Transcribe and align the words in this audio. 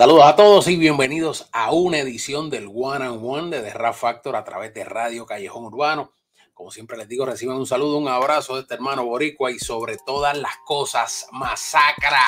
Saludos 0.00 0.24
a 0.24 0.34
todos 0.34 0.66
y 0.68 0.76
bienvenidos 0.76 1.50
a 1.52 1.72
una 1.72 1.98
edición 1.98 2.48
del 2.48 2.70
One 2.74 3.04
and 3.04 3.22
One 3.22 3.54
de 3.54 3.62
The 3.62 3.74
Rap 3.74 3.94
Factor 3.94 4.34
a 4.34 4.44
través 4.44 4.72
de 4.72 4.82
Radio 4.82 5.26
Callejón 5.26 5.66
Urbano. 5.66 6.14
Como 6.54 6.70
siempre 6.70 6.96
les 6.96 7.06
digo, 7.06 7.26
reciban 7.26 7.58
un 7.58 7.66
saludo, 7.66 7.98
un 7.98 8.08
abrazo 8.08 8.54
de 8.54 8.62
este 8.62 8.72
hermano 8.72 9.04
Boricua 9.04 9.50
y 9.50 9.58
sobre 9.58 9.98
todas 10.06 10.38
las 10.38 10.56
cosas, 10.64 11.26
masacra 11.32 12.22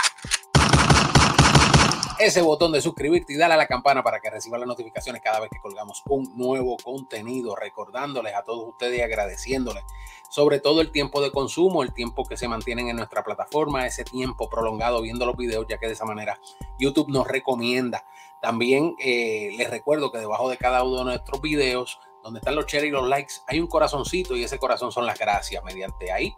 ese 2.27 2.43
botón 2.43 2.73
de 2.73 2.81
suscribirte 2.81 3.33
y 3.33 3.37
dale 3.37 3.55
a 3.55 3.57
la 3.57 3.67
campana 3.67 4.03
para 4.03 4.21
que 4.21 4.31
reciban 4.31 4.61
las 4.61 4.69
notificaciones 4.69 5.23
cada 5.23 5.41
vez 5.41 5.51
que 5.51 5.61
colgamos 5.61 6.03
un 6.09 6.37
nuevo 6.37 6.77
contenido, 6.83 7.57
recordándoles 7.57 8.35
a 8.35 8.43
todos 8.43 8.69
ustedes 8.69 8.99
y 8.99 9.03
agradeciéndoles 9.03 9.85
sobre 10.33 10.61
todo 10.61 10.81
el 10.81 10.91
tiempo 10.91 11.21
de 11.21 11.31
consumo, 11.31 11.83
el 11.83 11.93
tiempo 11.93 12.25
que 12.25 12.39
se 12.39 12.49
mantienen 12.49 12.89
en 12.89 12.97
nuestra 12.97 13.23
plataforma, 13.23 13.87
ese 13.87 14.03
tiempo 14.03 14.49
prolongado 14.49 15.03
viendo 15.03 15.27
los 15.27 15.37
videos, 15.37 15.67
ya 15.69 15.77
que 15.77 15.87
de 15.87 15.93
esa 15.93 16.07
manera 16.07 16.41
YouTube 16.79 17.11
nos 17.11 17.29
recomienda. 17.29 18.07
También 18.41 18.97
eh, 18.99 19.51
les 19.59 19.69
recuerdo 19.69 20.11
que 20.11 20.17
debajo 20.17 20.49
de 20.49 20.57
cada 20.57 20.85
uno 20.85 21.01
de 21.01 21.05
nuestros 21.05 21.43
videos, 21.43 22.01
donde 22.23 22.39
están 22.39 22.55
los 22.55 22.65
shares 22.65 22.89
y 22.89 22.93
los 22.93 23.07
likes, 23.07 23.35
hay 23.47 23.61
un 23.61 23.67
corazoncito 23.67 24.35
y 24.35 24.43
ese 24.43 24.59
corazón 24.59 24.91
son 24.91 25.05
las 25.05 25.19
gracias. 25.19 25.63
Mediante 25.65 26.11
ahí, 26.11 26.35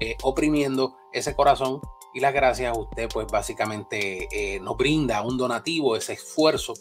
eh, 0.00 0.16
oprimiendo 0.22 0.96
ese 1.12 1.36
corazón, 1.36 1.82
y 2.16 2.20
las 2.20 2.32
gracias 2.32 2.74
a 2.74 2.78
usted, 2.78 3.10
pues 3.12 3.26
básicamente 3.26 4.26
eh, 4.32 4.58
nos 4.60 4.78
brinda 4.78 5.20
un 5.20 5.36
donativo, 5.36 5.96
ese 5.96 6.14
esfuerzo 6.14 6.72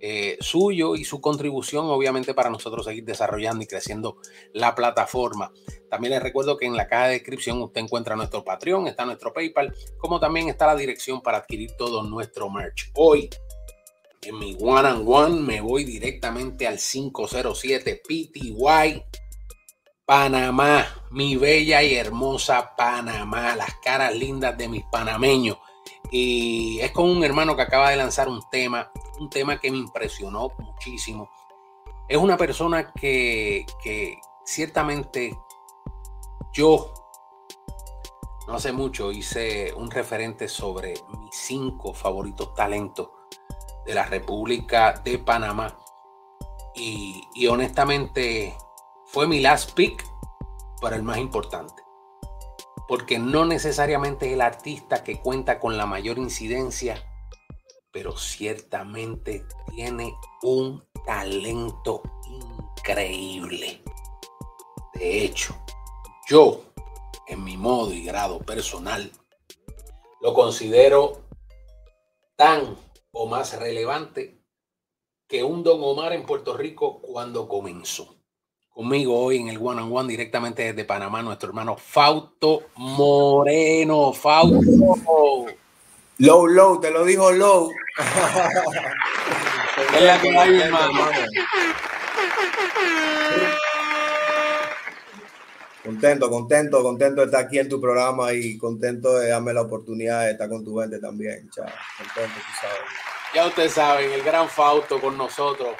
eh, 0.00 0.36
suyo 0.38 0.96
y 0.96 1.04
su 1.04 1.18
contribución, 1.18 1.86
obviamente, 1.86 2.34
para 2.34 2.50
nosotros 2.50 2.84
seguir 2.84 3.02
desarrollando 3.06 3.64
y 3.64 3.66
creciendo 3.66 4.18
la 4.52 4.74
plataforma. 4.74 5.50
También 5.88 6.12
les 6.12 6.22
recuerdo 6.22 6.58
que 6.58 6.66
en 6.66 6.76
la 6.76 6.88
caja 6.88 7.06
de 7.06 7.14
descripción 7.14 7.62
usted 7.62 7.80
encuentra 7.80 8.16
nuestro 8.16 8.44
Patreon, 8.44 8.86
está 8.86 9.06
nuestro 9.06 9.32
PayPal, 9.32 9.74
como 9.96 10.20
también 10.20 10.50
está 10.50 10.66
la 10.66 10.76
dirección 10.76 11.22
para 11.22 11.38
adquirir 11.38 11.70
todo 11.78 12.02
nuestro 12.02 12.50
merch. 12.50 12.90
Hoy, 12.94 13.30
en 14.20 14.38
mi 14.38 14.58
one 14.60 14.88
and 14.90 15.04
one, 15.08 15.40
me 15.40 15.62
voy 15.62 15.84
directamente 15.84 16.66
al 16.66 16.78
507 16.78 18.02
PTY 18.06 19.02
Panamá, 20.04 20.86
mi 21.10 21.36
bella 21.36 21.82
y 21.82 21.94
hermosa 21.94 22.74
Panamá, 22.76 23.54
las 23.54 23.74
caras 23.76 24.14
lindas 24.14 24.56
de 24.58 24.68
mis 24.68 24.84
panameños. 24.84 25.58
Y 26.10 26.80
es 26.80 26.90
con 26.90 27.08
un 27.08 27.24
hermano 27.24 27.56
que 27.56 27.62
acaba 27.62 27.90
de 27.90 27.96
lanzar 27.96 28.28
un 28.28 28.42
tema, 28.50 28.90
un 29.18 29.30
tema 29.30 29.60
que 29.60 29.70
me 29.70 29.78
impresionó 29.78 30.50
muchísimo. 30.58 31.30
Es 32.08 32.18
una 32.18 32.36
persona 32.36 32.92
que, 32.92 33.64
que 33.82 34.20
ciertamente 34.44 35.38
yo 36.52 36.92
no 38.48 38.54
hace 38.54 38.72
mucho 38.72 39.12
hice 39.12 39.72
un 39.72 39.90
referente 39.90 40.48
sobre 40.48 40.94
mis 41.20 41.34
cinco 41.34 41.94
favoritos 41.94 42.54
talentos 42.54 43.10
de 43.86 43.94
la 43.94 44.04
República 44.04 45.00
de 45.04 45.18
Panamá. 45.18 45.78
Y, 46.74 47.28
y 47.34 47.46
honestamente 47.46 48.56
fue 49.12 49.26
mi 49.26 49.40
last 49.40 49.72
pick, 49.72 50.02
para 50.80 50.96
el 50.96 51.02
más 51.02 51.18
importante. 51.18 51.82
Porque 52.88 53.18
no 53.18 53.44
necesariamente 53.44 54.26
es 54.26 54.32
el 54.32 54.40
artista 54.40 55.04
que 55.04 55.20
cuenta 55.20 55.60
con 55.60 55.76
la 55.76 55.84
mayor 55.84 56.16
incidencia, 56.16 56.96
pero 57.92 58.16
ciertamente 58.16 59.44
tiene 59.68 60.14
un 60.42 60.82
talento 61.04 62.02
increíble. 62.24 63.84
De 64.94 65.24
hecho, 65.24 65.54
yo, 66.26 66.62
en 67.26 67.44
mi 67.44 67.58
modo 67.58 67.92
y 67.92 68.02
grado 68.04 68.38
personal, 68.38 69.12
lo 70.22 70.32
considero 70.32 71.20
tan 72.34 72.78
o 73.12 73.26
más 73.26 73.58
relevante 73.58 74.42
que 75.28 75.44
un 75.44 75.62
Don 75.62 75.82
Omar 75.82 76.14
en 76.14 76.24
Puerto 76.24 76.56
Rico 76.56 77.02
cuando 77.02 77.46
comenzó. 77.46 78.21
Conmigo 78.74 79.18
hoy 79.18 79.36
en 79.36 79.48
el 79.48 79.58
One 79.58 79.82
on 79.82 79.94
One 79.94 80.08
directamente 80.08 80.62
desde 80.62 80.86
Panamá, 80.86 81.20
nuestro 81.22 81.50
hermano 81.50 81.76
Fausto 81.76 82.68
Moreno. 82.76 84.14
Fausto. 84.14 85.46
Low, 86.18 86.46
low, 86.46 86.80
te 86.80 86.90
lo 86.90 87.04
dijo 87.04 87.30
low. 87.32 87.70
es 89.94 90.02
la 90.02 90.18
que 90.22 90.38
hay, 90.38 90.60
hermano. 90.62 91.00
Contento, 95.84 96.30
contento, 96.30 96.82
contento 96.82 97.20
de 97.20 97.26
estar 97.26 97.44
aquí 97.44 97.58
en 97.58 97.68
tu 97.68 97.78
programa 97.78 98.32
y 98.32 98.56
contento 98.56 99.18
de 99.18 99.28
darme 99.28 99.52
la 99.52 99.62
oportunidad 99.62 100.22
de 100.22 100.30
estar 100.30 100.48
con 100.48 100.64
tu 100.64 100.78
gente 100.78 100.98
también. 100.98 101.50
Chao. 101.50 101.66
Contento, 101.98 102.36
tú 102.36 102.52
sabes. 102.58 102.78
Ya 103.34 103.46
ustedes 103.46 103.72
saben, 103.72 104.12
el 104.12 104.22
gran 104.22 104.48
Fausto 104.48 104.98
con 104.98 105.18
nosotros. 105.18 105.76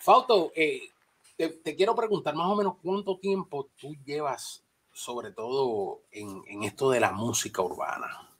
Fausto, 0.00 0.52
eh, 0.54 0.90
te, 1.38 1.76
quiero 1.76 1.94
preguntar 1.94 2.34
más 2.34 2.48
o 2.48 2.56
menos 2.56 2.74
cuánto 2.82 3.18
tiempo 3.18 3.70
tú 3.76 3.94
llevas, 4.04 4.64
sobre 4.92 5.30
todo 5.30 6.02
en, 6.10 6.62
esto 6.64 6.90
de 6.90 7.00
la 7.00 7.12
música 7.12 7.62
urbana. 7.62 8.36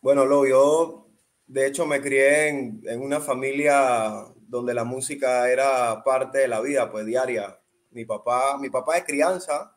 Bueno, 0.00 0.24
lo, 0.24 0.46
yo 0.46 1.08
de 1.46 1.66
hecho 1.66 1.84
me 1.84 2.00
crié 2.00 2.48
en, 2.48 2.82
en, 2.86 3.02
una 3.02 3.20
familia 3.20 4.26
donde 4.46 4.74
la 4.74 4.84
música 4.84 5.50
era 5.50 6.04
parte 6.04 6.38
de 6.38 6.48
la 6.48 6.60
vida, 6.60 6.90
pues 6.90 7.04
diaria. 7.04 7.60
Mi 7.90 8.04
papá, 8.04 8.56
mi 8.58 8.70
papá 8.70 8.98
es 8.98 9.04
crianza, 9.04 9.76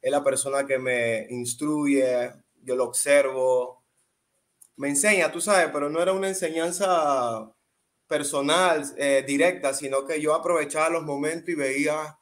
es 0.00 0.10
la 0.10 0.24
persona 0.24 0.66
que 0.66 0.78
me 0.78 1.26
instruye, 1.28 2.32
yo 2.62 2.74
lo 2.74 2.84
observo, 2.84 3.82
me 4.76 4.88
enseña, 4.88 5.30
tú 5.30 5.40
sabes, 5.40 5.68
pero 5.72 5.90
no 5.90 6.00
era 6.00 6.12
una 6.12 6.28
enseñanza 6.28 7.52
personal, 8.12 8.84
eh, 8.98 9.24
directa, 9.26 9.72
sino 9.72 10.04
que 10.04 10.20
yo 10.20 10.34
aprovechaba 10.34 10.90
los 10.90 11.02
momentos 11.02 11.48
y 11.48 11.54
veía, 11.54 12.18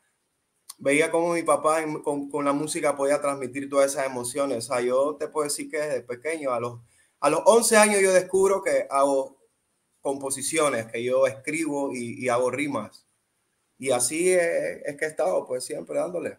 veía 0.78 1.10
cómo 1.10 1.32
mi 1.32 1.42
papá 1.42 1.82
con, 2.04 2.44
la 2.44 2.52
música 2.52 2.94
podía 2.94 3.20
transmitir 3.20 3.68
todas 3.68 3.90
esas 3.90 4.06
emociones. 4.06 4.58
O 4.58 4.60
sea, 4.72 4.80
yo 4.82 5.16
te 5.18 5.26
puedo 5.26 5.48
decir 5.48 5.68
que 5.68 5.78
desde 5.78 6.02
pequeño, 6.02 6.52
a 6.52 6.60
los, 6.60 6.78
a 7.18 7.28
los 7.28 7.40
11 7.44 7.76
años 7.76 8.00
yo 8.02 8.12
descubro 8.12 8.62
que 8.62 8.86
hago 8.88 9.42
composiciones, 10.00 10.86
que 10.86 11.02
yo 11.02 11.26
escribo 11.26 11.90
y, 11.92 12.28
hago 12.28 12.52
rimas. 12.52 13.04
Y 13.76 13.90
así 13.90 14.30
es, 14.30 14.82
es, 14.84 14.96
que 14.96 15.06
he 15.06 15.08
estado, 15.08 15.44
pues 15.44 15.64
siempre 15.64 15.98
dándole. 15.98 16.38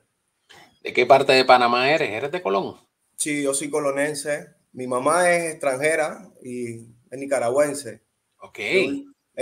¿De 0.82 0.94
qué 0.94 1.06
parte 1.06 1.34
de 1.34 1.44
Panamá 1.44 1.92
eres? 1.92 2.10
¿Eres 2.10 2.32
de 2.32 2.42
Colón? 2.42 2.78
Sí, 3.18 3.44
yo 3.44 3.54
soy 3.54 3.70
colonense. 3.70 4.48
Mi 4.72 4.88
mamá 4.88 5.30
es 5.30 5.52
extranjera 5.52 6.32
y 6.42 6.86
es 7.12 7.20
nicaragüense. 7.20 8.02
Ok. 8.40 8.60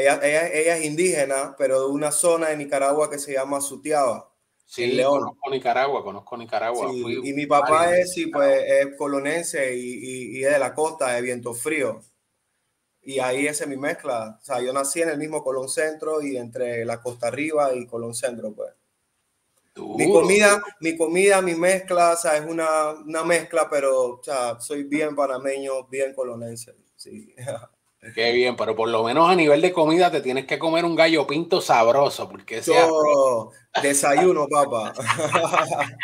Ella, 0.01 0.47
es 0.47 0.85
indígena, 0.85 1.55
pero 1.57 1.81
de 1.81 1.87
una 1.87 2.11
zona 2.11 2.49
de 2.49 2.57
Nicaragua 2.57 3.09
que 3.09 3.19
se 3.19 3.33
llama 3.33 3.61
Sutiaba. 3.61 4.31
Sí, 4.65 4.85
León. 4.87 5.19
conozco 5.19 5.49
Nicaragua, 5.49 6.03
conozco 6.03 6.37
Nicaragua. 6.37 6.91
y 6.93 7.33
mi 7.33 7.47
papá 7.47 7.97
es, 7.97 8.13
sí, 8.13 8.27
pues, 8.27 8.63
es 8.67 8.95
colonense 8.97 9.75
y, 9.75 10.37
y, 10.37 10.43
es 10.43 10.51
de 10.51 10.59
la 10.59 10.75
costa, 10.75 11.11
de 11.13 11.21
Viento 11.21 11.53
Frío. 11.53 12.01
Y 13.01 13.19
ahí 13.19 13.47
esa 13.47 13.63
es 13.63 13.69
mi 13.69 13.77
mezcla. 13.77 14.37
O 14.39 14.45
sea, 14.45 14.61
yo 14.61 14.71
nací 14.71 15.01
en 15.01 15.09
el 15.09 15.17
mismo 15.17 15.43
Colón 15.43 15.69
Centro 15.69 16.21
y 16.21 16.37
entre 16.37 16.85
la 16.85 17.01
costa 17.01 17.27
arriba 17.27 17.73
y 17.73 17.87
Colón 17.87 18.13
Centro, 18.13 18.53
pues. 18.53 18.71
Mi 19.75 20.11
comida, 20.11 20.61
mi 20.81 20.97
comida, 20.97 21.41
mi 21.41 21.55
mezcla, 21.55 22.13
o 22.13 22.17
sea, 22.17 22.37
es 22.37 22.45
una, 22.45 22.91
una 22.91 23.23
mezcla, 23.23 23.67
pero 23.69 24.15
o 24.15 24.23
sea, 24.23 24.59
soy 24.59 24.83
bien 24.83 25.15
panameño, 25.15 25.87
bien 25.87 26.13
colonense. 26.13 26.75
Sí. 26.95 27.33
Qué 28.15 28.31
bien, 28.31 28.55
pero 28.55 28.75
por 28.75 28.87
lo 28.87 29.03
menos 29.03 29.29
a 29.29 29.35
nivel 29.35 29.61
de 29.61 29.73
comida 29.73 30.09
te 30.09 30.21
tienes 30.21 30.45
que 30.45 30.57
comer 30.57 30.85
un 30.85 30.95
gallo 30.95 31.27
pinto 31.27 31.59
sabroso, 31.59 32.29
porque 32.29 32.59
ese 32.59 32.73
desayuno, 33.81 34.47
papá. 34.47 34.93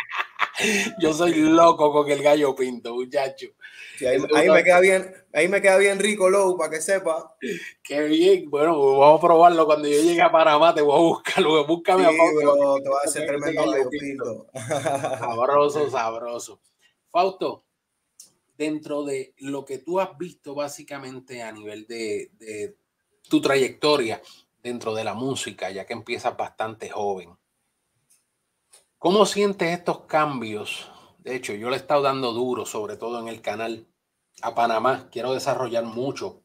Yo 0.99 1.13
soy 1.13 1.35
loco 1.35 1.91
con 1.91 2.09
el 2.09 2.21
gallo 2.21 2.55
pinto, 2.55 2.93
muchacho. 2.93 3.47
ahí, 4.35 4.49
me 4.49 4.63
queda 4.63 4.79
bien, 4.79 5.13
ahí 5.33 5.47
me 5.47 5.61
queda 5.61 5.77
bien 5.77 5.99
rico, 5.99 6.29
Low, 6.29 6.57
para 6.57 6.71
que 6.71 6.81
sepa. 6.81 7.35
Qué 7.83 8.03
bien. 8.03 8.49
Bueno, 8.49 8.97
vamos 8.97 9.19
a 9.19 9.27
probarlo. 9.27 9.65
Cuando 9.65 9.87
yo 9.87 10.01
llegue 10.01 10.21
a 10.21 10.31
Panamá, 10.31 10.73
te 10.73 10.81
voy 10.81 10.95
a 10.95 10.99
buscarlo. 10.99 11.65
Búscame 11.65 12.07
sí, 12.07 12.09
a 12.09 12.81
te 12.81 12.89
va 12.89 12.99
a 12.99 13.03
hacer 13.03 13.27
tremendo 13.27 13.69
gallo 13.69 13.89
pinto. 13.89 14.47
Sabroso, 15.19 15.89
sabroso. 15.89 16.61
Fausto, 17.09 17.64
dentro 18.57 19.03
de 19.03 19.33
lo 19.37 19.65
que 19.65 19.79
tú 19.79 19.99
has 19.99 20.17
visto 20.17 20.55
básicamente 20.55 21.43
a 21.43 21.51
nivel 21.51 21.85
de, 21.87 22.77
tu 23.27 23.41
trayectoria 23.41 24.21
dentro 24.61 24.93
de 24.93 25.03
la 25.03 25.13
música, 25.13 25.71
ya 25.71 25.85
que 25.85 25.93
empiezas 25.93 26.35
bastante 26.37 26.89
joven. 26.89 27.35
¿Cómo 28.97 29.25
sientes 29.25 29.77
estos 29.77 30.01
cambios? 30.01 30.91
De 31.19 31.35
hecho, 31.35 31.53
yo 31.53 31.69
le 31.69 31.75
he 31.75 31.79
estado 31.79 32.03
dando 32.03 32.33
duro, 32.33 32.65
sobre 32.65 32.97
todo 32.97 33.19
en 33.19 33.27
el 33.27 33.41
canal 33.41 33.87
a 34.41 34.55
Panamá. 34.55 35.09
Quiero 35.11 35.33
desarrollar 35.33 35.83
mucho 35.83 36.43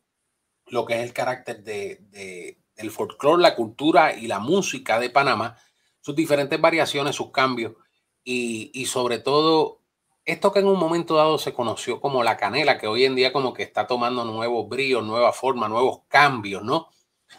lo 0.67 0.85
que 0.85 0.95
es 0.95 1.03
el 1.03 1.13
carácter 1.13 1.63
de, 1.63 2.57
del 2.77 2.91
folclore, 2.91 3.43
la 3.43 3.57
cultura 3.57 4.15
y 4.15 4.27
la 4.27 4.39
música 4.39 4.99
de 4.99 5.11
Panamá, 5.11 5.57
sus 6.01 6.15
diferentes 6.15 6.61
variaciones, 6.61 7.17
sus 7.17 7.31
cambios 7.31 7.75
y, 8.25 8.71
y 8.75 8.87
sobre 8.87 9.19
todo 9.19 9.80
esto 10.25 10.53
que 10.53 10.61
en 10.61 10.67
un 10.67 10.79
momento 10.79 11.17
dado 11.17 11.39
se 11.39 11.53
conoció 11.53 12.01
como 12.01 12.23
la 12.23 12.37
canela, 12.37 12.79
que 12.79 12.87
hoy 12.87 13.05
en 13.05 13.15
día 13.15 13.33
como 13.33 13.53
que 13.53 13.63
está 13.63 13.87
tomando 13.87 14.25
nuevos 14.25 14.69
bríos, 14.69 15.05
nueva 15.05 15.33
forma, 15.33 15.69
nuevos 15.69 16.03
cambios, 16.09 16.63
¿no? 16.63 16.89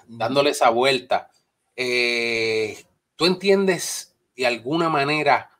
Dándole 0.07 0.51
esa 0.51 0.69
vuelta. 0.69 1.29
Eh, 1.75 2.85
¿Tú 3.15 3.25
entiendes 3.25 4.15
de 4.35 4.47
alguna 4.47 4.89
manera 4.89 5.51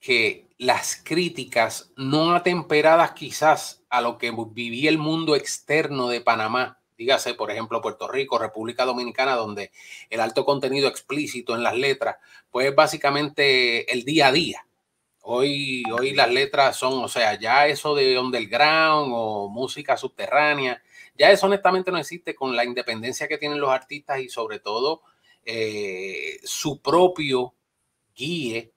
que 0.00 0.48
las 0.58 0.96
críticas 0.96 1.92
no 1.96 2.34
atemperadas 2.34 3.12
quizás 3.12 3.84
a 3.88 4.00
lo 4.00 4.18
que 4.18 4.32
vivía 4.50 4.90
el 4.90 4.98
mundo 4.98 5.36
externo 5.36 6.08
de 6.08 6.20
Panamá, 6.20 6.80
dígase 6.96 7.34
por 7.34 7.50
ejemplo 7.50 7.80
Puerto 7.80 8.08
Rico, 8.08 8.38
República 8.38 8.84
Dominicana, 8.84 9.36
donde 9.36 9.70
el 10.10 10.20
alto 10.20 10.44
contenido 10.44 10.88
explícito 10.88 11.54
en 11.54 11.62
las 11.62 11.76
letras, 11.76 12.16
pues 12.50 12.74
básicamente 12.74 13.90
el 13.92 14.04
día 14.04 14.28
a 14.28 14.32
día. 14.32 14.67
Hoy, 15.30 15.82
hoy 15.92 16.14
las 16.14 16.32
letras 16.32 16.78
son, 16.78 17.04
o 17.04 17.08
sea, 17.08 17.38
ya 17.38 17.66
eso 17.66 17.94
de 17.94 18.18
underground 18.18 19.12
o 19.14 19.50
música 19.50 19.94
subterránea, 19.94 20.82
ya 21.18 21.30
eso 21.30 21.44
honestamente 21.44 21.92
no 21.92 21.98
existe 21.98 22.34
con 22.34 22.56
la 22.56 22.64
independencia 22.64 23.28
que 23.28 23.36
tienen 23.36 23.60
los 23.60 23.68
artistas 23.68 24.20
y 24.20 24.30
sobre 24.30 24.58
todo 24.58 25.02
eh, 25.44 26.40
su 26.44 26.80
propio 26.80 27.54
guíe 28.16 28.72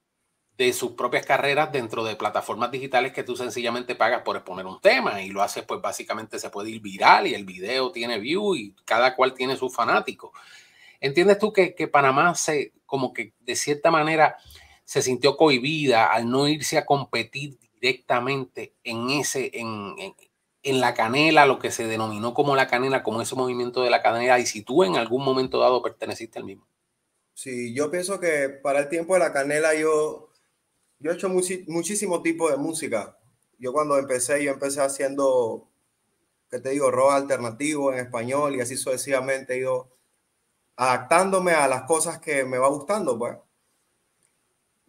de 0.57 0.73
sus 0.73 0.91
propias 0.91 1.25
carreras 1.25 1.71
dentro 1.71 2.03
de 2.03 2.17
plataformas 2.17 2.69
digitales 2.69 3.13
que 3.13 3.23
tú 3.23 3.37
sencillamente 3.37 3.95
pagas 3.95 4.21
por 4.23 4.35
exponer 4.35 4.65
un 4.65 4.81
tema 4.81 5.21
y 5.21 5.29
lo 5.29 5.41
haces 5.41 5.63
pues 5.63 5.81
básicamente 5.81 6.37
se 6.37 6.49
puede 6.49 6.69
ir 6.69 6.81
viral 6.81 7.27
y 7.27 7.33
el 7.33 7.45
video 7.45 7.93
tiene 7.93 8.19
view 8.19 8.55
y 8.57 8.75
cada 8.83 9.15
cual 9.15 9.33
tiene 9.33 9.55
su 9.55 9.69
fanático. 9.69 10.33
¿Entiendes 10.99 11.39
tú 11.39 11.53
que, 11.53 11.73
Panamá 11.87 12.35
se 12.35 12.73
como 12.85 13.13
que 13.13 13.33
de 13.39 13.55
cierta 13.55 13.89
manera 13.89 14.35
se 14.91 15.01
sintió 15.01 15.37
cohibida 15.37 16.11
al 16.11 16.29
no 16.29 16.49
irse 16.49 16.77
a 16.77 16.85
competir 16.85 17.57
directamente 17.79 18.73
en 18.83 19.09
ese, 19.09 19.49
en, 19.53 19.95
en, 20.63 20.81
la 20.81 20.93
canela, 20.93 21.45
lo 21.45 21.59
que 21.59 21.71
se 21.71 21.87
denominó 21.87 22.33
como 22.33 22.57
la 22.57 22.67
canela, 22.67 23.01
como 23.01 23.21
ese 23.21 23.35
movimiento 23.35 23.83
de 23.83 23.89
la 23.89 24.01
canela, 24.01 24.37
y 24.37 24.45
si 24.45 24.63
tú 24.63 24.83
en 24.83 24.97
algún 24.97 25.23
momento 25.23 25.61
dado 25.61 25.81
perteneciste 25.81 26.39
al 26.39 26.43
mismo? 26.43 26.67
Sí, 27.33 27.73
yo 27.73 27.89
pienso 27.89 28.19
que 28.19 28.49
para 28.49 28.79
el 28.79 28.89
tiempo 28.89 29.13
de 29.13 29.21
la 29.21 29.31
canela 29.31 29.73
yo 29.75 30.27
yo 30.99 31.11
he 31.11 31.13
hecho 31.13 31.29
muchísimo 31.29 32.21
tipo 32.21 32.51
de 32.51 32.57
música. 32.57 33.17
Yo 33.59 33.71
cuando 33.71 33.97
empecé, 33.97 34.43
yo 34.43 34.51
empecé 34.51 34.81
haciendo, 34.81 35.69
¿qué 36.49 36.59
te 36.59 36.71
digo? 36.71 36.91
Rock 36.91 37.13
alternativo 37.13 37.93
en 37.93 37.99
español 37.99 38.57
y 38.57 38.59
así 38.59 38.75
sucesivamente 38.75 39.53
he 39.53 39.59
ido 39.59 39.95
adaptándome 40.75 41.53
a 41.53 41.69
las 41.69 41.83
cosas 41.83 42.19
que 42.19 42.43
me 42.43 42.57
va 42.57 42.67
gustando, 42.67 43.17
pues. 43.17 43.37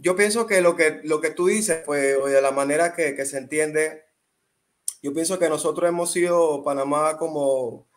Yo 0.03 0.17
pienso 0.17 0.47
que 0.47 0.61
lo 0.61 0.75
que, 0.77 1.01
lo 1.05 1.21
que 1.21 1.31
tú 1.31 1.47
dices, 1.47 1.83
pues, 1.87 2.23
de 2.25 2.43
la 2.43 2.51
manera 2.51 2.95
que, 2.95 3.15
que 3.15 3.25
se 3.25 3.39
entiende, 3.39 4.05
yo 5.03 5.15
pienso 5.15 5.39
que 5.39 5.49
nosotros 5.49 5.89
hemos 5.89 6.13
sido 6.13 6.63
Panamá 6.65 7.17
como, 7.17 7.89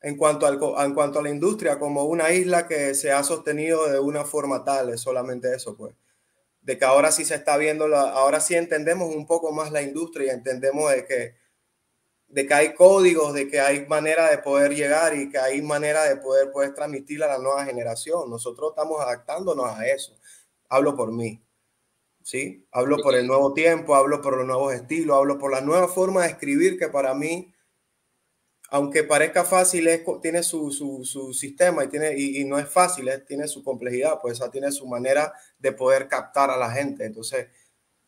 en 0.00 0.16
cuanto, 0.16 0.46
al, 0.46 0.58
en 0.84 0.94
cuanto 0.94 1.18
a 1.18 1.22
la 1.22 1.30
industria, 1.30 1.78
como 1.78 2.04
una 2.04 2.32
isla 2.32 2.66
que 2.66 2.94
se 2.94 3.12
ha 3.12 3.22
sostenido 3.22 3.88
de 3.88 4.00
una 4.00 4.24
forma 4.24 4.64
tal, 4.64 4.88
es 4.90 5.00
solamente 5.02 5.54
eso, 5.54 5.76
pues 5.76 5.94
de 6.68 6.76
que 6.76 6.84
ahora 6.84 7.10
sí 7.10 7.24
se 7.24 7.34
está 7.34 7.56
viendo, 7.56 7.86
ahora 7.96 8.40
sí 8.40 8.54
entendemos 8.54 9.14
un 9.14 9.26
poco 9.26 9.52
más 9.52 9.72
la 9.72 9.80
industria 9.80 10.26
y 10.26 10.36
entendemos 10.36 10.90
de 10.90 11.06
que, 11.06 11.34
de 12.26 12.46
que 12.46 12.52
hay 12.52 12.74
códigos, 12.74 13.32
de 13.32 13.48
que 13.48 13.58
hay 13.58 13.86
manera 13.86 14.30
de 14.30 14.36
poder 14.36 14.74
llegar 14.74 15.16
y 15.16 15.30
que 15.30 15.38
hay 15.38 15.62
manera 15.62 16.04
de 16.04 16.16
poder, 16.16 16.52
poder 16.52 16.74
transmitir 16.74 17.24
a 17.24 17.26
la 17.26 17.38
nueva 17.38 17.64
generación. 17.64 18.28
Nosotros 18.28 18.72
estamos 18.72 19.00
adaptándonos 19.00 19.66
a 19.66 19.86
eso. 19.86 20.14
Hablo 20.68 20.96
por 20.96 21.12
mí. 21.12 21.42
¿sí? 22.22 22.66
Hablo 22.72 22.98
por 22.98 23.14
el 23.14 23.26
nuevo 23.26 23.54
tiempo, 23.54 23.94
hablo 23.94 24.20
por 24.20 24.36
los 24.36 24.46
nuevos 24.46 24.74
estilos, 24.74 25.16
hablo 25.16 25.38
por 25.38 25.50
la 25.50 25.60
nueva 25.60 25.88
forma 25.88 26.22
de 26.22 26.28
escribir 26.28 26.78
que 26.78 26.88
para 26.88 27.14
mí 27.14 27.54
aunque 28.70 29.02
parezca 29.02 29.44
fácil, 29.44 29.88
tiene 30.20 30.42
su, 30.42 30.70
su, 30.70 31.32
sistema 31.32 31.84
y, 31.84 31.88
tiene, 31.88 32.14
y, 32.18 32.44
no 32.44 32.58
es 32.58 32.68
fácil, 32.68 33.10
tiene 33.26 33.48
su 33.48 33.64
complejidad, 33.64 34.20
pues 34.20 34.40
tiene 34.52 34.70
su 34.72 34.86
manera 34.86 35.32
de 35.58 35.72
poder 35.72 36.06
captar 36.06 36.50
a 36.50 36.56
la 36.56 36.70
gente. 36.70 37.06
Entonces, 37.06 37.48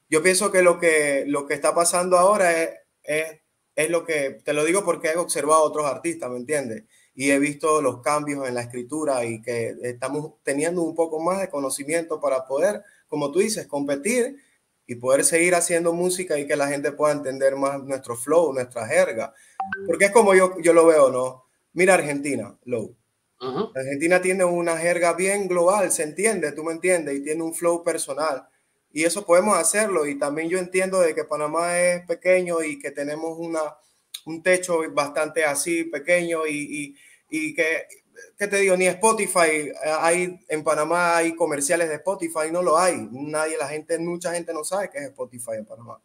yo 0.09 0.23
pienso 0.23 0.53
que 0.53 0.63
lo 0.63 0.79
que, 0.79 1.25
lo 1.27 1.47
que 1.47 1.55
está 1.55 1.75
pasando 1.75 2.19
ahora 2.19 2.63
es, 2.63 2.71
es, 3.03 3.41
es 3.75 3.91
lo 3.91 4.05
que, 4.05 4.43
te 4.45 4.53
lo 4.53 4.65
digo 4.65 4.85
porque 4.85 5.09
he 5.09 5.17
observado 5.17 5.63
a 5.63 5.65
otros 5.65 5.87
artistas, 5.87 6.31
¿me 6.31 6.37
entiendes? 6.37 6.85
Y 7.15 7.31
he 7.31 7.39
visto 7.39 7.83
los 7.83 8.01
cambios 8.01 8.47
en 8.49 8.55
la 8.55 8.63
escritura 8.63 9.25
y 9.25 9.43
que 9.43 9.77
estamos 9.83 10.35
teniendo 10.43 10.83
un 10.83 10.95
poco 10.95 11.21
más 11.21 11.41
de 11.41 11.51
conocimiento 11.51 12.21
para 12.21 12.47
poder, 12.47 12.83
como 13.09 13.31
tú 13.31 13.41
dices, 13.41 13.67
competir 13.67 14.37
y 14.87 14.97
poder 14.97 15.25
seguir 15.25 15.55
haciendo 15.55 15.93
música 15.93 16.39
y 16.39 16.47
que 16.47 16.57
la 16.57 16.69
gente 16.69 16.93
pueda 16.93 17.13
entender 17.13 17.57
más 17.57 17.83
nuestro 17.83 18.17
flow, 18.17 18.53
nuestra 18.53 18.87
jerga. 18.87 19.35
Porque 19.87 20.07
es 20.07 20.11
como 20.11 20.35
yo, 20.35 20.55
yo 20.61 20.73
lo 20.73 20.87
veo, 20.87 21.11
¿no? 21.11 21.45
Mira 21.73 21.95
Argentina, 21.95 22.57
Low. 22.65 22.97
Argentina 23.75 24.21
tiene 24.21 24.45
una 24.45 24.77
jerga 24.77 25.15
bien 25.15 25.49
global, 25.49 25.91
se 25.93 26.03
entiende, 26.03 26.53
tú 26.53 26.63
me 26.63 26.73
entiendes, 26.73 27.17
y 27.17 27.23
tiene 27.23 27.43
un 27.43 27.55
flow 27.55 27.83
personal. 27.83 28.47
Y 28.93 29.05
eso 29.05 29.25
podemos 29.25 29.57
hacerlo. 29.57 30.07
Y 30.07 30.19
también 30.19 30.49
yo 30.49 30.59
entiendo 30.59 31.01
de 31.01 31.15
que 31.15 31.25
Panamá 31.25 31.79
es 31.79 32.05
pequeño 32.07 32.63
y 32.63 32.79
que 32.79 32.91
tenemos 32.91 33.39
una, 33.39 33.61
un 34.27 34.43
techo 34.43 34.81
bastante 34.93 35.45
así 35.45 35.85
pequeño 35.85 36.47
y, 36.47 36.95
y, 37.31 37.49
y 37.49 37.55
que 37.55 37.87
¿qué 38.39 38.47
te 38.47 38.57
digo? 38.59 38.77
Ni 38.77 38.87
Spotify, 38.87 39.71
hay 40.01 40.41
en 40.49 40.65
Panamá 40.65 41.17
hay 41.17 41.35
comerciales 41.35 41.89
de 41.89 41.97
Spotify, 41.97 42.51
no 42.51 42.63
lo 42.63 42.79
hay. 42.79 43.09
Nadie, 43.11 43.57
la 43.57 43.69
gente, 43.69 43.99
mucha 43.99 44.33
gente 44.33 44.53
no 44.53 44.65
sabe 44.65 44.91
qué 44.91 44.99
es 44.99 45.05
Spotify 45.05 45.53
en 45.59 45.67
Panamá. 45.67 46.01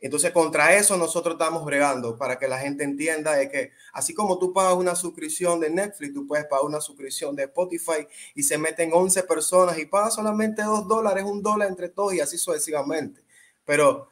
Entonces, 0.00 0.30
contra 0.30 0.76
eso 0.76 0.96
nosotros 0.96 1.34
estamos 1.34 1.64
bregando 1.64 2.16
para 2.16 2.38
que 2.38 2.46
la 2.46 2.58
gente 2.58 2.84
entienda 2.84 3.34
de 3.34 3.50
que 3.50 3.72
así 3.92 4.14
como 4.14 4.38
tú 4.38 4.52
pagas 4.52 4.74
una 4.74 4.94
suscripción 4.94 5.58
de 5.58 5.70
Netflix, 5.70 6.14
tú 6.14 6.24
puedes 6.24 6.46
pagar 6.46 6.64
una 6.64 6.80
suscripción 6.80 7.34
de 7.34 7.44
Spotify 7.44 8.06
y 8.36 8.44
se 8.44 8.58
meten 8.58 8.90
11 8.92 9.24
personas 9.24 9.76
y 9.78 9.86
pagas 9.86 10.14
solamente 10.14 10.62
2 10.62 10.86
dólares, 10.86 11.24
un 11.24 11.42
dólar 11.42 11.68
entre 11.68 11.88
todos 11.88 12.14
y 12.14 12.20
así 12.20 12.38
sucesivamente. 12.38 13.22
Pero 13.64 14.08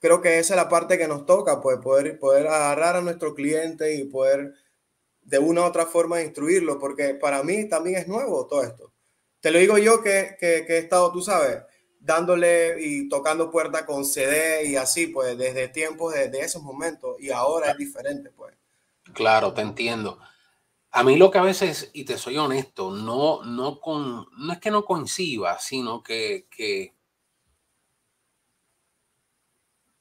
creo 0.00 0.20
que 0.20 0.38
esa 0.38 0.54
es 0.54 0.56
la 0.56 0.68
parte 0.68 0.98
que 0.98 1.08
nos 1.08 1.26
toca, 1.26 1.60
pues 1.60 1.78
poder, 1.78 2.18
poder 2.18 2.46
agarrar 2.46 2.96
a 2.96 3.00
nuestro 3.00 3.34
cliente 3.34 3.94
y 3.94 4.04
poder 4.04 4.54
de 5.22 5.38
una 5.38 5.62
u 5.62 5.64
otra 5.64 5.86
forma 5.86 6.22
instruirlo, 6.22 6.78
porque 6.78 7.14
para 7.14 7.42
mí 7.42 7.68
también 7.68 7.96
es 7.96 8.08
nuevo 8.08 8.46
todo 8.46 8.62
esto. 8.62 8.92
Te 9.40 9.50
lo 9.50 9.58
digo 9.58 9.78
yo 9.78 10.02
que, 10.02 10.36
que, 10.40 10.64
he 10.66 10.78
estado, 10.78 11.12
tú 11.12 11.20
sabes, 11.20 11.62
dándole 12.00 12.76
y 12.80 13.08
tocando 13.08 13.50
puertas 13.50 13.82
con 13.82 14.04
CD 14.04 14.64
y 14.64 14.76
así, 14.76 15.08
pues 15.08 15.36
desde 15.36 15.68
tiempos, 15.68 16.14
desde 16.14 16.40
esos 16.40 16.62
momentos, 16.62 17.16
y 17.20 17.30
ahora 17.30 17.72
es 17.72 17.76
diferente, 17.76 18.30
pues. 18.30 18.54
Claro, 19.12 19.52
te 19.52 19.60
entiendo. 19.60 20.18
A 20.90 21.02
mí 21.04 21.16
lo 21.16 21.30
que 21.30 21.38
a 21.38 21.42
veces, 21.42 21.90
y 21.92 22.04
te 22.04 22.16
soy 22.16 22.38
honesto, 22.38 22.90
no, 22.90 23.44
no, 23.44 23.80
con, 23.80 24.26
no 24.36 24.52
es 24.52 24.58
que 24.58 24.70
no 24.70 24.84
coincida, 24.84 25.58
sino 25.58 26.02
que, 26.02 26.46
que 26.50 26.94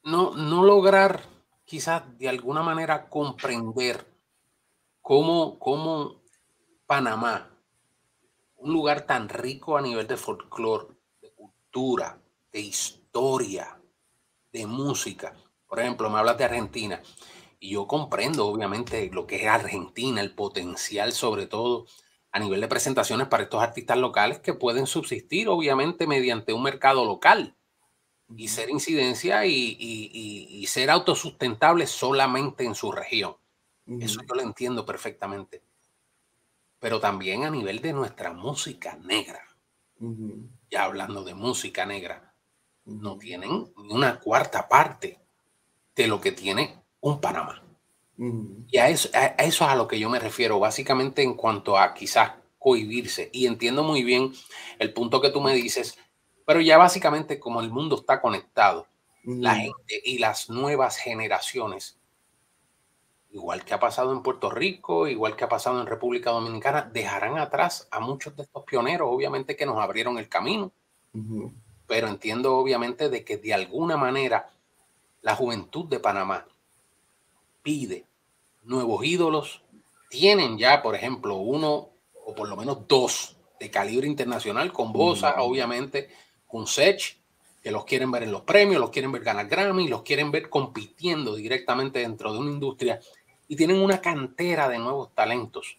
no, 0.08 0.32
no 0.38 0.64
lograr 0.64 1.22
quizás 1.66 2.18
de 2.18 2.30
alguna 2.30 2.64
manera 2.64 3.10
comprender 3.10 4.08
cómo, 5.02 5.60
cómo 5.60 6.22
Panamá, 6.86 7.52
un 8.56 8.72
lugar 8.72 9.06
tan 9.06 9.28
rico 9.28 9.78
a 9.78 9.82
nivel 9.82 10.08
de 10.08 10.16
folclore, 10.16 10.88
de 11.22 11.34
cultura, 11.34 12.22
de 12.54 12.62
historia, 12.62 13.82
de 14.54 14.66
música. 14.66 15.36
Por 15.68 15.82
ejemplo, 15.82 16.10
me 16.10 16.20
hablas 16.20 16.38
de 16.38 16.46
Argentina 16.46 17.02
y 17.60 17.72
yo 17.72 17.86
comprendo 17.86 18.48
obviamente 18.48 19.10
lo 19.12 19.28
que 19.28 19.44
es 19.44 19.48
Argentina, 19.48 20.22
el 20.22 20.34
potencial 20.34 21.12
sobre 21.12 21.48
todo 21.48 21.86
a 22.32 22.40
nivel 22.40 22.62
de 22.62 22.70
presentaciones 22.70 23.28
para 23.28 23.44
estos 23.44 23.62
artistas 23.62 23.98
locales 23.98 24.40
que 24.40 24.54
pueden 24.54 24.88
subsistir 24.88 25.50
obviamente 25.50 26.08
mediante 26.08 26.54
un 26.54 26.64
mercado 26.64 27.04
local 27.04 27.57
y 28.36 28.48
ser 28.48 28.69
incidencia 28.69 29.46
y, 29.46 29.77
y 29.79 30.65
ser 30.67 30.89
autosustentables 30.89 31.89
solamente 31.89 32.65
en 32.65 32.75
su 32.75 32.91
región. 32.91 33.36
Eso 34.00 34.22
yo 34.27 34.36
lo 34.36 34.41
entiendo 34.41 34.86
perfectamente. 34.86 35.63
Pero 36.79 37.00
también 37.00 37.46
a 37.46 37.50
nivel 37.50 37.81
de 37.81 37.93
nuestra 37.93 38.34
música 38.34 38.98
negra. 39.01 39.41
Ya 40.69 40.84
hablando 40.84 41.24
de 41.24 41.34
música 41.34 41.86
negra, 41.86 42.34
no 42.86 43.17
tienen 43.17 43.72
ni 43.77 43.93
una 43.93 44.19
cuarta 44.19 44.67
parte 44.67 45.19
de 45.96 46.07
lo 46.07 46.22
que 46.22 46.31
tiene 46.31 46.84
un 47.00 47.19
Panamá. 47.19 47.63
Y 48.67 48.77
a 48.77 48.89
eso, 48.89 49.10
a 49.13 49.25
eso 49.43 49.63
es 49.65 49.69
a 49.72 49.75
lo 49.75 49.88
que 49.88 50.00
yo 50.00 50.10
me 50.10 50.19
refiero, 50.19 50.60
básicamente 50.60 51.24
en 51.24 51.36
cuanto 51.36 51.77
a 51.77 51.93
quizás 51.93 52.34
cohibirse. 52.60 53.29
Y 53.31 53.46
entiendo 53.48 53.84
muy 53.84 54.03
bien 54.03 54.34
el 54.79 54.93
punto 54.93 55.22
que 55.22 55.29
tú 55.29 55.39
me 55.39 55.53
dices, 55.53 55.98
pero 56.48 56.62
ya 56.62 56.77
básicamente 56.77 57.42
como 57.42 57.60
el 57.60 57.70
mundo 57.70 57.98
está 57.98 58.22
conectado, 58.22 58.88
la 59.25 59.56
gente 59.56 60.01
y 60.06 60.20
las 60.20 60.50
nuevas 60.50 60.96
generaciones 60.96 61.98
igual 63.32 63.66
que 63.66 63.74
ha 63.74 63.80
pasado 63.80 64.13
en 64.13 64.24
Puerto 64.24 64.50
Rico, 64.50 65.08
igual 65.08 65.36
que 65.36 65.44
ha 65.44 65.50
pasado 65.50 65.82
en 65.82 65.88
República 65.88 66.32
Dominicana, 66.32 66.89
dejarán 66.92 67.38
atrás 67.38 67.88
a 67.92 68.00
muchos 68.00 68.36
de 68.38 68.44
estos 68.44 68.63
pioneros, 68.63 69.10
obviamente 69.12 69.58
que 69.58 69.66
nos 69.66 69.77
abrieron 69.77 70.18
el 70.18 70.30
camino. 70.30 70.72
Pero 71.86 72.08
entiendo 72.08 72.56
obviamente 72.56 73.10
de 73.10 73.25
que 73.25 73.38
de 73.38 73.54
alguna 73.54 73.98
manera 73.98 74.50
la 75.22 75.36
juventud 75.36 75.86
de 75.86 76.00
Panamá 76.00 76.48
pide 77.62 78.06
nuevos 78.63 79.04
ídolos. 79.04 79.62
Tienen 80.10 80.58
ya, 80.58 80.82
por 80.82 80.96
ejemplo, 80.96 81.36
uno 81.36 81.89
o 82.25 82.34
por 82.34 82.48
lo 82.48 82.56
menos 82.56 82.88
dos 82.88 83.36
de 83.60 83.70
calibre 83.70 84.08
internacional, 84.08 84.72
con 84.72 84.94
Bosa, 84.94 85.42
obviamente, 85.42 86.10
con 86.48 86.68
Sech, 86.68 87.18
que 87.62 87.72
los 87.72 87.86
quieren 87.86 88.12
ver 88.12 88.24
en 88.24 88.32
los 88.32 88.42
premios, 88.42 88.80
los 88.80 88.89
quieren 88.89 89.12
ver 89.12 89.24
ganar 89.24 89.48
Grammy, 89.48 89.88
los 89.88 90.04
quieren 90.04 90.32
ver 90.32 90.50
compitiendo 90.50 91.36
directamente 91.36 92.00
dentro 92.00 92.32
de 92.32 92.39
una 92.39 92.51
industria 92.51 93.00
y 93.48 93.56
tienen 93.56 93.82
una 93.82 94.00
cantera 94.00 94.70
de 94.70 94.80
nuevos 94.80 95.13
talentos. 95.13 95.77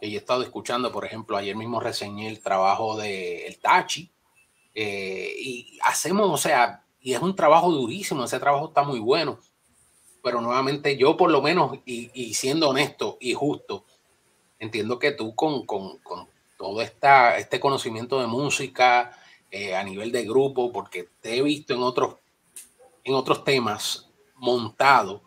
Y 0.00 0.14
he 0.14 0.18
estado 0.18 0.42
escuchando, 0.42 0.92
por 0.92 1.04
ejemplo, 1.04 1.36
ayer 1.36 1.56
mismo 1.56 1.80
reseñé 1.80 2.28
el 2.28 2.40
trabajo 2.40 2.96
de 2.96 3.46
El 3.46 3.58
Tachi 3.58 4.10
eh, 4.74 5.34
y 5.38 5.78
hacemos, 5.82 6.28
o 6.30 6.36
sea, 6.36 6.84
y 7.00 7.14
es 7.14 7.20
un 7.20 7.34
trabajo 7.34 7.70
durísimo, 7.70 8.24
ese 8.24 8.38
trabajo 8.38 8.68
está 8.68 8.82
muy 8.82 8.98
bueno 8.98 9.38
pero 10.24 10.40
nuevamente 10.40 10.96
yo 10.96 11.18
por 11.18 11.30
lo 11.30 11.42
menos, 11.42 11.78
y, 11.84 12.32
siendo 12.32 12.70
honesto 12.70 13.18
y 13.20 13.34
justo, 13.34 13.84
entiendo 14.58 14.98
que 14.98 15.12
tú 15.12 15.34
con, 15.34 15.66
todo 16.56 16.80
esta, 16.80 17.36
este 17.36 17.60
conocimiento 17.60 18.18
de 18.18 18.26
música 18.26 19.12
eh, 19.56 19.76
a 19.76 19.84
nivel 19.84 20.10
de 20.10 20.24
grupo, 20.24 20.72
porque 20.72 21.10
te 21.20 21.36
he 21.36 21.40
visto 21.40 21.74
en 21.74 21.82
otros, 21.84 22.16
en 23.04 23.14
otros 23.14 23.44
temas 23.44 24.10
montado, 24.34 25.22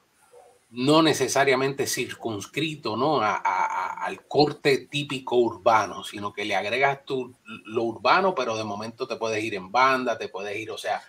no 0.70 1.02
necesariamente 1.02 1.88
circunscrito 1.88 2.98
¿no? 2.98 3.22
al 3.22 4.28
corte 4.28 4.80
típico 4.80 5.38
urbano, 5.38 6.04
sino 6.04 6.34
que 6.34 6.44
le 6.44 6.58
agregas 6.58 7.06
tú 7.06 7.34
lo 7.46 7.84
urbano, 7.84 8.36
pero 8.36 8.58
de 8.58 8.66
momento 8.66 9.08
te 9.08 9.16
puedes 9.16 9.42
ir 9.42 9.56
en 9.56 9.72
banda, 9.72 10.18
te 10.18 10.28
puedes 10.28 10.58
ir, 10.58 10.72
o 10.72 10.78
sea, 10.78 11.02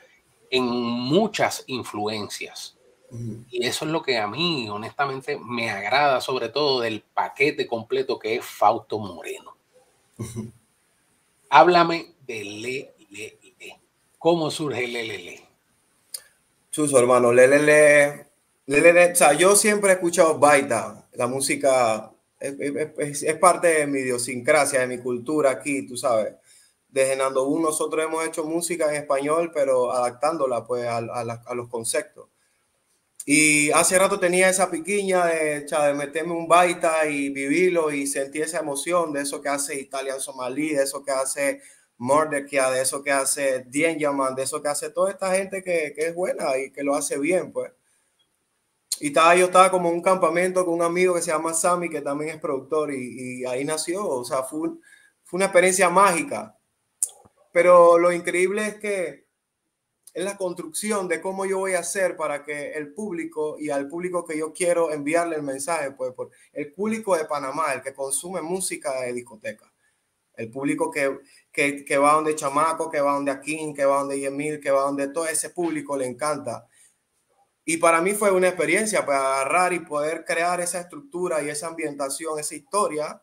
en 0.48 0.66
muchas 0.66 1.64
influencias. 1.66 2.78
Y 3.50 3.66
eso 3.66 3.84
es 3.84 3.90
lo 3.90 4.00
que 4.00 4.16
a 4.18 4.28
mí, 4.28 4.68
honestamente, 4.68 5.40
me 5.44 5.72
agrada 5.72 6.20
sobre 6.20 6.50
todo 6.50 6.82
del 6.82 7.00
paquete 7.00 7.66
completo 7.66 8.16
que 8.16 8.37
es 8.37 8.44
Fausto 8.44 9.00
Moreno. 9.00 9.56
Háblame 11.50 12.14
de 12.28 12.44
Le, 12.44 12.94
¿Cómo 14.18 14.50
surge 14.50 14.87
Le? 14.87 15.40
Chuso, 16.70 16.98
hermano. 16.98 17.32
Le, 17.32 17.46
Le, 18.66 19.12
O 19.12 19.16
sea, 19.16 19.32
yo 19.32 19.56
siempre 19.56 19.90
he 19.90 19.94
escuchado 19.94 20.38
baita, 20.38 21.08
la 21.14 21.26
música 21.26 22.12
es, 22.38 23.22
es, 23.22 23.34
parte 23.37 23.68
de 23.68 23.87
mi 23.87 24.00
idiosincrasia, 24.00 24.80
de 24.80 24.87
mi 24.87 24.98
cultura 24.98 25.50
aquí, 25.50 25.87
tú 25.87 25.96
sabes. 25.96 26.34
Desde 26.88 27.16
Nando 27.16 27.46
nosotros 27.60 28.04
hemos 28.04 28.26
hecho 28.26 28.44
música 28.44 28.88
en 28.88 29.02
español, 29.02 29.50
pero 29.52 29.92
adaptándola 29.92 30.64
pues 30.64 30.87
a, 30.87 30.98
a 30.98 31.54
los 31.54 31.68
conceptos. 31.68 32.28
Y 33.30 33.70
hace 33.72 33.98
rato 33.98 34.18
tenía 34.18 34.48
esa 34.48 34.70
piquiña 34.70 35.26
de, 35.26 35.60
de 35.60 35.94
meterme 35.94 36.32
un 36.32 36.48
baita 36.48 37.06
y 37.06 37.28
vivirlo 37.28 37.92
y 37.92 38.06
sentir 38.06 38.42
esa 38.44 38.60
emoción 38.60 39.12
de 39.12 39.20
eso 39.20 39.42
que 39.42 39.50
hace 39.50 39.78
Italian 39.78 40.18
Somalí, 40.18 40.70
de 40.70 40.84
eso 40.84 41.04
que 41.04 41.10
hace 41.10 41.60
Mordekia, 41.99 42.71
de 42.71 42.83
eso 42.83 43.02
que 43.02 43.11
hace 43.11 43.67
Yaman, 43.71 44.35
de 44.35 44.45
eso 44.45 44.62
que 44.62 44.69
hace 44.69 44.90
toda 44.90 45.11
esta 45.11 45.35
gente 45.35 45.62
que, 45.62 45.93
que, 45.95 46.07
es 46.09 46.14
buena 46.14 46.57
y 46.57 46.71
que 46.71 46.83
lo 46.83 46.95
hace 46.95 47.19
bien, 47.19 47.52
pues. 47.52 47.73
Y 49.00 49.09
estaba, 49.09 49.37
yo 49.37 49.47
estaba 49.47 49.71
como 49.71 49.88
en 49.90 49.97
un 49.97 50.02
campamento 50.02 50.64
con 50.64 50.75
un 50.75 50.83
amigo 50.83 51.14
que 51.14 51.23
se 51.23 51.31
llama 51.31 51.55
Sammy, 51.55 51.88
que 51.88 52.00
también 52.00 52.31
es 52.31 52.40
productor, 52.40 52.93
y, 52.93 53.40
y 53.40 53.45
ahí 53.47 53.64
nació, 53.64 54.07
o 54.07 54.25
sea, 54.25 54.43
fue, 54.43 54.71
fue 55.25 55.38
una 55.38 55.47
experiencia 55.47 55.90
mágica. 55.90 56.57
Pero 57.52 57.99
lo 57.99 58.12
increíble 58.12 58.67
es 58.67 58.75
que 58.76 59.28
es 60.19 60.25
la 60.25 60.37
construcción 60.37 61.07
de 61.07 61.21
cómo 61.21 61.47
yo 61.47 61.59
voy 61.59 61.75
a 61.75 61.81
hacer 61.81 62.17
para 62.17 62.45
que 62.45 62.73
el 62.73 62.93
público 62.93 63.57
y 63.59 63.71
al 63.71 63.88
público 63.88 64.25
que 64.26 64.37
yo 64.37 64.52
quiero 64.52 64.93
enviarle 64.93 65.37
el 65.37 65.43
mensaje, 65.43 65.93
pues 65.93 66.12
por 66.12 66.31
el 66.52 66.73
público 66.73 67.17
de 67.17 67.25
Panamá, 67.25 67.73
el 67.75 67.83
que 67.83 67.95
consume 67.95 68.40
música 68.40 69.00
de 69.00 69.12
discoteca, 69.12 69.73
el 70.38 70.50
público 70.50 70.90
que, 70.90 71.18
que, 71.52 71.85
que 71.85 71.99
va 71.99 72.14
donde 72.14 72.35
Chamaco, 72.35 72.90
que 72.90 73.00
va 73.00 73.12
donde 73.12 73.33
Akin, 73.33 73.75
que 73.75 73.85
va 73.85 73.99
donde 73.99 74.18
Yemil, 74.18 74.61
que 74.61 74.71
va 74.71 74.83
donde 74.83 75.09
todo 75.09 75.26
ese 75.26 75.50
público 75.50 75.97
le 75.99 76.07
encanta. 76.07 76.66
Y 77.66 77.76
para 77.76 78.00
mí 78.00 78.14
fue 78.14 78.30
una 78.30 78.49
experiencia 78.49 79.04
para 79.04 79.18
pues, 79.18 79.28
agarrar 79.28 79.73
y 79.75 79.80
poder 79.80 80.25
crear 80.25 80.61
esa 80.62 80.80
estructura 80.80 81.42
y 81.42 81.50
esa 81.50 81.66
ambientación, 81.66 82.38
esa 82.38 82.54
historia 82.54 83.23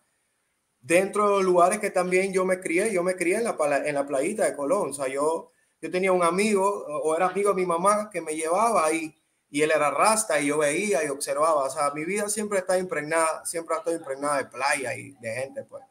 dentro 0.80 1.24
de 1.24 1.32
los 1.38 1.44
lugares 1.44 1.80
que 1.80 1.90
también 1.90 2.32
yo 2.32 2.46
me 2.46 2.60
crié. 2.60 2.94
Yo 2.94 3.02
me 3.02 3.16
crié 3.16 3.38
en 3.38 3.46
la, 3.46 3.58
en 3.84 3.96
la 3.96 4.06
playita 4.06 4.46
de 4.46 4.56
Colón. 4.56 4.92
O 4.92 4.94
sea, 4.94 5.08
yo 5.08 5.52
yo 5.86 5.92
tenía 5.92 6.12
un 6.12 6.24
amigo, 6.24 6.68
o 7.04 7.16
era 7.16 7.28
amigo 7.28 7.50
de 7.50 7.56
mi 7.56 7.66
mamá, 7.66 8.10
que 8.10 8.20
me 8.20 8.36
llevaba 8.36 8.86
ahí 8.86 9.16
y 9.52 9.62
él 9.62 9.70
era 9.70 9.92
rasta 9.92 10.40
y 10.40 10.48
yo 10.48 10.58
veía 10.58 11.04
y 11.04 11.10
observaba. 11.10 11.66
O 11.66 11.70
sea, 11.70 11.92
mi 11.92 12.04
vida 12.06 12.28
siempre 12.28 12.58
está 12.58 12.78
impregnada, 12.78 13.46
siempre 13.46 13.76
estoy 13.76 13.94
impregnada 13.94 14.38
de 14.38 14.46
playa 14.46 14.96
y 14.96 15.12
de 15.12 15.34
gente, 15.34 15.64
pues. 15.64 15.84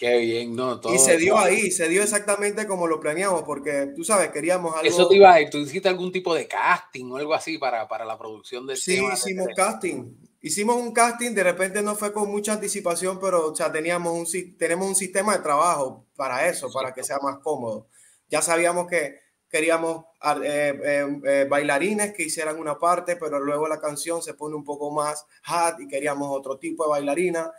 Qué 0.00 0.16
bien, 0.16 0.56
¿no? 0.56 0.80
y 0.94 0.98
se 0.98 1.18
dio 1.18 1.36
ahí, 1.36 1.70
se 1.70 1.86
dio 1.86 2.02
exactamente 2.02 2.66
como 2.66 2.86
lo 2.86 2.98
planeamos, 2.98 3.42
porque 3.42 3.92
tú 3.94 4.02
sabes, 4.02 4.30
queríamos 4.30 4.74
algo. 4.74 4.88
Eso 4.88 5.06
te 5.06 5.16
iba 5.16 5.30
a 5.30 5.34
decir, 5.34 5.50
tú 5.50 5.58
hiciste 5.58 5.90
algún 5.90 6.10
tipo 6.10 6.34
de 6.34 6.48
casting 6.48 7.12
o 7.12 7.18
algo 7.18 7.34
así 7.34 7.58
para, 7.58 7.86
para 7.86 8.06
la 8.06 8.16
producción 8.16 8.66
del 8.66 8.78
sí, 8.78 8.98
hicimos 9.12 9.48
casting. 9.54 10.10
Hicimos 10.40 10.76
un 10.76 10.92
casting, 10.92 11.34
de 11.34 11.44
repente 11.44 11.82
no 11.82 11.94
fue 11.94 12.14
con 12.14 12.30
mucha 12.30 12.54
anticipación, 12.54 13.20
pero 13.20 13.48
o 13.48 13.54
sea, 13.54 13.70
teníamos 13.70 14.14
un, 14.14 14.56
tenemos 14.56 14.88
un 14.88 14.94
sistema 14.94 15.36
de 15.36 15.42
trabajo 15.42 16.06
para 16.16 16.48
eso, 16.48 16.72
para 16.72 16.94
que 16.94 17.04
sea 17.04 17.18
más 17.18 17.36
cómodo. 17.40 17.86
Ya 18.30 18.40
sabíamos 18.40 18.86
que 18.86 19.18
queríamos 19.50 20.06
eh, 20.42 20.80
eh, 20.82 21.20
eh, 21.26 21.46
bailarines 21.46 22.14
que 22.14 22.22
hicieran 22.22 22.58
una 22.58 22.78
parte, 22.78 23.16
pero 23.16 23.38
luego 23.38 23.68
la 23.68 23.78
canción 23.78 24.22
se 24.22 24.32
pone 24.32 24.56
un 24.56 24.64
poco 24.64 24.90
más 24.90 25.26
hot 25.44 25.78
y 25.78 25.86
queríamos 25.86 26.28
otro 26.30 26.56
tipo 26.56 26.84
de 26.84 26.90
bailarina. 26.90 27.52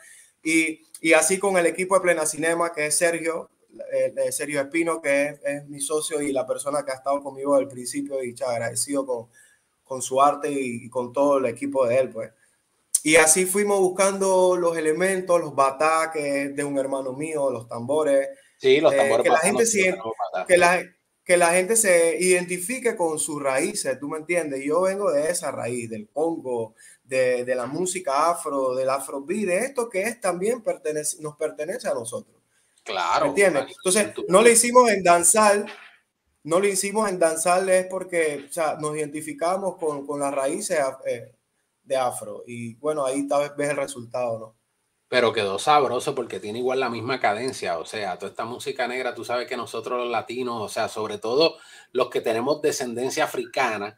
Y, 0.43 0.81
y 1.01 1.13
así 1.13 1.39
con 1.39 1.57
el 1.57 1.65
equipo 1.65 1.95
de 1.95 2.01
Plena 2.01 2.25
Cinema, 2.25 2.71
que 2.73 2.87
es 2.87 2.97
Sergio, 2.97 3.49
Sergio 4.31 4.61
Espino, 4.61 5.01
que 5.01 5.39
es, 5.43 5.67
mi 5.67 5.79
socio 5.79 6.21
y 6.21 6.31
la 6.31 6.45
persona 6.45 6.83
que 6.83 6.91
ha 6.91 6.95
estado 6.95 7.21
conmigo 7.21 7.53
desde 7.53 7.63
el 7.63 7.69
principio 7.69 8.23
y 8.23 8.35
agradecido 8.45 9.05
con, 9.05 9.27
con 9.83 10.01
su 10.01 10.21
arte 10.21 10.51
y, 10.51 10.89
con 10.89 11.13
todo 11.13 11.37
el 11.37 11.45
equipo 11.45 11.85
de 11.85 11.99
él, 11.99 12.09
pues. 12.09 12.31
Y 13.03 13.15
así 13.15 13.45
fuimos 13.45 13.79
buscando 13.79 14.55
los 14.55 14.77
elementos, 14.77 15.39
los 15.39 15.55
bataques 15.55 16.55
de 16.55 16.63
un 16.63 16.77
hermano 16.77 17.13
mío, 17.13 17.49
los 17.49 17.67
tambores, 17.67 18.29
Sí, 18.57 18.79
los 18.79 18.95
tambores. 18.95 19.23
que, 19.23 19.29
la 19.29 19.39
gente 19.39 19.63
que, 20.47 20.57
la, 20.57 20.83
que 21.23 21.35
la 21.35 21.49
gente 21.49 21.75
se 21.75 22.15
identifique 22.19 22.95
con 22.95 23.17
sus 23.17 23.41
raíces, 23.41 23.99
¿tú 23.99 24.07
me 24.07 24.19
entiendes? 24.19 24.63
Yo 24.63 24.81
vengo 24.81 25.11
de 25.11 25.31
esa 25.31 25.51
raíz, 25.51 25.89
del 25.89 26.07
Congo, 26.09 26.75
de, 27.11 27.43
de 27.43 27.55
la 27.55 27.65
música 27.65 28.31
afro, 28.31 28.73
del 28.73 28.89
afrobeat, 28.89 29.45
de 29.45 29.59
esto 29.65 29.89
que 29.89 30.03
es 30.03 30.21
también 30.21 30.63
pertenece, 30.63 31.21
nos 31.21 31.35
pertenece 31.35 31.89
a 31.89 31.93
nosotros. 31.93 32.37
Claro. 32.83 33.25
¿Me 33.25 33.29
entiendes? 33.29 33.65
Entonces, 33.75 34.13
no 34.29 34.41
le 34.41 34.53
hicimos 34.53 34.89
en 34.89 35.03
danzar, 35.03 35.65
no 36.43 36.59
lo 36.61 36.67
hicimos 36.67 37.09
en 37.09 37.19
danzar 37.19 37.69
es 37.69 37.85
porque 37.87 38.45
o 38.49 38.53
sea, 38.53 38.77
nos 38.79 38.95
identificamos 38.95 39.75
con, 39.75 40.07
con 40.07 40.21
las 40.21 40.33
raíces 40.33 40.79
eh, 41.05 41.35
de 41.83 41.97
afro 41.97 42.43
y 42.47 42.75
bueno, 42.75 43.05
ahí 43.05 43.27
tal 43.27 43.41
vez 43.41 43.55
ves 43.57 43.69
el 43.71 43.75
resultado, 43.77 44.39
¿no? 44.39 44.61
pero 45.09 45.33
quedó 45.33 45.59
sabroso 45.59 46.15
porque 46.15 46.39
tiene 46.39 46.59
igual 46.59 46.79
la 46.79 46.89
misma 46.89 47.19
cadencia, 47.19 47.77
o 47.79 47.85
sea, 47.85 48.17
toda 48.17 48.29
esta 48.29 48.45
música 48.45 48.87
negra, 48.87 49.13
tú 49.13 49.25
sabes 49.25 49.45
que 49.45 49.57
nosotros 49.57 49.99
los 49.99 50.09
latinos, 50.09 50.61
o 50.61 50.69
sea, 50.69 50.87
sobre 50.87 51.17
todo 51.17 51.57
los 51.91 52.09
que 52.09 52.21
tenemos 52.21 52.61
descendencia 52.61 53.25
africana 53.25 53.97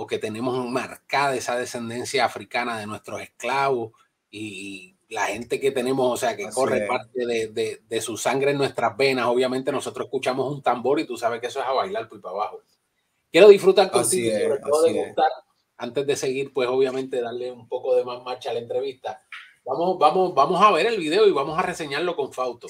o 0.00 0.06
que 0.06 0.18
tenemos 0.18 0.64
marcada 0.70 1.34
esa 1.34 1.58
descendencia 1.58 2.24
africana 2.24 2.78
de 2.78 2.86
nuestros 2.86 3.20
esclavos 3.20 3.90
y 4.30 4.96
la 5.08 5.26
gente 5.26 5.58
que 5.58 5.72
tenemos, 5.72 6.12
o 6.12 6.16
sea, 6.16 6.36
que 6.36 6.48
corre 6.50 6.86
parte 6.86 7.26
de, 7.26 7.80
de, 7.84 8.00
su 8.00 8.16
sangre 8.16 8.52
en 8.52 8.58
nuestras 8.58 8.96
venas, 8.96 9.26
obviamente 9.26 9.72
nosotros 9.72 10.04
escuchamos 10.04 10.52
un 10.52 10.62
tambor 10.62 11.00
y 11.00 11.04
tú 11.04 11.16
sabes 11.16 11.40
que 11.40 11.48
eso 11.48 11.58
es 11.58 11.66
a 11.66 11.72
bailar 11.72 12.08
por 12.08 12.20
para 12.20 12.32
abajo. 12.32 12.62
Quiero 13.32 13.48
disfrutar 13.48 13.90
contigo, 13.90 14.38
sobre 14.38 14.60
todo 14.60 14.82
de 14.84 15.14
antes 15.78 16.06
de 16.06 16.14
seguir, 16.14 16.52
pues 16.52 16.68
obviamente 16.68 17.20
darle 17.20 17.50
un 17.50 17.66
poco 17.66 17.96
de 17.96 18.04
más 18.04 18.22
marcha 18.22 18.50
a 18.50 18.54
la 18.54 18.60
entrevista 18.60 19.20
Vamos, 19.64 19.98
vamos, 19.98 20.34
vamos 20.34 20.62
a 20.62 20.70
ver 20.70 20.86
el 20.86 20.96
video 20.96 21.26
y 21.26 21.32
vamos 21.32 21.58
a 21.58 21.62
reseñarlo 21.62 22.14
con 22.14 22.32
Fausto. 22.32 22.68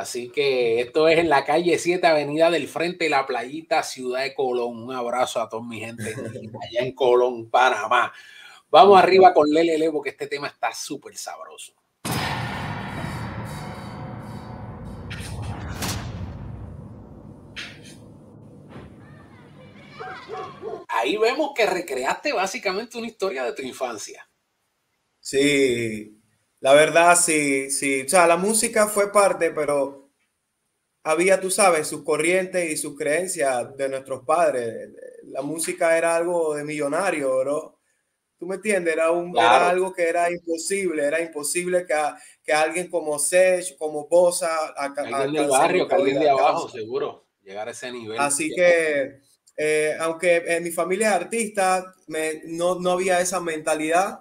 Así 0.00 0.30
que 0.30 0.80
esto 0.80 1.08
es 1.08 1.18
en 1.18 1.28
la 1.28 1.44
calle 1.44 1.78
7, 1.78 2.06
Avenida 2.06 2.50
del 2.50 2.68
Frente, 2.68 3.10
la 3.10 3.26
playita, 3.26 3.82
Ciudad 3.82 4.22
de 4.22 4.32
Colón. 4.32 4.84
Un 4.84 4.94
abrazo 4.94 5.42
a 5.42 5.48
toda 5.50 5.62
mi 5.62 5.78
gente 5.78 6.04
allá 6.70 6.80
en 6.80 6.94
Colón, 6.94 7.50
Panamá. 7.50 8.10
Vamos 8.70 8.98
arriba 8.98 9.34
con 9.34 9.50
Lele 9.50 9.76
Lele 9.76 9.92
porque 9.92 10.08
este 10.08 10.26
tema 10.26 10.46
está 10.46 10.72
súper 10.72 11.18
sabroso. 11.18 11.74
Ahí 20.88 21.18
vemos 21.18 21.50
que 21.54 21.66
recreaste 21.66 22.32
básicamente 22.32 22.96
una 22.96 23.06
historia 23.06 23.44
de 23.44 23.52
tu 23.52 23.60
infancia. 23.60 24.26
Sí, 25.20 26.19
la 26.60 26.74
verdad, 26.74 27.16
sí, 27.16 27.70
sí. 27.70 28.02
O 28.02 28.08
sea, 28.08 28.26
la 28.26 28.36
música 28.36 28.86
fue 28.86 29.10
parte, 29.10 29.50
pero 29.50 30.10
había, 31.02 31.40
tú 31.40 31.50
sabes, 31.50 31.88
sus 31.88 32.04
corrientes 32.04 32.70
y 32.70 32.76
sus 32.76 32.96
creencias 32.96 33.76
de 33.76 33.88
nuestros 33.88 34.24
padres. 34.24 34.90
La 35.24 35.40
música 35.42 35.96
era 35.96 36.16
algo 36.16 36.54
de 36.54 36.64
millonario, 36.64 37.38
bro. 37.38 37.78
¿Tú 38.38 38.46
me 38.46 38.56
entiendes? 38.56 38.94
Era, 38.94 39.10
un, 39.10 39.36
era 39.36 39.68
algo 39.68 39.92
que 39.92 40.08
era 40.08 40.30
imposible, 40.30 41.04
era 41.04 41.20
imposible 41.20 41.86
que, 41.86 41.94
que 42.42 42.52
alguien 42.52 42.88
como 42.90 43.18
Sech, 43.18 43.76
como 43.76 44.06
Bosa... 44.06 44.68
Alguien 44.76 45.32
del 45.32 45.48
barrio, 45.48 45.88
que 45.88 45.94
alguien 45.94 46.20
de 46.20 46.30
abajo, 46.30 46.68
seguro, 46.68 47.26
llegar 47.42 47.68
a 47.68 47.72
ese 47.72 47.92
nivel. 47.92 48.18
Así 48.18 48.50
que, 48.54 49.20
eh, 49.56 49.96
aunque 50.00 50.36
en 50.46 50.62
mi 50.62 50.70
familia 50.70 51.08
es 51.08 51.14
artista, 51.14 51.94
me, 52.06 52.42
no, 52.44 52.80
no 52.80 52.92
había 52.92 53.20
esa 53.20 53.40
mentalidad 53.40 54.20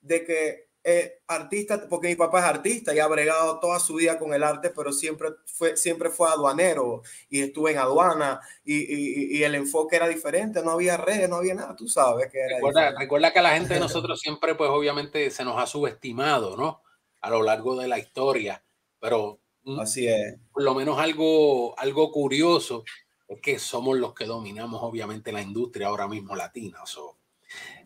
de 0.00 0.24
que 0.24 0.69
eh, 0.98 1.22
artista, 1.28 1.88
porque 1.88 2.08
mi 2.08 2.16
papá 2.16 2.40
es 2.40 2.44
artista 2.44 2.94
y 2.94 2.98
ha 2.98 3.06
bregado 3.06 3.60
toda 3.60 3.78
su 3.78 3.94
vida 3.94 4.18
con 4.18 4.34
el 4.34 4.42
arte, 4.42 4.70
pero 4.70 4.92
siempre 4.92 5.30
fue, 5.46 5.76
siempre 5.76 6.10
fue 6.10 6.28
aduanero 6.28 7.02
y 7.28 7.40
estuve 7.40 7.72
en 7.72 7.78
aduana 7.78 8.40
y, 8.64 9.36
y, 9.38 9.42
el 9.44 9.54
enfoque 9.54 9.96
era 9.96 10.08
diferente, 10.08 10.62
no 10.62 10.72
había 10.72 10.96
redes, 10.96 11.28
no 11.28 11.36
había 11.36 11.54
nada, 11.54 11.76
tú 11.76 11.88
sabes 11.88 12.30
que 12.30 12.38
era. 12.40 12.56
Recuerda, 12.56 12.94
recuerda, 12.98 13.32
que 13.32 13.38
a 13.38 13.42
la 13.42 13.54
gente 13.56 13.74
de 13.74 13.80
nosotros 13.80 14.20
siempre, 14.20 14.54
pues 14.54 14.70
obviamente 14.70 15.30
se 15.30 15.44
nos 15.44 15.60
ha 15.60 15.66
subestimado, 15.66 16.56
¿no? 16.56 16.82
A 17.20 17.30
lo 17.30 17.42
largo 17.42 17.76
de 17.76 17.88
la 17.88 17.98
historia, 17.98 18.64
pero 18.98 19.40
así 19.78 20.08
es. 20.08 20.36
Por 20.52 20.62
lo 20.62 20.74
menos 20.74 20.98
algo, 20.98 21.78
algo 21.78 22.10
curioso 22.10 22.84
es 23.28 23.40
que 23.40 23.58
somos 23.58 23.96
los 23.96 24.14
que 24.14 24.24
dominamos 24.24 24.82
obviamente 24.82 25.30
la 25.30 25.42
industria 25.42 25.86
ahora 25.86 26.08
mismo 26.08 26.34
latina. 26.34 26.80
So, 26.84 27.19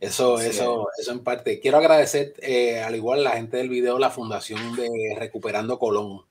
eso, 0.00 0.40
eso, 0.40 0.88
eso 0.98 1.12
en 1.12 1.24
parte. 1.24 1.60
Quiero 1.60 1.78
agradecer, 1.78 2.34
eh, 2.38 2.82
al 2.82 2.94
igual 2.94 3.24
la 3.24 3.32
gente 3.32 3.56
del 3.56 3.68
video, 3.68 3.98
la 3.98 4.10
fundación 4.10 4.76
de 4.76 4.88
Recuperando 5.18 5.78
Colón. 5.78 6.22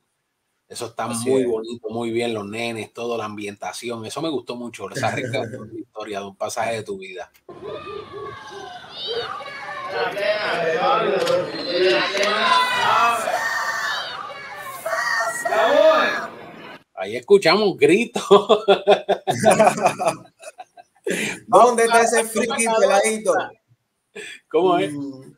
Eso 0.68 0.88
está 0.88 1.08
muy 1.08 1.46
bonito, 1.46 1.90
muy 1.90 2.12
bien, 2.12 2.34
los 2.34 2.48
nenes, 2.48 2.94
toda 2.94 3.18
la 3.18 3.26
ambientación. 3.26 4.06
Eso 4.06 4.22
me 4.22 4.30
gustó 4.30 4.56
mucho, 4.56 4.90
esa 4.90 5.12
rica 5.12 5.44
historia 5.78 6.20
de 6.20 6.26
un 6.26 6.36
pasaje 6.36 6.78
de 6.78 6.84
tu 6.84 6.98
vida. 6.98 7.32
Ahí 16.96 17.18
escuchamos 17.18 17.78
gritos. 17.78 18.24
¿Dónde 21.48 21.84
está 21.84 22.02
ese 22.02 22.24
friki 22.26 22.66
peladito? 22.80 23.34
¿Cómo 24.48 24.78
es? 24.78 24.94
Mm. 24.94 25.34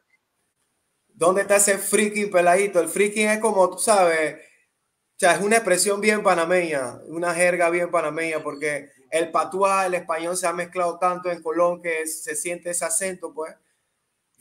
¿Dónde 1.09 1.41
está 1.41 1.55
ese 1.55 1.77
friki 1.77 2.25
peladito? 2.25 2.79
El 2.79 2.89
friki 2.89 3.23
es 3.23 3.39
como, 3.39 3.69
tú 3.69 3.77
sabes, 3.77 4.35
o 4.35 5.17
sea, 5.17 5.35
es 5.35 5.41
una 5.41 5.55
expresión 5.55 6.01
bien 6.01 6.21
panameña, 6.23 6.99
una 7.07 7.33
jerga 7.33 7.69
bien 7.69 7.89
panameña, 7.89 8.43
porque 8.43 8.89
el 9.09 9.31
patuá, 9.31 9.85
el 9.85 9.93
español 9.93 10.35
se 10.35 10.45
ha 10.45 10.51
mezclado 10.51 10.99
tanto 10.99 11.31
en 11.31 11.41
Colón 11.41 11.81
que 11.81 12.05
se 12.05 12.35
siente 12.35 12.71
ese 12.71 12.83
acento, 12.83 13.33
pues. 13.33 13.55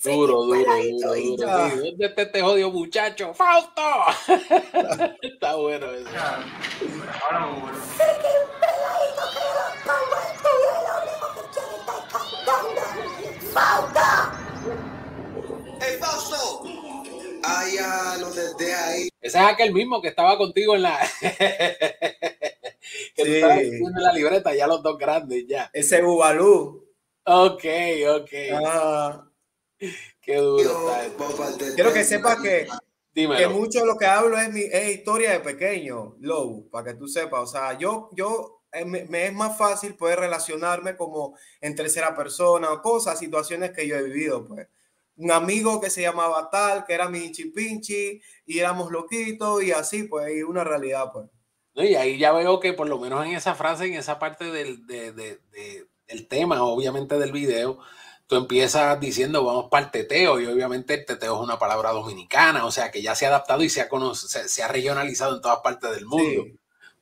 Duro, 0.02 0.42
duro, 0.42 0.58
duro, 0.58 1.14
duro. 1.14 1.46
¿Dónde 1.46 2.06
está 2.06 2.22
este 2.22 2.42
jodido 2.42 2.72
muchacho? 2.72 3.32
¡Fausto! 3.32 3.82
está 5.22 5.54
bueno 5.54 5.90
eso. 5.92 6.10
¡Ey, 8.00 8.34
Fausto! 13.54 14.00
Ay, 17.46 17.76
ya 17.76 18.16
lo 18.18 18.30
desde 18.30 18.74
ahí. 18.74 19.08
Ese 19.20 19.38
es 19.38 19.44
aquel 19.44 19.72
mismo 19.72 20.02
que 20.02 20.08
estaba 20.08 20.36
contigo 20.36 20.74
en 20.74 20.82
la. 20.82 20.98
que 21.20 21.28
sí. 23.24 23.40
tú 23.78 23.88
en 23.88 24.02
la 24.02 24.12
libreta, 24.12 24.52
ya 24.54 24.66
los 24.66 24.82
dos 24.82 24.98
grandes, 24.98 25.46
ya. 25.46 25.70
Ese 25.72 26.02
Bubalú. 26.02 26.84
Ok, 27.24 27.64
ok. 28.08 28.30
Ah. 28.66 29.30
Qué 30.20 30.36
duro. 30.36 30.90
Quiero 31.74 31.92
que 31.92 32.04
sepas 32.04 32.40
que, 32.40 32.66
que 33.14 33.48
mucho 33.48 33.80
de 33.80 33.86
lo 33.86 33.96
que 33.96 34.06
hablo 34.06 34.38
es 34.38 34.52
mi 34.52 34.62
es 34.62 34.96
historia 34.96 35.32
de 35.32 35.40
pequeño, 35.40 36.16
Low, 36.20 36.68
para 36.70 36.92
que 36.92 36.94
tú 36.94 37.06
sepas. 37.06 37.42
O 37.42 37.46
sea, 37.46 37.76
yo, 37.78 38.08
yo 38.12 38.63
me, 38.86 39.04
me, 39.04 39.26
es 39.26 39.32
más 39.32 39.56
fácil 39.56 39.94
poder 39.94 40.20
relacionarme 40.20 40.96
como 40.96 41.36
en 41.60 41.74
tercera 41.74 42.16
persona 42.16 42.72
o 42.72 42.82
cosas, 42.82 43.18
situaciones 43.18 43.72
que 43.72 43.86
yo 43.86 43.96
he 43.96 44.02
vivido, 44.02 44.46
pues 44.46 44.68
un 45.16 45.30
amigo 45.30 45.80
que 45.80 45.90
se 45.90 46.02
llamaba 46.02 46.50
tal, 46.50 46.84
que 46.84 46.94
era 46.94 47.08
mi 47.08 47.30
chipinchi, 47.30 48.20
y 48.46 48.58
éramos 48.58 48.90
loquitos, 48.90 49.62
y 49.62 49.72
así, 49.72 50.04
pues, 50.04 50.34
y 50.34 50.42
una 50.42 50.64
realidad, 50.64 51.12
pues. 51.12 51.26
Y 51.74 51.94
ahí 51.96 52.18
ya 52.18 52.32
veo 52.32 52.60
que 52.60 52.72
por 52.72 52.88
lo 52.88 52.98
menos 52.98 53.24
en 53.26 53.32
esa 53.32 53.54
frase, 53.54 53.86
en 53.86 53.94
esa 53.94 54.18
parte 54.18 54.44
del, 54.44 54.86
de, 54.86 55.12
de, 55.12 55.40
del 56.06 56.28
tema, 56.28 56.62
obviamente 56.62 57.18
del 57.18 57.32
video, 57.32 57.78
tú 58.26 58.36
empiezas 58.36 58.98
diciendo 59.00 59.44
vamos 59.44 59.68
para 59.70 59.86
el 59.86 59.90
teteo, 59.90 60.40
y 60.40 60.46
obviamente 60.46 60.94
el 60.94 61.04
teteo 61.04 61.34
es 61.34 61.40
una 61.40 61.58
palabra 61.58 61.90
dominicana, 61.90 62.64
o 62.64 62.70
sea 62.70 62.90
que 62.90 63.02
ya 63.02 63.14
se 63.14 63.26
ha 63.26 63.28
adaptado 63.28 63.62
y 63.62 63.68
se 63.68 63.80
ha, 63.80 63.88
se, 64.14 64.48
se 64.48 64.62
ha 64.62 64.68
regionalizado 64.68 65.36
en 65.36 65.42
todas 65.42 65.60
partes 65.60 65.90
del 65.90 66.06
mundo. 66.06 66.44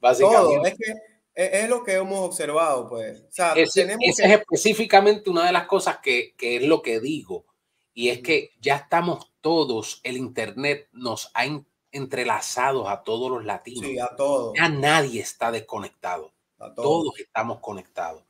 Básicamente. 0.01 0.71
es 0.71 0.75
que 0.79 1.12
es, 1.35 1.69
lo 1.69 1.83
que 1.83 1.95
hemos 1.95 2.21
observado, 2.21 2.89
pues. 2.89 3.21
O 3.21 3.33
sea, 3.33 3.53
ese, 3.55 3.97
es 4.01 4.19
específicamente 4.19 5.31
una 5.31 5.47
de 5.47 5.53
las 5.53 5.67
cosas 5.67 5.99
que, 5.99 6.35
que 6.37 6.57
es 6.57 6.63
lo 6.65 6.83
que 6.83 7.01
digo 7.01 7.47
y 7.95 8.09
es 8.09 8.21
que 8.21 8.53
ya 8.61 8.77
estamos 8.77 9.33
todos, 9.41 10.01
el 10.03 10.17
Internet 10.17 10.89
nos 10.93 11.31
ha 11.35 11.45
entrelazado 11.91 12.89
a 12.89 13.03
todos 13.03 13.31
los 13.31 13.45
latinos. 13.45 13.87
Sí, 13.87 13.99
a 13.99 14.15
todos. 14.17 14.55
Ya 14.59 14.69
nadie 14.69 15.21
está 15.21 15.51
desconectado. 15.51 16.33
todos. 16.75 17.19
estamos 17.19 17.59
conectados. 17.61 18.25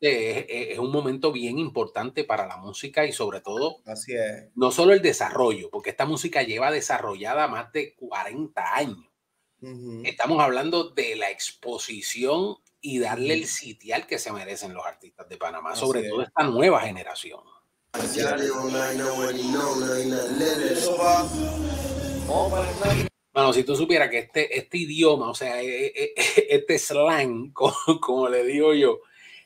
es, 0.00 0.78
un 0.78 0.92
momento 0.92 1.32
bien 1.32 1.58
importante 1.58 2.22
para 2.24 2.46
la 2.46 2.58
música 2.58 3.04
y 3.04 3.12
sobre 3.12 3.40
todo, 3.40 3.78
Así 3.86 4.14
es. 4.14 4.50
no 4.54 4.70
solo 4.70 4.92
el 4.92 5.02
desarrollo, 5.02 5.68
porque 5.70 5.90
esta 5.90 6.06
música 6.06 6.42
lleva 6.42 6.70
desarrollada 6.70 7.48
más 7.48 7.72
de 7.72 7.94
40 7.96 8.76
años. 8.76 9.07
Estamos 10.04 10.40
hablando 10.40 10.90
de 10.90 11.16
la 11.16 11.30
exposición 11.30 12.56
y 12.80 12.98
darle 13.00 13.34
el 13.34 13.46
sitial 13.46 14.06
que 14.06 14.18
se 14.18 14.32
merecen 14.32 14.72
los 14.72 14.86
artistas 14.86 15.28
de 15.28 15.36
Panamá, 15.36 15.74
sobre 15.74 16.08
todo 16.08 16.22
esta 16.22 16.44
nueva 16.44 16.80
generación. 16.80 17.40
Bueno, 23.32 23.52
si 23.52 23.64
tú 23.64 23.76
supieras 23.76 24.10
que 24.10 24.18
este, 24.18 24.58
este 24.58 24.78
idioma, 24.78 25.30
o 25.30 25.34
sea, 25.34 25.62
e, 25.62 25.86
e, 25.86 25.92
e, 25.94 26.14
este 26.50 26.78
slang, 26.78 27.52
como, 28.00 28.28
le 28.28 28.44
digo 28.44 28.74
yo, 28.74 29.00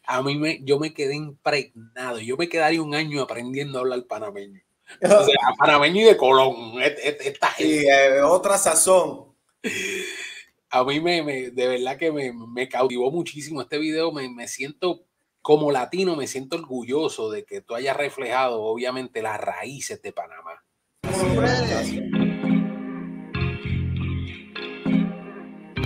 a 0.04 0.22
mí 0.22 0.36
me, 0.36 0.60
yo 0.62 0.78
me 0.78 0.92
quedé 0.92 1.14
impregnado. 1.14 2.18
Yo 2.18 2.36
me 2.36 2.48
quedaría 2.48 2.82
un 2.82 2.94
año 2.94 3.22
aprendiendo 3.22 3.78
a 3.78 3.82
hablar 3.82 4.04
panameño. 4.06 4.60
O 5.02 5.08
sea, 5.08 5.36
panameño 5.58 6.00
y 6.00 6.04
de 6.04 6.16
Colón. 6.16 6.80
Esta 6.82 7.48
gente. 7.48 7.86
Eh, 7.86 8.22
otra 8.22 8.58
sazón. 8.58 9.31
A 10.74 10.84
mí 10.84 11.00
me, 11.00 11.22
me, 11.22 11.50
de 11.50 11.68
verdad 11.68 11.98
que 11.98 12.10
me, 12.10 12.32
me 12.32 12.66
cautivó 12.66 13.10
muchísimo 13.10 13.60
este 13.60 13.76
video. 13.76 14.10
Me, 14.10 14.30
me 14.30 14.48
siento 14.48 15.04
como 15.42 15.72
latino 15.72 16.14
me 16.14 16.28
siento 16.28 16.56
orgulloso 16.56 17.30
de 17.30 17.44
que 17.44 17.60
tú 17.60 17.74
hayas 17.74 17.96
reflejado 17.96 18.62
obviamente 18.62 19.20
las 19.20 19.40
raíces 19.40 20.00
de 20.00 20.12
Panamá. 20.12 20.64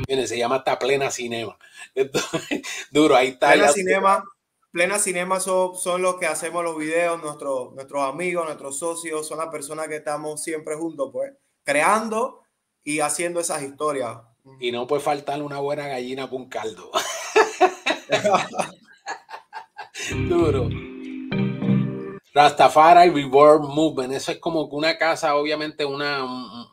Se 0.07 0.39
llama 0.39 0.57
hasta 0.57 0.79
Plena 0.79 1.11
Cinema. 1.11 1.59
duro, 2.91 3.17
ahí 3.17 3.29
está. 3.29 3.53
Plena 3.53 3.69
Cinema, 3.69 4.25
Plena 4.71 4.99
Cinema 4.99 5.41
son, 5.41 5.77
son, 5.77 6.03
los 6.03 6.17
que 6.17 6.27
hacemos 6.27 6.63
los 6.63 6.77
videos, 6.77 7.21
nuestros, 7.23 7.75
nuestros 7.75 8.03
amigos, 8.03 8.45
nuestros 8.45 8.79
socios, 8.79 9.27
son 9.27 9.39
las 9.39 9.49
personas 9.49 9.89
que 9.89 9.97
estamos 9.97 10.43
siempre 10.43 10.77
juntos, 10.77 11.11
pues, 11.13 11.33
creando 11.65 12.46
y 12.87 13.01
haciendo 13.01 13.41
esas 13.41 13.63
historias. 13.63 14.19
Y 14.61 14.71
no 14.71 14.87
puede 14.87 15.03
faltar 15.03 15.43
una 15.43 15.59
buena 15.59 15.89
gallina 15.89 16.27
un 16.31 16.49
caldo. 16.49 16.93
Duro. 20.29 20.69
Rastafari 22.33 23.11
Reborn 23.11 23.67
Movement. 23.67 24.15
Eso 24.15 24.31
es 24.31 24.39
como 24.39 24.67
una 24.67 24.97
casa, 24.97 25.35
obviamente, 25.35 25.85
una, 25.85 26.25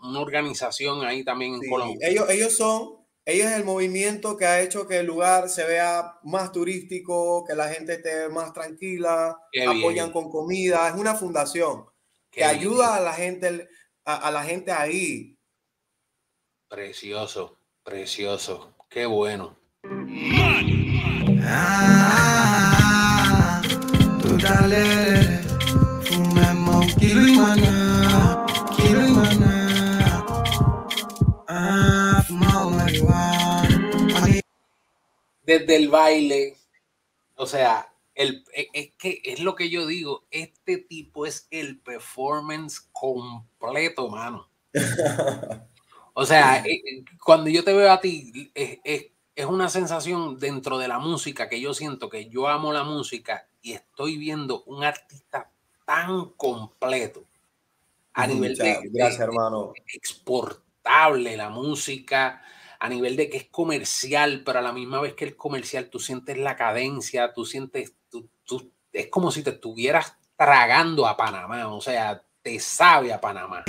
una 0.03 0.19
organización 0.19 1.03
ahí 1.03 1.23
también 1.23 1.55
en 1.55 1.67
Colombia. 1.67 2.07
Ellos, 2.07 2.29
ellos 2.29 2.55
son, 2.55 2.91
ellos 3.25 3.47
es 3.47 3.53
el 3.53 3.63
movimiento 3.63 4.37
que 4.37 4.45
ha 4.45 4.61
hecho 4.61 4.87
que 4.87 4.99
el 4.99 5.07
lugar 5.07 5.49
se 5.49 5.65
vea 5.65 6.19
más 6.23 6.51
turístico, 6.51 7.43
que 7.43 7.55
la 7.55 7.69
gente 7.69 7.93
esté 7.93 8.29
más 8.29 8.53
tranquila, 8.53 9.35
apoyan 9.67 10.11
con 10.11 10.29
comida. 10.29 10.89
Es 10.89 10.95
una 10.95 11.15
fundación 11.15 11.85
que 12.29 12.43
ayuda 12.43 12.97
a 12.97 12.99
la 12.99 13.13
gente, 13.13 13.67
a, 14.05 14.29
la 14.29 14.43
gente 14.43 14.71
ahí. 14.71 15.32
Precioso, 16.73 17.55
precioso. 17.83 18.73
Qué 18.89 19.05
bueno. 19.05 19.55
dale, 24.41 25.43
fumemos. 26.01 26.87
Ah, 31.47 32.23
fumamos 32.27 32.73
marihuana. 32.73 34.41
desde 35.43 35.75
el 35.75 35.89
baile, 35.89 36.57
o 37.35 37.45
sea, 37.45 37.93
el, 38.15 38.43
e, 38.51 38.69
es 38.73 38.93
que 38.97 39.21
es 39.23 39.41
lo 39.41 39.53
que 39.53 39.69
yo 39.69 39.85
digo, 39.85 40.25
este 40.31 40.79
tipo 40.79 41.27
es 41.27 41.47
el 41.51 41.79
performance 41.81 42.89
completo, 42.91 44.09
mano. 44.09 44.49
O 46.13 46.25
sea, 46.25 46.59
eh, 46.59 46.81
eh, 46.85 47.05
cuando 47.23 47.49
yo 47.49 47.63
te 47.63 47.73
veo 47.73 47.91
a 47.91 47.99
ti, 47.99 48.51
es, 48.53 48.79
es, 49.35 49.45
una 49.45 49.69
sensación 49.69 50.39
dentro 50.39 50.77
de 50.77 50.87
la 50.87 50.99
música 50.99 51.49
que 51.49 51.59
yo 51.59 51.73
siento 51.73 52.09
que 52.09 52.29
yo 52.29 52.47
amo 52.47 52.71
la 52.71 52.83
música 52.83 53.47
y 53.61 53.73
estoy 53.73 54.17
viendo 54.17 54.63
un 54.65 54.83
artista 54.83 55.51
tan 55.85 56.29
completo 56.37 57.25
a 58.13 58.27
nivel 58.27 58.55
de, 58.55 58.79
gracias, 58.91 59.21
hermano. 59.21 59.73
exportable 59.87 61.35
la 61.35 61.49
música, 61.49 62.43
a 62.79 62.89
nivel 62.89 63.15
de 63.15 63.29
que 63.29 63.37
es 63.37 63.45
comercial, 63.45 64.43
pero 64.45 64.59
a 64.59 64.61
la 64.61 64.71
misma 64.71 65.01
vez 65.01 65.13
que 65.13 65.25
el 65.25 65.35
comercial, 65.35 65.89
tú 65.89 65.99
sientes 65.99 66.37
la 66.37 66.55
cadencia, 66.55 67.33
tú 67.33 67.45
sientes, 67.45 67.93
tú, 68.11 68.29
tú, 68.45 68.71
es 68.91 69.07
como 69.07 69.31
si 69.31 69.41
te 69.41 69.49
estuvieras 69.51 70.15
tragando 70.35 71.07
a 71.07 71.17
Panamá, 71.17 71.67
o 71.73 71.81
sea, 71.81 72.21
te 72.41 72.59
sabe 72.59 73.13
a 73.13 73.21
Panamá. 73.21 73.63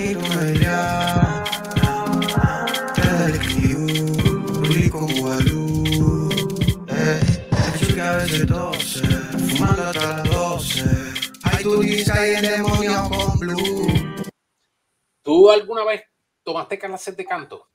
¿Tú 15.21 15.51
alguna 15.51 15.83
vez 15.83 16.03
tomaste 16.43 16.79
clases 16.79 17.15
de 17.15 17.25
canto? 17.25 17.69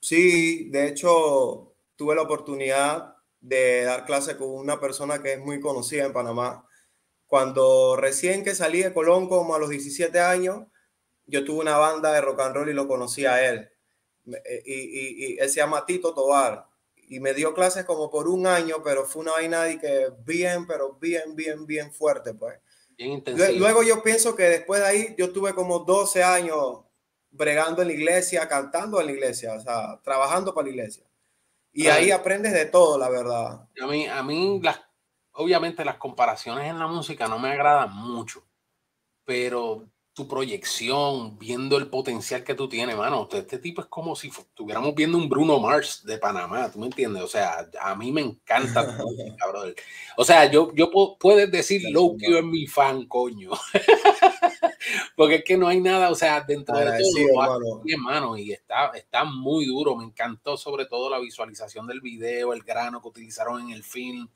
Sí, 0.00 0.70
de 0.70 0.88
hecho, 0.88 1.76
tuve 1.94 2.16
la 2.16 2.22
oportunidad 2.22 3.16
de 3.40 3.84
dar 3.84 4.04
clase 4.04 4.36
con 4.36 4.50
una 4.50 4.80
persona 4.80 5.22
que 5.22 5.34
es 5.34 5.40
muy 5.40 5.60
conocida 5.60 6.04
en 6.04 6.12
Panamá. 6.12 6.66
Cuando 7.26 7.94
recién 7.96 8.42
que 8.42 8.56
salí 8.56 8.82
de 8.82 8.92
Colón, 8.92 9.28
como 9.28 9.54
a 9.54 9.58
los 9.58 9.70
17 9.70 10.18
años, 10.18 10.66
yo 11.26 11.44
tuve 11.44 11.60
una 11.60 11.78
banda 11.78 12.12
de 12.12 12.20
rock 12.20 12.40
and 12.40 12.56
roll 12.56 12.68
y 12.70 12.74
lo 12.74 12.88
conocí 12.88 13.24
a 13.24 13.48
él. 13.48 13.70
Eh, 14.26 14.62
y, 14.66 15.34
y, 15.34 15.38
él 15.38 15.48
se 15.48 15.56
llama 15.56 15.86
Tito 15.86 16.12
Tobar 16.12 16.73
y 17.08 17.20
me 17.20 17.34
dio 17.34 17.54
clases 17.54 17.84
como 17.84 18.10
por 18.10 18.28
un 18.28 18.46
año, 18.46 18.76
pero 18.82 19.04
fue 19.04 19.22
una 19.22 19.32
vaina 19.32 19.62
de 19.62 19.78
que 19.78 20.12
bien, 20.24 20.66
pero 20.66 20.94
bien, 20.94 21.34
bien, 21.34 21.66
bien 21.66 21.92
fuerte, 21.92 22.34
pues. 22.34 22.58
Bien 22.96 23.22
Luego 23.58 23.82
yo 23.82 24.02
pienso 24.02 24.36
que 24.36 24.44
después 24.44 24.80
de 24.80 24.86
ahí 24.86 25.14
yo 25.18 25.32
tuve 25.32 25.54
como 25.54 25.80
12 25.80 26.22
años 26.22 26.84
bregando 27.30 27.82
en 27.82 27.88
la 27.88 27.94
iglesia, 27.94 28.48
cantando 28.48 29.00
en 29.00 29.06
la 29.06 29.12
iglesia, 29.12 29.54
o 29.54 29.60
sea, 29.60 30.00
trabajando 30.02 30.54
para 30.54 30.66
la 30.66 30.70
iglesia. 30.70 31.04
Y 31.72 31.88
ahí 31.88 32.12
aprendes 32.12 32.52
de 32.52 32.66
todo, 32.66 32.96
la 32.98 33.08
verdad. 33.08 33.68
A 33.82 33.86
mí, 33.88 34.06
a 34.06 34.22
mí 34.22 34.60
las, 34.62 34.80
obviamente 35.32 35.84
las 35.84 35.96
comparaciones 35.96 36.70
en 36.70 36.78
la 36.78 36.86
música 36.86 37.26
no 37.26 37.38
me 37.40 37.50
agradan 37.50 37.92
mucho, 37.92 38.46
pero 39.24 39.88
tu 40.14 40.28
proyección, 40.28 41.36
viendo 41.40 41.76
el 41.76 41.88
potencial 41.88 42.44
que 42.44 42.54
tú 42.54 42.68
tienes, 42.68 42.96
mano. 42.96 43.28
Este 43.32 43.58
tipo 43.58 43.80
es 43.80 43.88
como 43.88 44.14
si 44.14 44.28
estuviéramos 44.28 44.94
viendo 44.94 45.18
un 45.18 45.28
Bruno 45.28 45.58
Mars 45.58 46.04
de 46.04 46.18
Panamá, 46.18 46.70
¿tú 46.70 46.78
me 46.78 46.86
entiendes? 46.86 47.22
O 47.24 47.26
sea, 47.26 47.68
a 47.80 47.96
mí 47.96 48.12
me 48.12 48.20
encanta 48.20 48.86
cabrón. 49.38 49.74
O 50.16 50.24
sea, 50.24 50.48
yo, 50.48 50.72
yo 50.72 50.92
puedo, 50.92 51.18
puedes 51.18 51.50
decir 51.50 51.82
Low 51.90 52.16
que 52.16 52.38
es 52.38 52.44
mi 52.44 52.68
fan, 52.68 53.06
coño. 53.06 53.50
Porque 55.16 55.36
es 55.36 55.44
que 55.44 55.56
no 55.56 55.66
hay 55.66 55.80
nada, 55.80 56.10
o 56.10 56.14
sea, 56.14 56.40
dentro 56.42 56.76
de 56.76 56.84
todo, 56.84 57.82
hermano, 57.84 58.36
y 58.36 58.52
está, 58.52 58.92
está 58.94 59.24
muy 59.24 59.66
duro. 59.66 59.96
Me 59.96 60.04
encantó 60.04 60.56
sobre 60.56 60.86
todo 60.86 61.10
la 61.10 61.18
visualización 61.18 61.88
del 61.88 62.00
video, 62.00 62.52
el 62.52 62.62
grano 62.62 63.02
que 63.02 63.08
utilizaron 63.08 63.62
en 63.62 63.70
el 63.70 63.82
film. 63.82 64.28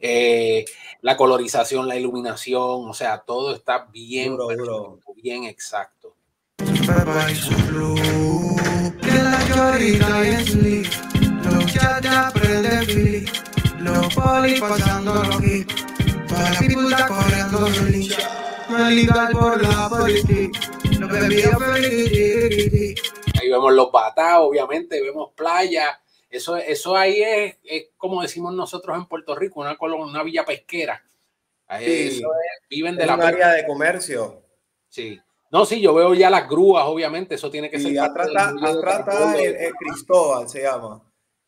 Eh, 0.00 0.64
la 1.02 1.16
colorización, 1.16 1.88
la 1.88 1.96
iluminación, 1.96 2.88
o 2.88 2.94
sea, 2.94 3.18
todo 3.18 3.54
está 3.54 3.86
bien, 3.92 4.36
bien 5.16 5.44
exacto. 5.44 6.14
Ahí 23.40 23.50
vemos 23.50 23.72
los 23.72 23.92
batas, 23.92 24.38
obviamente, 24.38 25.02
vemos 25.02 25.32
playa, 25.34 26.00
eso, 26.36 26.56
eso 26.56 26.96
ahí 26.96 27.22
es, 27.22 27.56
como 27.96 28.22
decimos 28.22 28.52
nosotros 28.54 28.96
en 28.96 29.06
Puerto 29.06 29.34
Rico, 29.36 29.60
una, 29.60 29.76
una 29.80 30.22
villa 30.22 30.44
pesquera. 30.44 31.02
viven 32.68 32.96
de 32.96 33.06
la 33.06 33.14
un 33.14 33.22
área 33.22 33.52
de 33.52 33.66
comercio. 33.66 34.42
Sí. 34.88 35.20
No, 35.50 35.64
sí, 35.64 35.80
yo 35.80 35.94
veo 35.94 36.14
ya 36.14 36.30
las 36.30 36.48
grúas, 36.48 36.84
obviamente, 36.86 37.36
eso 37.36 37.50
tiene 37.50 37.70
que 37.70 37.78
ser. 37.78 37.98
Atrás 38.00 38.28
está 38.28 39.40
el, 39.40 39.72
Cristóbal, 39.74 40.48
se 40.48 40.62
llama. 40.62 41.00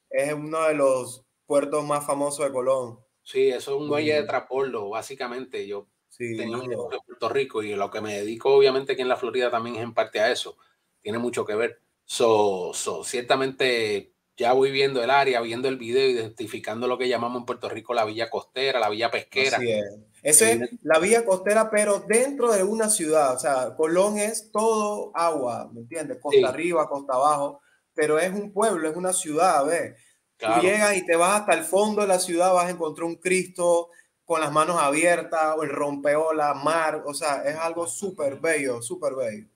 Es 0.09 0.33
uno 0.33 0.69
de 0.69 0.75
los 0.75 1.25
puertos 1.47 1.85
más 1.85 2.07
famosos 2.07 2.47
de 2.47 2.53
Colón. 2.53 3.01
Sí, 3.23 3.49
eso 3.49 3.75
es 3.75 3.81
un 3.81 3.89
muelle 3.89 4.15
de 4.15 4.23
transporte, 4.23 4.77
básicamente. 4.89 5.67
Yo 5.67 5.89
sí, 6.09 6.37
tengo 6.37 6.61
de 6.61 6.99
Puerto 7.05 7.29
Rico 7.29 7.63
y 7.65 7.75
lo 7.75 7.91
que 7.91 8.01
me 8.01 8.19
dedico, 8.19 8.55
obviamente, 8.55 8.93
aquí 8.93 9.03
en 9.03 9.09
la 9.09 9.17
Florida 9.17 9.51
también 9.51 9.75
es 9.75 9.83
en 9.83 9.95
parte 9.95 10.21
a 10.21 10.31
eso. 10.31 10.57
Tiene 11.01 11.19
mucho 11.19 11.45
que 11.45 11.57
ver. 11.57 11.81
So, 12.05 12.71
so, 12.73 13.03
ciertamente 13.03 14.16
ya 14.37 14.53
voy 14.53 14.71
viendo 14.71 15.03
el 15.03 15.11
área, 15.11 15.41
viendo 15.41 15.69
el 15.69 15.77
video, 15.77 16.11
identificando 16.11 16.87
lo 16.87 16.99
que 16.99 17.09
llamamos 17.09 17.41
en 17.41 17.47
Puerto 17.47 17.69
Rico 17.69 17.95
la 17.95 18.05
villa 18.05 18.29
costera, 18.29 18.79
la 18.79 18.91
villa 18.91 19.11
pesquera. 19.11 19.57
Así 19.57 19.71
es. 19.71 19.85
Esa 20.23 20.51
es 20.51 20.71
la 20.83 20.99
villa 20.99 21.25
costera, 21.25 21.71
pero 21.71 22.01
dentro 22.01 22.53
de 22.53 22.63
una 22.65 22.91
ciudad. 22.91 23.35
O 23.35 23.39
sea, 23.39 23.75
Colón 23.77 24.19
es 24.19 24.51
todo 24.51 25.13
agua, 25.15 25.71
¿me 25.73 25.81
entiendes? 25.81 26.19
Costa 26.21 26.49
arriba, 26.49 26.89
costa 26.89 27.15
abajo, 27.15 27.61
pero 27.95 28.19
es 28.19 28.33
un 28.33 28.53
pueblo, 28.53 28.89
es 28.91 28.97
una 28.97 29.13
ciudad, 29.13 29.65
¿ves? 29.65 29.95
Tú 30.37 30.49
llegas 30.61 30.97
y 30.97 31.07
te 31.07 31.17
vas 31.17 31.41
hasta 31.41 31.55
el 31.55 31.65
fondo 31.65 32.03
de 32.03 32.09
la 32.09 32.19
ciudad, 32.19 32.53
vas 32.53 32.67
a 32.67 32.71
encontrar 32.71 33.07
un 33.07 33.17
Cristo 33.17 33.89
con 34.25 34.41
las 34.41 34.53
manos 34.53 34.77
abiertas, 34.79 35.55
o 35.57 35.63
el 35.63 35.71
rompeola, 35.71 36.53
mar, 36.53 37.05
o 37.07 37.15
sea, 37.15 37.43
es 37.45 37.55
algo 37.57 37.87
súper 37.87 38.41
bello, 38.41 38.83
súper 38.83 39.15
bello. 39.15 39.47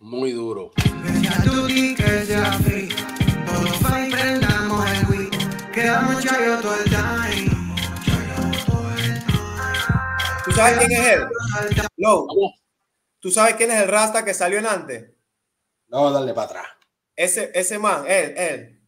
Muy 0.00 0.32
duro. 0.32 0.72
¿Tú 10.44 10.52
sabes 10.52 10.78
quién 10.78 10.92
es 10.92 11.06
él? 11.08 11.26
No. 11.96 12.26
¿Tú 13.18 13.30
sabes 13.30 13.56
quién 13.56 13.70
es 13.70 13.82
el 13.82 13.88
Rasta 13.88 14.24
que 14.24 14.32
salió 14.32 14.58
en 14.58 14.66
antes? 14.66 15.10
No, 15.88 16.10
dale 16.10 16.32
para 16.32 16.46
atrás. 16.46 16.66
Ese, 17.14 17.50
ese 17.54 17.78
man, 17.78 18.04
él, 18.06 18.34
él. 18.36 18.82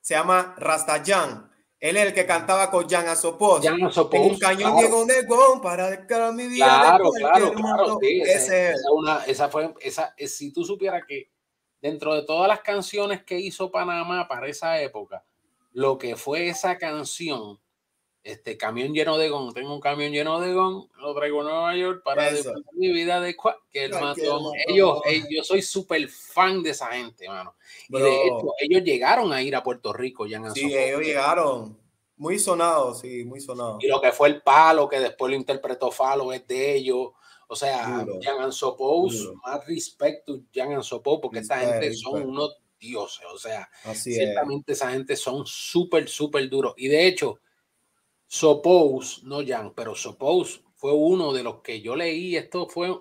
Se 0.00 0.14
llama 0.14 0.54
Rasta 0.56 1.02
Jan. 1.04 1.50
Él 1.80 1.96
es 1.96 2.06
el 2.06 2.14
que 2.14 2.24
cantaba 2.24 2.70
con 2.70 2.88
Jan 2.88 3.08
Asopos. 3.08 3.62
Jan 3.62 3.82
Asopos. 3.82 4.20
un 4.20 4.38
cañón 4.38 4.78
claro. 4.78 5.04
de 5.06 5.60
para 5.62 5.90
descargar 5.90 6.32
mi 6.32 6.46
vida. 6.46 6.66
Claro, 6.66 7.10
claro, 7.10 7.52
claro. 7.52 7.98
ese, 8.00 8.70
esa, 8.70 8.92
una, 8.92 9.24
esa 9.24 9.48
fue, 9.48 9.74
esa, 9.80 10.14
si 10.16 10.52
tú 10.52 10.64
supieras 10.64 11.02
que 11.06 11.33
dentro 11.84 12.14
de 12.14 12.22
todas 12.22 12.48
las 12.48 12.60
canciones 12.60 13.24
que 13.24 13.38
hizo 13.38 13.70
Panamá 13.70 14.26
para 14.26 14.48
esa 14.48 14.80
época, 14.80 15.22
lo 15.72 15.98
que 15.98 16.16
fue 16.16 16.48
esa 16.48 16.78
canción, 16.78 17.60
este 18.22 18.56
camión 18.56 18.94
lleno 18.94 19.18
de 19.18 19.28
gon, 19.28 19.52
tengo 19.52 19.74
un 19.74 19.82
camión 19.82 20.10
lleno 20.10 20.40
de 20.40 20.54
gon, 20.54 20.88
lo 20.96 21.14
traigo 21.14 21.42
a 21.42 21.44
Nueva 21.44 21.76
York 21.76 22.02
para 22.02 22.30
mi 22.72 22.90
vida 22.90 23.20
de 23.20 23.36
que 23.70 23.84
el 23.84 23.90
matón. 23.90 24.54
Ellos, 24.66 25.02
yo 25.28 25.44
soy 25.44 25.60
súper 25.60 26.08
fan 26.08 26.62
de 26.62 26.70
esa 26.70 26.86
gente, 26.86 27.28
mano. 27.28 27.54
Y 27.90 28.00
de 28.00 28.28
hecho, 28.28 28.54
ellos 28.60 28.82
llegaron 28.82 29.30
a 29.34 29.42
ir 29.42 29.54
a 29.54 29.62
Puerto 29.62 29.92
Rico 29.92 30.24
ya 30.24 30.38
en 30.38 30.50
Sí, 30.52 30.74
ellos 30.74 31.02
llegaron. 31.02 31.78
Muy 32.16 32.38
sonados, 32.38 33.00
sí, 33.00 33.24
muy 33.24 33.42
sonados. 33.42 33.84
Y 33.84 33.88
lo 33.88 34.00
que 34.00 34.10
fue 34.10 34.28
el 34.28 34.40
palo, 34.40 34.88
que 34.88 35.00
después 35.00 35.28
lo 35.28 35.36
interpretó 35.36 35.90
Falo, 35.90 36.32
es 36.32 36.46
de 36.46 36.76
ellos. 36.76 37.08
O 37.48 37.56
sea, 37.56 38.06
Jan 38.22 38.40
and 38.40 38.52
Suppose, 38.52 39.28
más 39.44 39.66
respecto 39.66 40.40
Jan 40.54 40.72
and 40.72 40.82
Suppose, 40.82 41.20
porque 41.22 41.40
esta 41.40 41.58
gente 41.58 41.94
son 41.94 42.22
unos 42.22 42.56
dioses. 42.78 43.24
O 43.32 43.38
sea, 43.38 43.68
ciertamente 43.94 44.72
esa 44.72 44.90
gente 44.90 45.16
son 45.16 45.46
súper, 45.46 46.08
súper 46.08 46.48
duros. 46.48 46.74
Y 46.76 46.88
de 46.88 47.06
hecho, 47.06 47.40
Suppose, 48.26 49.20
no 49.24 49.46
Jan, 49.46 49.74
pero 49.74 49.94
Suppose 49.94 50.60
fue 50.74 50.92
uno 50.92 51.32
de 51.32 51.42
los 51.42 51.62
que 51.62 51.80
yo 51.80 51.96
leí. 51.96 52.36
Esto 52.36 52.68
fue, 52.68 52.94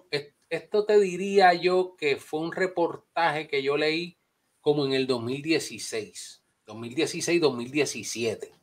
esto 0.50 0.86
te 0.86 1.00
diría 1.00 1.54
yo 1.54 1.96
que 1.98 2.18
fue 2.18 2.40
un 2.42 2.52
reportaje 2.52 3.48
que 3.48 3.64
yo 3.64 3.78
leí 3.78 4.18
como 4.62 4.86
en 4.86 4.94
el 4.94 5.08
2016, 5.08 6.44
2016-2017 6.66 8.63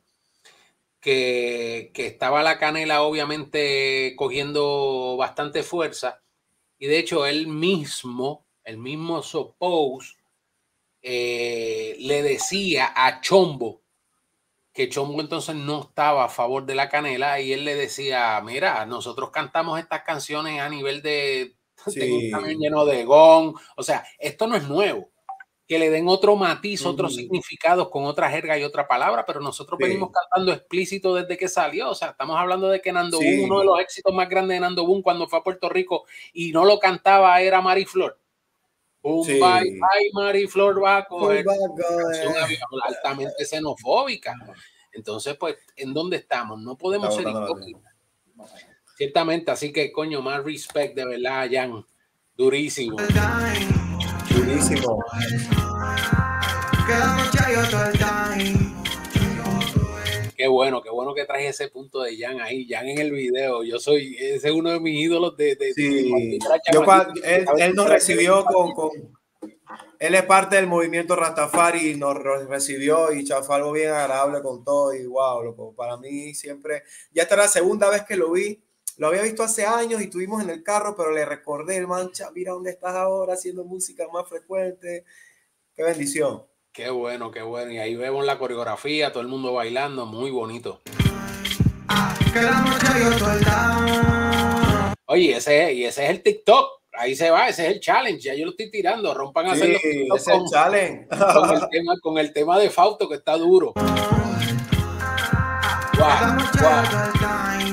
que, 1.01 1.91
estaba 1.95 2.43
la 2.43 2.59
canela 2.59 3.01
obviamente 3.01 4.13
cogiendo 4.15 5.17
bastante 5.17 5.63
fuerza. 5.63 6.21
Y 6.77 6.87
de 6.87 6.99
hecho 6.99 7.25
él 7.25 7.47
mismo, 7.47 8.45
el 8.63 8.77
mismo 8.77 9.21
Suppose, 9.21 10.15
eh, 11.01 11.95
le 11.99 12.21
decía 12.21 12.93
a 12.95 13.21
Chombo 13.21 13.81
que 14.71 14.87
Chombo 14.87 15.19
entonces 15.19 15.55
no 15.55 15.81
estaba 15.81 16.25
a 16.25 16.29
favor 16.29 16.65
de 16.65 16.75
la 16.75 16.87
canela 16.87 17.41
y 17.41 17.51
él 17.51 17.65
le 17.65 17.75
decía, 17.75 18.39
mira, 18.41 18.85
nosotros 18.85 19.31
cantamos 19.31 19.79
estas 19.79 20.03
canciones 20.03 20.61
a 20.61 20.69
nivel 20.69 21.01
de, 21.01 21.57
sí. 21.87 22.31
lleno 22.57 22.85
de 22.85 23.03
gong, 23.03 23.55
o 23.75 23.83
sea, 23.83 24.05
esto 24.17 24.47
no 24.47 24.55
es 24.55 24.63
nuevo, 24.63 25.09
que 25.71 25.79
le 25.79 25.89
den 25.89 26.09
otro 26.09 26.35
matiz, 26.35 26.85
otros 26.85 27.15
significados 27.15 27.87
con 27.87 28.03
otra 28.03 28.29
jerga 28.29 28.57
y 28.57 28.63
otra 28.65 28.85
palabra, 28.89 29.25
pero 29.25 29.39
nosotros 29.39 29.79
venimos 29.79 30.11
cantando 30.11 30.51
explícito 30.51 31.15
desde 31.15 31.37
que 31.37 31.47
salió, 31.47 31.91
o 31.91 31.95
sea, 31.95 32.09
estamos 32.09 32.37
hablando 32.37 32.67
de 32.67 32.81
que 32.81 32.91
Nando 32.91 33.17
Boom, 33.17 33.43
uno 33.45 33.59
de 33.59 33.65
los 33.67 33.79
éxitos 33.79 34.13
más 34.13 34.27
grandes 34.27 34.57
de 34.57 34.59
Nando 34.59 34.85
Boom 34.85 35.01
cuando 35.01 35.29
fue 35.29 35.39
a 35.39 35.43
Puerto 35.43 35.69
Rico 35.69 36.03
y 36.33 36.51
no 36.51 36.65
lo 36.65 36.77
cantaba 36.77 37.39
era 37.39 37.61
Mariflor. 37.61 38.19
Un 39.01 39.23
sí. 39.23 39.39
bye, 39.39 39.39
bye, 39.39 40.11
Mariflor 40.11 40.83
va 40.83 40.97
a 40.97 41.05
coger 41.05 41.45
altamente 42.83 43.45
xenofóbica. 43.45 44.35
Entonces, 44.91 45.37
pues, 45.37 45.55
¿en 45.77 45.93
dónde 45.93 46.17
estamos? 46.17 46.59
No 46.59 46.77
podemos 46.77 47.15
ser 47.15 47.29
hipócritas. 47.29 47.93
Ciertamente, 48.97 49.51
así 49.51 49.71
que, 49.71 49.89
coño, 49.89 50.21
más 50.21 50.43
respect, 50.43 50.97
de 50.97 51.05
verdad, 51.05 51.47
Jan. 51.49 51.85
Durísimo. 52.35 52.97
Durísimo. 54.33 55.03
Qué 60.35 60.47
bueno, 60.47 60.81
qué 60.81 60.89
bueno 60.89 61.13
que 61.13 61.25
traes 61.25 61.51
ese 61.51 61.69
punto 61.69 62.01
de 62.01 62.17
Jan 62.17 62.41
ahí, 62.41 62.67
Jan 62.67 62.87
en 62.87 62.97
el 62.97 63.11
video. 63.11 63.63
Yo 63.63 63.79
soy, 63.79 64.15
ese 64.19 64.47
es 64.47 64.53
uno 64.53 64.71
de 64.71 64.79
mis 64.79 64.99
ídolos 64.99 65.37
de. 65.37 65.55
de 65.55 65.73
sí. 65.73 66.39
Yo, 66.73 66.83
él, 67.23 67.45
él, 67.57 67.75
nos 67.75 67.87
recibió 67.87 68.43
con, 68.45 68.71
con, 68.73 68.89
Él 69.99 70.15
es 70.15 70.23
parte 70.23 70.55
del 70.55 70.67
movimiento 70.67 71.15
Rastafari 71.15 71.91
y 71.91 71.95
nos 71.95 72.17
recibió 72.17 73.13
y 73.13 73.25
fue 73.25 73.55
algo 73.55 73.71
bien 73.71 73.91
agradable 73.91 74.41
con 74.41 74.63
todo. 74.63 74.95
Y 74.95 75.05
wow, 75.05 75.43
loco, 75.43 75.75
para 75.75 75.97
mí 75.97 76.33
siempre. 76.33 76.83
Ya 77.13 77.23
esta 77.23 77.35
era 77.35 77.43
la 77.43 77.49
segunda 77.49 77.89
vez 77.89 78.03
que 78.03 78.15
lo 78.15 78.31
vi. 78.31 78.59
Lo 78.97 79.07
había 79.07 79.21
visto 79.21 79.43
hace 79.43 79.65
años 79.65 80.01
y 80.01 80.05
estuvimos 80.05 80.43
en 80.43 80.49
el 80.49 80.63
carro, 80.63 80.95
pero 80.95 81.11
le 81.11 81.25
recordé, 81.25 81.77
el 81.77 81.87
mancha, 81.87 82.29
mira 82.31 82.51
dónde 82.51 82.71
estás 82.71 82.95
ahora 82.95 83.33
haciendo 83.33 83.63
música 83.63 84.05
más 84.11 84.27
frecuente. 84.27 85.05
Qué 85.75 85.83
bendición. 85.83 86.43
Qué 86.71 86.89
bueno, 86.89 87.31
qué 87.31 87.41
bueno. 87.41 87.71
Y 87.71 87.79
ahí 87.79 87.95
vemos 87.95 88.25
la 88.25 88.37
coreografía, 88.37 89.11
todo 89.11 89.21
el 89.21 89.27
mundo 89.27 89.53
bailando, 89.53 90.05
muy 90.05 90.31
bonito. 90.31 90.81
Oye, 95.05 95.37
ese, 95.37 95.73
y 95.73 95.85
ese 95.85 96.05
es 96.05 96.09
el 96.09 96.23
TikTok. 96.23 96.81
Ahí 96.93 97.15
se 97.15 97.29
va, 97.29 97.47
ese 97.47 97.67
es 97.67 97.73
el 97.73 97.79
challenge. 97.79 98.21
Ya 98.21 98.35
yo 98.35 98.45
lo 98.45 98.51
estoy 98.51 98.69
tirando. 98.69 99.13
Rompan 99.13 99.47
a. 99.47 99.55
Sí, 99.55 99.75
es 100.15 100.27
el 100.27 100.45
challenge. 100.51 101.07
Con 101.09 101.49
el, 101.51 101.69
tema, 101.69 101.99
con 102.01 102.17
el 102.17 102.33
tema 102.33 102.59
de 102.59 102.69
Fausto, 102.69 103.09
que 103.09 103.15
está 103.15 103.37
duro. 103.37 103.73
Wow, 105.97 106.37
wow. 106.61 107.70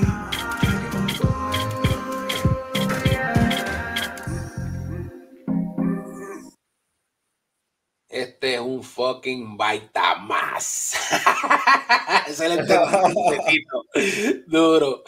Este 8.09 8.55
es 8.55 8.61
un 8.61 8.83
fucking 8.83 9.59
baita 9.59 10.17
más. 10.17 10.95
es 12.27 12.41
el 12.41 12.67
Duro. 14.47 15.05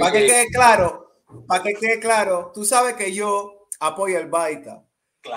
Para 0.00 0.12
que 0.12 0.26
quede 0.26 0.46
claro, 0.48 1.12
para 1.46 1.62
que 1.62 1.74
quede 1.74 2.00
claro, 2.00 2.50
tú 2.54 2.64
sabes 2.64 2.94
que 2.94 3.12
yo 3.12 3.68
apoyo 3.80 4.18
el 4.18 4.28
baita. 4.28 4.82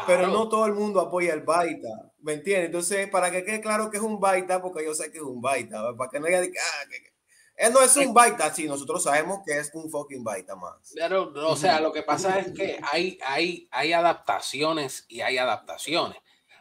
Pero 0.08 0.27
no 0.27 0.47
todo 0.49 0.65
el 0.65 0.73
mundo 0.73 0.99
apoya 1.01 1.34
el 1.34 1.41
baita, 1.41 1.89
¿me 2.21 2.34
entiendes? 2.34 2.67
Entonces, 2.67 3.08
para 3.10 3.29
que 3.29 3.43
quede 3.43 3.62
claro 3.62 3.91
que 3.91 3.97
es 3.97 4.03
un 4.03 4.19
baita, 4.19 4.60
porque 4.60 4.84
yo 4.84 4.95
sé 4.95 5.12
que 5.12 5.17
es 5.17 5.23
un 5.23 5.41
baita, 5.41 5.95
para 5.95 6.10
que 6.10 6.19
no 6.19 6.25
diga 6.25 6.39
ah, 6.39 6.89
que, 6.89 7.13
él 7.58 7.71
no 7.71 7.81
es 7.81 7.95
un 7.95 8.12
baita, 8.12 8.51
sí, 8.51 8.67
nosotros 8.67 9.03
sabemos 9.03 9.41
que 9.45 9.60
es 9.60 9.69
un 9.75 9.91
fucking 9.91 10.23
baita 10.23 10.55
más. 10.55 10.91
Pero, 10.95 11.31
o 11.36 11.55
sea, 11.55 11.79
lo 11.79 11.93
que 11.93 12.01
pasa 12.01 12.39
es 12.39 12.51
que 12.51 12.79
hay, 12.91 13.19
hay, 13.23 13.67
hay 13.69 13.93
adaptaciones 13.93 15.05
y 15.08 15.21
hay 15.21 15.38
adaptaciones 15.38 16.17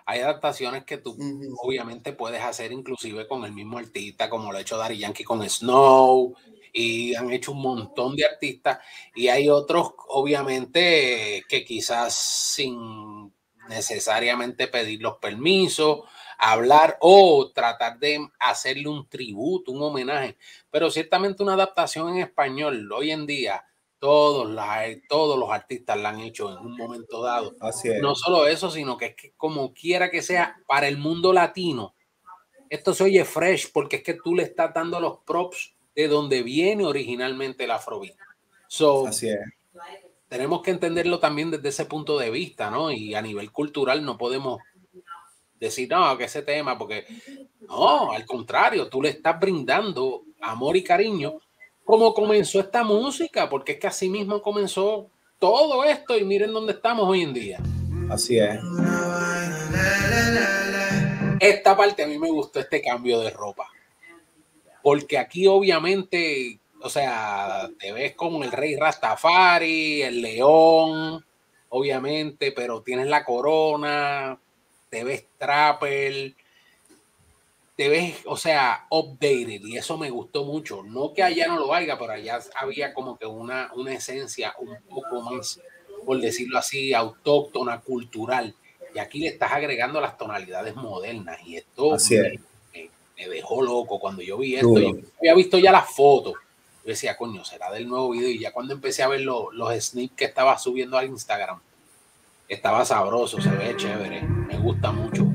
hay 0.07 0.21
adaptaciones 0.21 0.85
que 0.85 0.99
tú 0.99 1.17
obviamente 1.63 2.13
puedes 2.13 2.43
hacer 2.43 2.73
inclusive 2.73 3.27
con 3.27 3.45
el 3.45 3.53
mismo 3.53 3.79
artista, 3.79 4.29
como 4.29 4.53
lo 4.53 4.59
ha 4.59 4.61
hecho 4.61 4.77
Dari 4.77 4.99
Yankee 4.99 5.25
con 5.25 5.49
Snow, 5.49 6.35
y 6.73 7.15
han 7.15 7.31
hecho 7.33 7.53
un 7.53 7.63
montón 7.63 8.17
de 8.17 8.27
artistas, 8.27 8.79
y 9.15 9.29
hay 9.29 9.49
otros 9.49 9.93
obviamente 10.09 11.45
que 11.49 11.65
quizás 11.65 12.15
sin 12.15 13.33
necesariamente 13.69 14.67
pedir 14.67 15.01
los 15.01 15.17
permisos, 15.19 16.01
hablar 16.37 16.99
o 17.01 17.51
tratar 17.55 17.99
de 17.99 18.29
hacerle 18.39 18.89
un 18.89 19.09
tributo, 19.09 19.73
un 19.73 19.83
homenaje, 19.83 20.37
pero 20.71 20.91
ciertamente 20.91 21.43
una 21.43 21.55
adaptación 21.55 22.11
en 22.11 22.19
español 22.19 22.91
hoy 22.93 23.11
en 23.11 23.27
día 23.27 23.65
todos, 24.05 24.55
todos 25.09 25.39
los 25.39 25.49
artistas 25.49 25.99
la 25.99 26.11
han 26.11 26.21
hecho 26.21 26.53
en 26.53 26.59
un 26.59 26.77
momento 26.77 27.23
dado. 27.23 27.57
Así 27.59 27.89
es. 27.89 28.03
No 28.03 28.15
solo 28.15 28.47
eso, 28.47 28.71
sino 28.71 28.99
que 28.99 29.07
es 29.07 29.15
que 29.17 29.33
como 29.35 29.73
quiera 29.73 30.11
que 30.11 30.21
sea, 30.21 30.59
para 30.67 30.89
el 30.89 30.99
mundo 30.99 31.33
latino, 31.33 31.95
esto 32.69 32.93
se 32.93 33.05
oye 33.05 33.25
fresh 33.25 33.73
porque 33.73 33.97
es 33.97 34.03
que 34.03 34.13
tú 34.13 34.35
le 34.35 34.43
estás 34.43 34.75
dando 34.75 35.01
los 35.01 35.21
props 35.21 35.75
de 35.95 36.07
donde 36.07 36.43
viene 36.43 36.85
originalmente 36.85 37.65
el 37.65 37.71
afrobeat. 37.71 38.15
So, 38.69 39.07
Así 39.07 39.31
es. 39.31 39.39
Tenemos 40.29 40.61
que 40.61 40.73
entenderlo 40.73 41.19
también 41.19 41.51
desde 41.51 41.71
ese 41.71 41.87
punto 41.87 42.19
de 42.19 42.29
vista, 42.29 42.71
¿no? 42.71 42.93
Y 42.93 43.15
a 43.15 43.23
nivel 43.23 43.53
cultural 43.53 44.05
no 44.05 44.19
podemos 44.19 44.61
decir, 45.59 45.89
no, 45.89 46.19
que 46.19 46.25
ese 46.25 46.43
tema, 46.43 46.77
porque 46.77 47.07
no, 47.61 48.13
al 48.13 48.27
contrario, 48.27 48.87
tú 48.91 49.01
le 49.01 49.09
estás 49.09 49.41
brindando 49.41 50.25
amor 50.43 50.77
y 50.77 50.85
cariño 50.85 51.41
cómo 51.85 52.15
comenzó 52.15 52.61
esta 52.61 52.83
música, 52.83 53.49
porque 53.49 53.73
es 53.73 53.79
que 53.79 53.87
así 53.87 54.09
mismo 54.09 54.43
comenzó 54.43 55.11
todo 55.39 55.85
esto 55.85 56.17
y 56.17 56.25
miren 56.25 56.53
dónde 56.53 56.73
estamos 56.73 57.09
hoy 57.09 57.23
en 57.23 57.35
día. 57.35 57.61
Así 58.11 58.39
es. 58.39 58.59
Esta 61.41 61.77
parte 61.77 62.03
a 62.03 62.07
mí 62.07 62.19
me 62.19 62.31
gustó 62.31 62.61
este 62.61 62.81
cambio 62.81 63.21
de 63.21 63.31
ropa, 63.31 63.69
porque 64.83 65.19
aquí 65.19 65.47
obviamente, 65.47 66.59
o 66.81 66.89
sea, 66.89 67.69
te 67.79 67.93
ves 67.93 68.15
como 68.15 68.43
el 68.45 68.53
rey 68.53 68.77
Rastafari, 68.77 70.03
el 70.03 70.23
león, 70.23 71.25
obviamente, 71.69 72.53
pero 72.53 72.83
tienes 72.83 73.09
la 73.09 73.25
corona, 73.25 74.39
te 74.89 75.05
ves 75.05 75.27
trapper, 75.37 76.35
te 77.77 77.89
ves, 77.89 78.17
o 78.27 78.37
sea, 78.37 78.87
updated 78.91 79.65
y 79.65 79.77
eso 79.77 79.99
me 79.99 80.11
gustó 80.11 80.45
mucho. 80.45 80.83
No 80.85 81.13
que 81.13 81.23
allá 81.23 81.49
no 81.49 81.59
lo 81.59 81.75
haya, 81.75 81.99
pero 81.99 82.13
allá 82.13 82.39
había 82.57 82.95
como 82.95 83.17
que 83.17 83.27
una, 83.27 83.71
una 83.75 83.95
esencia 83.95 84.55
un 84.59 84.77
poco 84.89 85.23
más, 85.23 85.61
por 86.07 86.21
decirlo 86.21 86.59
así, 86.59 86.95
autóctona, 86.95 87.81
cultural. 87.81 88.55
Y 88.95 88.99
aquí 89.01 89.19
le 89.19 89.29
estás 89.29 89.53
agregando 89.53 90.01
las 90.01 90.17
tonalidades 90.17 90.77
modernas 90.77 91.41
y 91.45 91.57
esto 91.57 91.97
me, 92.11 92.41
me, 93.17 93.29
dejó 93.29 93.61
loco 93.61 93.99
cuando 93.99 94.23
yo 94.23 94.39
vi 94.39 94.55
esto. 94.55 94.79
Yo 94.79 94.97
había 95.19 95.35
visto 95.35 95.59
ya 95.59 95.73
las 95.73 95.91
fotos. 95.91 96.35
Yo 96.85 96.91
decía, 96.91 97.17
coño, 97.17 97.45
será 97.45 97.73
del 97.73 97.89
nuevo 97.89 98.11
video. 98.11 98.29
Y 98.29 98.39
ya 98.39 98.53
cuando 98.53 98.75
empecé 98.75 99.03
a 99.03 99.09
ver 99.09 99.23
los 99.23 99.85
snips 99.85 100.15
que 100.15 100.27
estaba 100.27 100.57
subiendo 100.59 100.97
al 100.97 101.07
Instagram, 101.07 101.59
estaba 102.47 102.85
sabroso, 102.85 103.41
se 103.41 103.51
ve 103.51 103.75
chévere. 103.77 104.23
Me 104.23 104.59
gusta 104.59 104.93
mucho. 104.93 105.27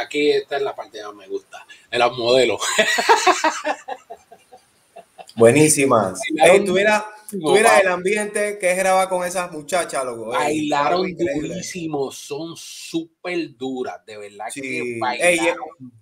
Aquí 0.00 0.30
esta 0.30 0.56
es 0.56 0.62
la 0.62 0.74
parte 0.74 0.98
que 0.98 1.04
más 1.04 1.14
me 1.14 1.28
gusta, 1.28 1.66
de 1.90 1.98
los 1.98 2.16
modelos. 2.16 2.60
Buenísimas. 5.36 6.20
tuviera, 6.64 7.06
tuviera 7.30 7.78
el 7.78 7.88
ambiente 7.88 8.58
que 8.58 8.72
es 8.72 8.78
grabar 8.78 9.08
con 9.08 9.24
esas 9.24 9.52
muchachas, 9.52 10.04
loco. 10.04 10.26
Bailaron 10.26 11.14
durísimo, 11.14 12.10
son 12.10 12.56
súper 12.56 13.56
duras, 13.56 14.04
de 14.06 14.16
verdad. 14.16 14.46
Sí. 14.50 14.98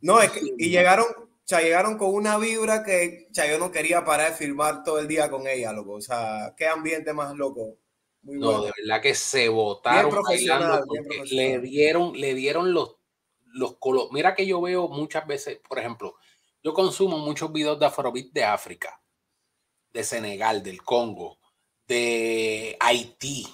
no, 0.00 0.22
es 0.22 0.30
que, 0.30 0.40
y 0.58 0.70
llegaron, 0.70 1.06
o 1.46 1.48
sea, 1.48 1.60
llegaron 1.60 1.96
con 1.96 2.12
una 2.12 2.38
vibra 2.38 2.82
que 2.82 3.28
o 3.30 3.32
sea, 3.34 3.48
yo 3.48 3.56
no 3.60 3.70
quería 3.70 4.04
parar 4.04 4.32
de 4.32 4.36
filmar 4.36 4.82
todo 4.82 4.98
el 4.98 5.06
día 5.06 5.30
con 5.30 5.46
ella, 5.46 5.72
loco. 5.72 5.92
O 5.92 6.00
sea, 6.00 6.52
qué 6.56 6.66
ambiente 6.66 7.12
más 7.12 7.36
loco. 7.36 7.78
Muy 8.22 8.40
no, 8.40 8.62
de 8.62 8.72
verdad 8.76 9.00
que 9.00 9.14
se 9.14 9.48
botaron 9.48 10.12
le 11.30 11.60
dieron, 11.60 12.18
le 12.18 12.34
dieron 12.34 12.74
los, 12.74 12.96
los 13.44 13.76
colores. 13.76 14.10
Mira 14.10 14.34
que 14.34 14.44
yo 14.44 14.60
veo 14.60 14.88
muchas 14.88 15.24
veces, 15.24 15.60
por 15.68 15.78
ejemplo, 15.78 16.16
yo 16.64 16.74
consumo 16.74 17.16
muchos 17.18 17.52
videos 17.52 17.78
de 17.78 17.86
Afrobeat 17.86 18.32
de 18.32 18.42
África, 18.42 19.00
de 19.92 20.02
Senegal, 20.02 20.64
del 20.64 20.82
Congo, 20.82 21.38
de 21.86 22.76
Haití. 22.80 23.46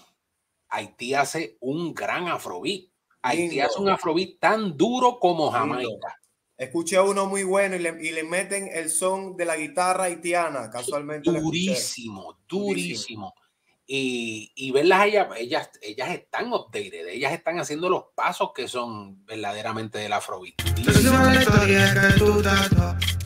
Haití 0.70 1.12
hace 1.12 1.58
un 1.60 1.92
gran 1.92 2.28
Afrobeat. 2.28 2.84
Haití 3.20 3.60
hace 3.60 3.78
un 3.78 3.90
Afrobeat 3.90 4.38
tan 4.38 4.78
duro 4.78 5.18
como 5.20 5.50
Jamaica. 5.50 6.21
Escuché 6.62 7.00
uno 7.00 7.26
muy 7.26 7.42
bueno 7.42 7.74
y 7.74 7.80
le, 7.80 7.96
y 8.00 8.12
le, 8.12 8.22
meten 8.22 8.70
el 8.72 8.88
son 8.88 9.36
de 9.36 9.44
la 9.44 9.56
guitarra 9.56 10.04
haitiana, 10.04 10.70
casualmente. 10.70 11.28
Durísimo, 11.28 12.38
durísimo. 12.48 13.34
Y, 13.84 14.52
y 14.54 14.70
verlas 14.70 15.06
ellas, 15.06 15.26
ellas, 15.36 15.70
ellas 15.82 16.10
están 16.10 16.52
updated, 16.52 17.08
ellas 17.08 17.32
están 17.32 17.58
haciendo 17.58 17.88
los 17.88 18.04
pasos 18.14 18.52
que 18.54 18.68
son 18.68 19.26
verdaderamente 19.26 19.98
del 19.98 20.12
afrobeat. 20.12 20.54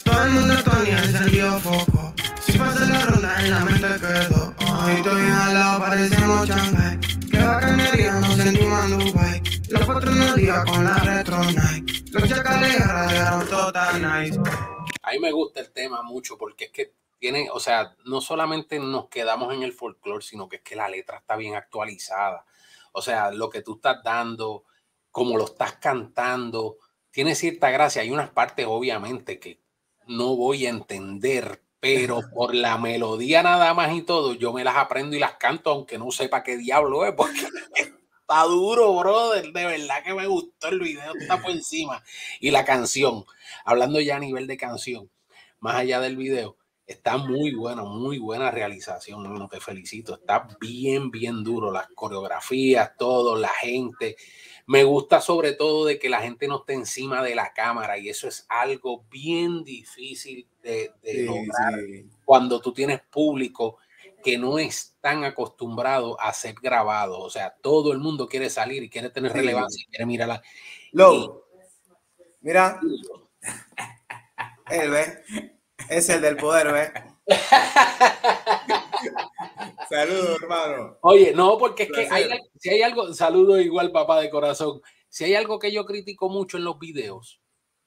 Todo 0.02 0.24
el 0.24 0.30
mundo 0.30 0.54
encendido 0.86 1.60
foco. 1.60 2.14
Si 2.40 2.56
pasa 2.56 2.86
la 2.86 3.04
ronda 3.04 3.44
en 3.44 3.50
la 3.50 3.60
mente 3.66 3.86
quedo. 4.00 4.54
Hoy 4.82 4.92
estoy 4.94 5.22
al 5.30 5.54
lado, 5.54 5.80
parecemos 5.80 6.48
Shanghai. 6.48 6.98
Que 7.30 7.38
bacanería 7.38 8.12
nos 8.14 8.34
sentimos 8.34 8.84
en 8.84 8.98
Dubai. 8.98 9.45
En 9.68 10.22
el 10.22 10.34
día 10.36 10.64
con 10.64 10.84
la 10.84 10.94
retro. 10.94 11.38
Los 12.12 12.28
chacales 12.28 12.86
radiaron 12.86 13.48
total 13.48 14.00
nice. 14.00 14.38
A 15.02 15.10
mí 15.10 15.18
me 15.18 15.32
gusta 15.32 15.58
el 15.58 15.72
tema 15.72 16.02
mucho 16.02 16.38
porque 16.38 16.66
es 16.66 16.70
que 16.70 16.92
tiene, 17.18 17.48
o 17.50 17.58
sea, 17.58 17.96
no 18.04 18.20
solamente 18.20 18.78
nos 18.78 19.08
quedamos 19.08 19.52
en 19.52 19.64
el 19.64 19.72
folclore, 19.72 20.22
sino 20.22 20.48
que 20.48 20.56
es 20.56 20.62
que 20.62 20.76
la 20.76 20.88
letra 20.88 21.18
está 21.18 21.34
bien 21.34 21.56
actualizada. 21.56 22.44
O 22.92 23.02
sea, 23.02 23.32
lo 23.32 23.50
que 23.50 23.62
tú 23.62 23.74
estás 23.76 24.04
dando, 24.04 24.64
como 25.10 25.36
lo 25.36 25.46
estás 25.46 25.72
cantando, 25.74 26.76
tiene 27.10 27.34
cierta 27.34 27.70
gracia. 27.70 28.02
Hay 28.02 28.12
unas 28.12 28.30
partes, 28.30 28.66
obviamente, 28.68 29.40
que 29.40 29.60
no 30.06 30.36
voy 30.36 30.66
a 30.66 30.70
entender, 30.70 31.60
pero 31.80 32.20
por 32.34 32.54
la 32.54 32.78
melodía 32.78 33.42
nada 33.42 33.74
más 33.74 33.92
y 33.94 34.02
todo, 34.02 34.34
yo 34.34 34.52
me 34.52 34.62
las 34.62 34.76
aprendo 34.76 35.16
y 35.16 35.18
las 35.18 35.34
canto, 35.34 35.70
aunque 35.70 35.98
no 35.98 36.12
sepa 36.12 36.44
qué 36.44 36.56
diablo 36.56 37.04
es, 37.04 37.14
porque 37.14 37.40
está 38.28 38.42
duro, 38.42 38.96
brother. 38.96 39.52
De 39.52 39.64
verdad 39.64 40.02
que 40.04 40.12
me 40.12 40.26
gustó 40.26 40.68
el 40.68 40.80
video, 40.80 41.14
está 41.18 41.40
por 41.40 41.52
encima. 41.52 42.02
Y 42.40 42.50
la 42.50 42.64
canción, 42.64 43.24
hablando 43.64 44.00
ya 44.00 44.16
a 44.16 44.20
nivel 44.20 44.48
de 44.48 44.56
canción, 44.56 45.08
más 45.60 45.76
allá 45.76 46.00
del 46.00 46.16
video, 46.16 46.56
está 46.88 47.18
muy 47.18 47.54
bueno, 47.54 47.86
muy 47.86 48.18
buena 48.18 48.50
realización. 48.50 49.22
Bueno, 49.22 49.48
te 49.48 49.60
felicito. 49.60 50.16
Está 50.16 50.48
bien, 50.60 51.12
bien 51.12 51.44
duro. 51.44 51.70
Las 51.70 51.86
coreografías, 51.94 52.96
todo, 52.98 53.36
la 53.36 53.50
gente. 53.60 54.16
Me 54.66 54.82
gusta 54.82 55.20
sobre 55.20 55.52
todo 55.52 55.86
de 55.86 56.00
que 56.00 56.08
la 56.08 56.20
gente 56.20 56.48
no 56.48 56.58
esté 56.58 56.72
encima 56.72 57.22
de 57.22 57.36
la 57.36 57.52
cámara 57.52 57.96
y 57.96 58.08
eso 58.08 58.26
es 58.26 58.44
algo 58.48 59.04
bien 59.08 59.62
difícil 59.62 60.48
de, 60.64 60.90
lograr 61.24 61.78
cuando 62.24 62.60
tú 62.60 62.72
tienes 62.72 63.00
público 63.02 63.78
que 64.26 64.38
no 64.38 64.58
es 64.58 64.96
tan 65.00 65.22
acostumbrado 65.22 66.20
a 66.20 66.32
ser 66.32 66.56
grabado. 66.60 67.20
O 67.20 67.30
sea, 67.30 67.54
todo 67.62 67.92
el 67.92 68.00
mundo 68.00 68.26
quiere 68.26 68.50
salir 68.50 68.82
y 68.82 68.90
quiere 68.90 69.08
tener 69.08 69.32
relevancia 69.32 69.80
y 69.80 69.86
quiere 69.88 70.04
mirarla. 70.04 70.42
mira, 72.40 72.80
él 74.68 74.90
ve, 74.90 75.22
es 75.88 76.08
el 76.08 76.22
del 76.22 76.36
poder, 76.36 76.72
ve. 76.72 76.92
Saludos, 79.88 80.42
hermano. 80.42 80.98
Oye, 81.02 81.32
no, 81.32 81.56
porque 81.56 81.84
es 81.84 81.92
que 81.92 82.08
si 82.58 82.70
hay 82.70 82.82
algo, 82.82 83.14
saludo 83.14 83.60
igual, 83.60 83.92
papá 83.92 84.20
de 84.20 84.28
corazón. 84.28 84.82
Si 85.08 85.22
hay 85.22 85.36
algo 85.36 85.60
que 85.60 85.70
yo 85.70 85.86
critico 85.86 86.28
mucho 86.28 86.56
en 86.56 86.64
los 86.64 86.80
videos, 86.80 87.40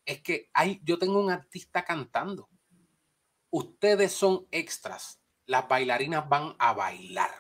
es 0.06 0.22
que 0.22 0.50
hay, 0.54 0.80
yo 0.86 0.98
tengo 0.98 1.20
un 1.20 1.32
artista 1.32 1.84
cantando. 1.84 2.48
Ustedes 3.50 4.14
son 4.14 4.48
extras. 4.52 5.19
Las 5.50 5.68
bailarinas 5.68 6.30
van 6.30 6.56
a 6.60 6.74
bailar. 6.74 7.32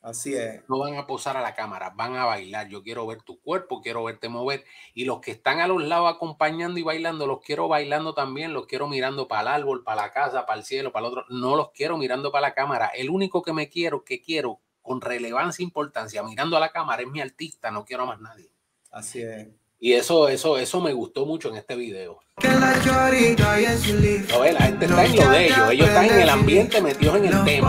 Así 0.00 0.34
es. 0.34 0.66
No 0.66 0.78
van 0.78 0.96
a 0.96 1.06
posar 1.06 1.36
a 1.36 1.42
la 1.42 1.54
cámara, 1.54 1.90
van 1.90 2.16
a 2.16 2.24
bailar. 2.24 2.68
Yo 2.68 2.82
quiero 2.82 3.06
ver 3.06 3.20
tu 3.20 3.38
cuerpo, 3.42 3.82
quiero 3.82 4.02
verte 4.02 4.30
mover. 4.30 4.64
Y 4.94 5.04
los 5.04 5.20
que 5.20 5.32
están 5.32 5.60
a 5.60 5.68
los 5.68 5.82
lados 5.82 6.10
acompañando 6.14 6.80
y 6.80 6.82
bailando, 6.82 7.26
los 7.26 7.42
quiero 7.42 7.68
bailando 7.68 8.14
también, 8.14 8.54
los 8.54 8.66
quiero 8.66 8.88
mirando 8.88 9.28
para 9.28 9.42
el 9.42 9.48
árbol, 9.48 9.84
para 9.84 10.02
la 10.02 10.10
casa, 10.10 10.46
para 10.46 10.58
el 10.58 10.64
cielo, 10.64 10.90
para 10.90 11.06
el 11.06 11.12
otro. 11.12 11.26
No 11.28 11.54
los 11.54 11.70
quiero 11.72 11.98
mirando 11.98 12.32
para 12.32 12.48
la 12.48 12.54
cámara. 12.54 12.86
El 12.86 13.10
único 13.10 13.42
que 13.42 13.52
me 13.52 13.68
quiero, 13.68 14.04
que 14.04 14.22
quiero 14.22 14.60
con 14.80 15.02
relevancia 15.02 15.62
e 15.62 15.66
importancia 15.66 16.22
mirando 16.22 16.56
a 16.56 16.60
la 16.60 16.70
cámara 16.70 17.02
es 17.02 17.08
mi 17.08 17.20
artista, 17.20 17.70
no 17.70 17.84
quiero 17.84 18.04
a 18.04 18.06
más 18.06 18.20
nadie. 18.20 18.50
Así 18.90 19.20
es. 19.20 19.48
Y 19.84 19.92
eso, 19.92 20.28
eso, 20.28 20.56
eso 20.56 20.80
me 20.80 20.94
gustó 20.94 21.26
mucho 21.26 21.50
en 21.50 21.56
este 21.56 21.76
video. 21.76 22.18
No, 24.30 24.42
la 24.42 24.60
gente 24.62 24.86
está 24.86 25.04
en 25.04 25.14
lo 25.14 25.28
de 25.28 25.44
ellos, 25.44 25.70
ellos 25.72 25.88
están 25.88 26.06
en 26.06 26.20
el 26.20 26.28
ambiente 26.30 26.80
metidos 26.80 27.16
en 27.16 27.26
el 27.26 27.44
tema. 27.44 27.68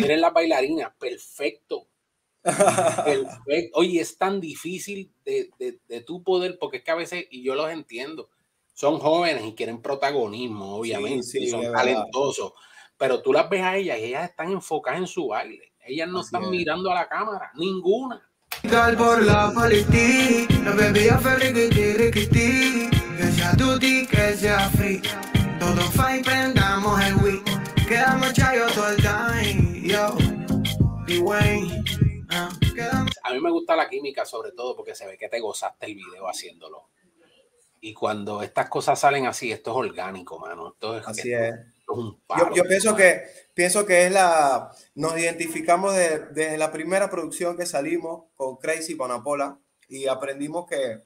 Miren 0.00 0.20
las 0.20 0.32
bailarinas, 0.32 0.92
perfecto. 0.98 1.86
perfecto. 2.42 3.78
Oye, 3.78 4.00
es 4.00 4.18
tan 4.18 4.40
difícil 4.40 5.12
de, 5.24 5.50
de, 5.60 5.78
de, 5.86 6.00
tu 6.00 6.24
poder, 6.24 6.58
porque 6.58 6.78
es 6.78 6.82
que 6.82 6.90
a 6.90 6.96
veces, 6.96 7.24
y 7.30 7.44
yo 7.44 7.54
los 7.54 7.70
entiendo, 7.70 8.30
son 8.74 8.98
jóvenes 8.98 9.44
y 9.46 9.54
quieren 9.54 9.80
protagonismo, 9.80 10.74
obviamente, 10.74 11.38
y 11.38 11.48
son 11.48 11.70
talentosos, 11.72 12.54
pero 12.96 13.22
tú 13.22 13.32
las 13.32 13.48
ves 13.48 13.62
a 13.62 13.76
ellas 13.76 13.96
y 14.00 14.06
ellas 14.06 14.28
están 14.28 14.50
enfocadas 14.50 14.98
en 14.98 15.06
su 15.06 15.28
baile. 15.28 15.68
Ellas 15.88 16.08
no 16.08 16.20
están 16.20 16.50
mirando 16.50 16.90
a 16.90 16.96
la 16.96 17.08
cámara, 17.08 17.50
ninguna. 17.54 18.20
Por 18.98 19.22
la 19.22 19.50
no 19.50 20.76
bebía 20.76 21.18
que 22.12 23.32
sea 23.32 23.56
tutti, 23.56 24.06
que 24.06 24.36
sea 24.36 24.68
free. 24.70 25.00
Todo 25.58 25.80
fine, 25.92 26.22
prendamos 26.22 27.00
el 27.00 27.14
Wii. 27.16 27.42
Quedamos 27.88 28.34
chayo 28.34 28.66
todo 28.74 28.90
el 28.90 28.96
time. 28.96 29.88
Yo, 29.88 30.14
Wayne. 31.22 31.82
Uh, 32.30 33.06
a 33.22 33.32
mí 33.32 33.40
me 33.40 33.50
gusta 33.50 33.74
la 33.74 33.88
química, 33.88 34.26
sobre 34.26 34.52
todo 34.52 34.76
porque 34.76 34.94
se 34.94 35.06
ve 35.06 35.16
que 35.16 35.30
te 35.30 35.40
gozaste 35.40 35.86
el 35.86 35.94
video 35.94 36.28
haciéndolo. 36.28 36.90
Y 37.80 37.94
cuando 37.94 38.42
estas 38.42 38.68
cosas 38.68 39.00
salen 39.00 39.26
así, 39.26 39.50
esto 39.50 39.70
es 39.70 39.76
orgánico, 39.88 40.38
mano. 40.38 40.68
Esto 40.74 40.98
es, 40.98 41.08
así 41.08 41.32
es. 41.32 41.54
Yo, 41.88 42.54
yo, 42.54 42.62
pienso 42.64 42.94
que 42.94 43.22
pienso 43.54 43.86
que 43.86 44.06
es 44.06 44.12
la 44.12 44.70
nos 44.94 45.18
identificamos 45.18 45.94
desde 45.94 46.58
la 46.58 46.70
primera 46.70 47.10
producción 47.10 47.56
que 47.56 47.66
salimos 47.66 48.24
con 48.36 48.56
Crazy 48.56 48.94
Panapola 48.94 49.58
y 49.88 50.06
aprendimos 50.06 50.66
que 50.66 51.02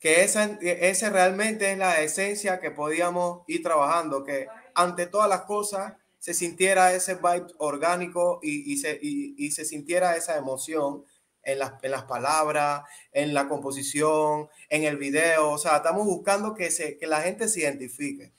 que 0.00 0.24
esa, 0.24 0.58
esa 0.62 1.10
realmente 1.10 1.72
es 1.72 1.78
la 1.78 2.00
esencia 2.00 2.58
que 2.58 2.70
podíamos 2.70 3.42
ir 3.46 3.62
trabajando, 3.62 4.24
que 4.24 4.48
ante 4.74 5.06
todas 5.06 5.28
las 5.28 5.42
cosas 5.42 5.92
se 6.18 6.32
sintiera 6.32 6.94
ese 6.94 7.16
vibe 7.16 7.46
orgánico 7.58 8.40
y, 8.42 8.72
y, 8.72 8.78
se, 8.78 8.98
y, 9.00 9.50
se, 9.50 9.64
sintiera 9.66 10.16
esa 10.16 10.38
emoción 10.38 11.04
en 11.42 11.58
las, 11.58 11.74
en 11.82 11.90
las, 11.90 12.04
palabras, 12.04 12.82
en 13.12 13.34
la 13.34 13.46
composición, 13.46 14.48
en 14.70 14.84
el 14.84 14.96
video. 14.96 15.50
O 15.50 15.58
sea, 15.58 15.76
estamos 15.76 16.06
buscando 16.06 16.54
que, 16.54 16.70
se, 16.70 16.96
que 16.96 17.06
la 17.06 17.20
gente 17.20 17.48
se 17.48 17.60
identifique. 17.60 18.32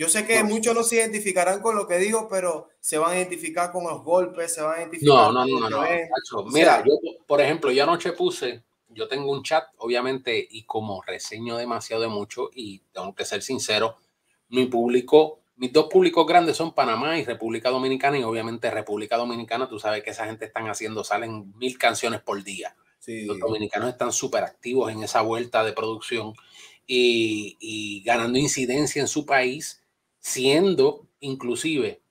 Yo 0.00 0.08
sé 0.08 0.26
que 0.26 0.42
muchos 0.42 0.74
no 0.74 0.82
se 0.82 0.96
identificarán 0.96 1.60
con 1.60 1.76
lo 1.76 1.86
que 1.86 1.98
digo, 1.98 2.26
pero 2.30 2.70
se 2.80 2.96
van 2.96 3.12
a 3.12 3.16
identificar 3.18 3.70
con 3.70 3.84
los 3.84 4.02
golpes, 4.02 4.54
se 4.54 4.62
van 4.62 4.74
a 4.74 4.78
identificar. 4.78 5.30
No, 5.30 5.44
no, 5.44 5.46
no, 5.46 5.68
no. 5.68 6.44
Mira, 6.50 6.82
yo, 6.86 6.94
por 7.26 7.42
ejemplo, 7.42 7.70
yo 7.70 7.82
anoche 7.82 8.12
puse 8.12 8.62
yo 8.90 9.08
tengo 9.08 9.30
un 9.30 9.42
chat, 9.42 9.64
obviamente, 9.76 10.46
y 10.50 10.64
como 10.64 11.02
reseño 11.02 11.56
demasiado 11.56 12.02
de 12.02 12.08
mucho, 12.08 12.50
y 12.54 12.80
tengo 12.92 13.14
que 13.14 13.24
ser 13.24 13.42
sincero, 13.42 13.96
mi 14.48 14.66
público, 14.66 15.40
mis 15.56 15.72
dos 15.72 15.86
públicos 15.86 16.26
grandes 16.26 16.56
son 16.56 16.74
Panamá 16.74 17.18
y 17.18 17.24
República 17.24 17.70
Dominicana, 17.70 18.18
y 18.18 18.22
obviamente 18.22 18.70
República 18.70 19.16
Dominicana, 19.16 19.68
tú 19.68 19.78
sabes 19.78 20.02
que 20.02 20.10
esa 20.10 20.26
gente 20.26 20.46
están 20.46 20.68
haciendo, 20.68 21.04
salen 21.04 21.52
mil 21.58 21.78
canciones 21.78 22.20
por 22.20 22.42
día. 22.42 22.74
Los 23.06 23.38
dominicanos 23.38 23.88
están 23.88 24.12
súper 24.12 24.44
activos 24.44 24.92
en 24.92 25.02
esa 25.02 25.22
vuelta 25.22 25.64
de 25.64 25.72
producción 25.72 26.34
y, 26.86 27.56
y 27.58 28.02
ganando 28.02 28.38
incidencia 28.38 29.00
en 29.00 29.08
su 29.08 29.24
país, 29.24 29.79
siendo 30.20 31.08
inclusive 31.20 32.02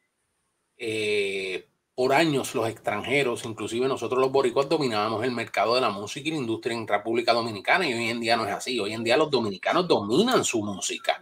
eh, 0.78 1.68
por 1.96 2.14
años 2.14 2.56
los 2.56 2.70
extranjeros, 2.70 3.44
inclusive 3.44 3.88
nosotros 3.88 4.22
los 4.22 4.32
boricuas, 4.32 4.70
dominábamos 4.70 5.24
el 5.24 5.32
mercado 5.32 5.76
de 5.76 5.82
la 5.82 5.90
música 5.90 6.30
y 6.30 6.32
la 6.32 6.38
industria 6.38 6.76
en 6.76 6.88
República 6.88 7.34
Dominicana 7.34 7.88
y 7.88 7.94
hoy 7.94 8.10
en 8.10 8.22
día 8.22 8.38
no 8.38 8.46
es 8.48 8.54
así. 8.54 8.80
Hoy 8.80 8.94
en 8.94 9.04
día 9.04 9.18
los 9.18 9.30
dominicanos 9.30 9.88
dominan 9.88 10.46
su 10.46 10.64
música. 10.64 11.22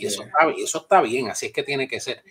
y 0.00 0.06
eso 0.06 0.24
está, 0.24 0.50
eso 0.56 0.78
está, 0.78 1.00
bien, 1.00 1.28
así 1.28 1.46
es 1.46 1.52
que 1.52 1.62
tiene 1.62 1.86
que 1.86 2.00
ser. 2.00 2.24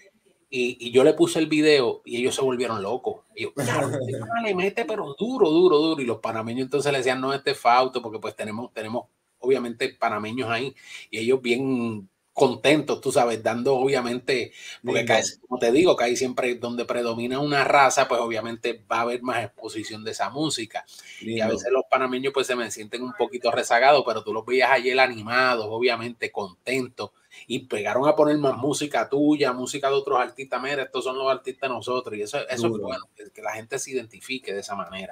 Y, 0.49 0.91
yo 0.91 1.03
le 1.05 1.13
puse 1.13 1.39
el 1.39 1.47
video 1.47 2.01
y 2.03 2.17
ellos 2.17 2.35
se 2.35 2.41
volvieron 2.41 2.83
locos. 2.83 3.23
Y 3.33 3.43
yo, 3.43 3.53
le 4.43 4.53
mete, 4.53 4.83
pero 4.83 5.15
duro, 5.17 5.49
duro, 5.49 5.77
duro. 5.77 6.01
Y 6.01 6.05
los 6.05 6.19
panameños 6.19 6.65
entonces 6.65 6.91
le 6.91 6.97
decían, 6.97 7.21
no, 7.21 7.33
este 7.33 7.55
fauto, 7.55 8.01
porque 8.01 8.19
pues 8.19 8.35
tenemos, 8.35 8.73
tenemos 8.73 9.05
obviamente 9.39 9.95
panameños 9.97 10.49
ahí 10.49 10.75
y 11.09 11.19
ellos 11.19 11.41
bien 11.41 12.09
contentos, 12.35 12.99
tú 12.99 13.13
sabes, 13.13 13.41
dando 13.41 13.75
obviamente, 13.75 14.51
porque 14.83 15.05
como 15.47 15.57
te 15.57 15.71
digo, 15.71 15.95
que 15.95 16.03
ahí 16.03 16.17
siempre 16.17 16.53
donde 16.55 16.83
predomina 16.83 17.39
una 17.39 17.63
raza, 17.63 18.09
pues 18.09 18.19
obviamente 18.19 18.83
va 18.91 18.97
a 18.97 19.01
haber 19.01 19.21
más 19.21 19.45
exposición 19.45 20.03
de 20.03 20.11
esa 20.11 20.29
música. 20.29 20.85
Y 21.21 21.39
a 21.39 21.47
veces 21.47 21.71
los 21.71 21.85
panameños 21.89 22.33
pues 22.33 22.45
se 22.45 22.57
me 22.57 22.69
sienten 22.71 23.03
un 23.03 23.13
poquito 23.13 23.51
rezagados, 23.51 24.03
pero 24.05 24.21
tú 24.21 24.33
los 24.33 24.45
veías 24.45 24.69
ayer 24.69 24.99
animados, 24.99 25.65
obviamente 25.69 26.29
contentos. 26.29 27.11
y 27.47 27.59
pegaron 27.59 28.07
a 28.07 28.15
poner 28.15 28.37
más 28.37 28.57
música 28.57 29.09
tuya, 29.09 29.53
música 29.53 29.89
de 29.89 29.95
otros 29.95 30.19
artistas. 30.19 30.61
Mira, 30.61 30.83
estos 30.83 31.03
son 31.03 31.17
los 31.17 31.31
artistas 31.31 31.69
de 31.69 31.75
nosotros. 31.75 32.17
Y 32.17 32.21
eso, 32.21 32.37
eso 32.47 32.67
es 32.67 32.81
bueno, 32.81 33.05
que 33.33 33.41
la 33.41 33.53
gente 33.53 33.79
se 33.79 33.91
identifique 33.91 34.53
de 34.53 34.59
esa 34.59 34.75
manera. 34.75 35.09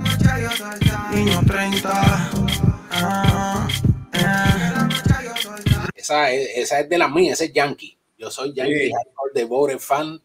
Esa 5.96 6.32
es, 6.32 6.50
esa 6.56 6.80
es 6.80 6.90
de 6.90 6.98
la 6.98 7.08
mía, 7.08 7.34
ese 7.34 7.46
es 7.46 7.54
Yankee. 7.54 7.98
Yo 8.18 8.32
soy 8.32 8.54
Yankee 8.54 8.92
de 9.34 9.44
Bore 9.46 9.80
fan, 9.80 10.22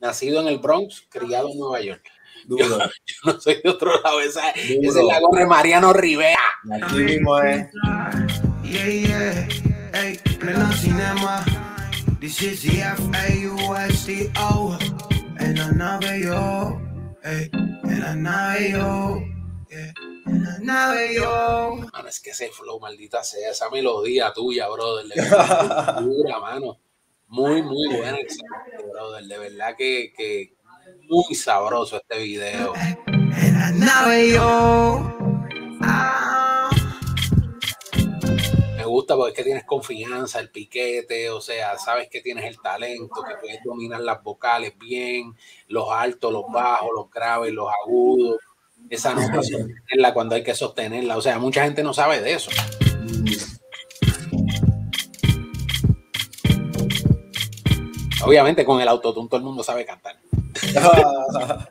nacido 0.00 0.40
en 0.40 0.48
el 0.48 0.58
Bronx, 0.58 1.04
criado 1.08 1.50
en 1.50 1.58
Nueva 1.58 1.80
York. 1.80 2.04
Yo, 2.48 2.66
no 3.24 3.40
soy 3.40 3.60
de 3.62 3.70
otro 3.70 4.00
lado, 4.02 4.20
esa, 4.20 4.50
esa 4.50 4.98
es 5.00 5.04
la 5.04 5.20
gorra 5.20 5.40
de 5.40 5.46
Mariano 5.46 5.92
Rivera. 5.92 6.40
Aquí 6.72 6.96
mismo 6.96 7.38
es. 7.38 7.66
Yeah, 8.62 8.88
yeah. 8.88 9.48
Hey, 9.92 10.18
pleno 10.38 10.72
cinema. 10.72 11.44
This 12.20 12.40
is 12.42 12.62
the 12.62 12.80
F-A-U-S-T-O. 12.80 14.78
En 15.38 15.58
la 15.58 15.72
nave 15.72 16.22
yo. 16.22 16.80
Hey, 17.22 17.50
en 17.52 18.00
la 18.00 18.14
nave 18.14 18.70
yo. 18.70 19.22
Yeah. 19.68 19.92
En 20.26 20.44
la 20.44 20.58
nave 20.58 21.14
yo. 21.14 21.76
Mano, 21.92 22.08
es 22.08 22.20
que 22.20 22.30
ese 22.30 22.48
flow, 22.50 22.80
maldita 22.80 23.22
sea, 23.24 23.50
esa 23.50 23.70
melodía 23.70 24.32
tuya, 24.32 24.68
brother. 24.68 25.06
dura, 26.02 26.40
mano. 26.40 26.78
Muy, 27.28 27.62
muy 27.62 27.96
buena, 27.96 28.18
brother. 28.90 29.24
De 29.24 29.38
verdad 29.38 29.74
que, 29.76 30.12
que 30.16 30.54
muy 31.08 31.34
sabroso 31.34 31.96
este 31.96 32.18
video. 32.18 32.72
En 33.06 33.54
la 33.54 33.70
nave 33.72 34.32
yo. 34.32 35.12
gusta 38.92 39.16
porque 39.16 39.30
es 39.30 39.36
que 39.36 39.44
tienes 39.44 39.64
confianza, 39.64 40.38
el 40.38 40.50
piquete, 40.50 41.30
o 41.30 41.40
sea, 41.40 41.78
sabes 41.78 42.08
que 42.08 42.20
tienes 42.20 42.44
el 42.44 42.60
talento, 42.60 43.22
que 43.26 43.36
puedes 43.36 43.62
dominar 43.64 44.00
las 44.00 44.22
vocales 44.22 44.76
bien, 44.78 45.34
los 45.68 45.90
altos, 45.90 46.32
los 46.32 46.44
bajos, 46.52 46.90
los 46.94 47.10
graves, 47.10 47.52
los 47.52 47.68
agudos. 47.82 48.36
Esa 48.92 49.14
nota 49.14 49.42
sostenerla 49.42 50.12
cuando 50.12 50.34
hay 50.34 50.44
que 50.44 50.54
sostenerla. 50.54 51.16
O 51.16 51.22
sea, 51.22 51.38
mucha 51.38 51.64
gente 51.64 51.82
no 51.82 51.94
sabe 51.94 52.20
de 52.20 52.34
eso. 52.34 52.50
Obviamente 58.22 58.66
con 58.66 58.82
el 58.82 58.88
autotune 58.88 59.30
todo 59.30 59.38
el 59.38 59.44
mundo 59.44 59.62
sabe 59.62 59.86
cantar. 59.86 60.20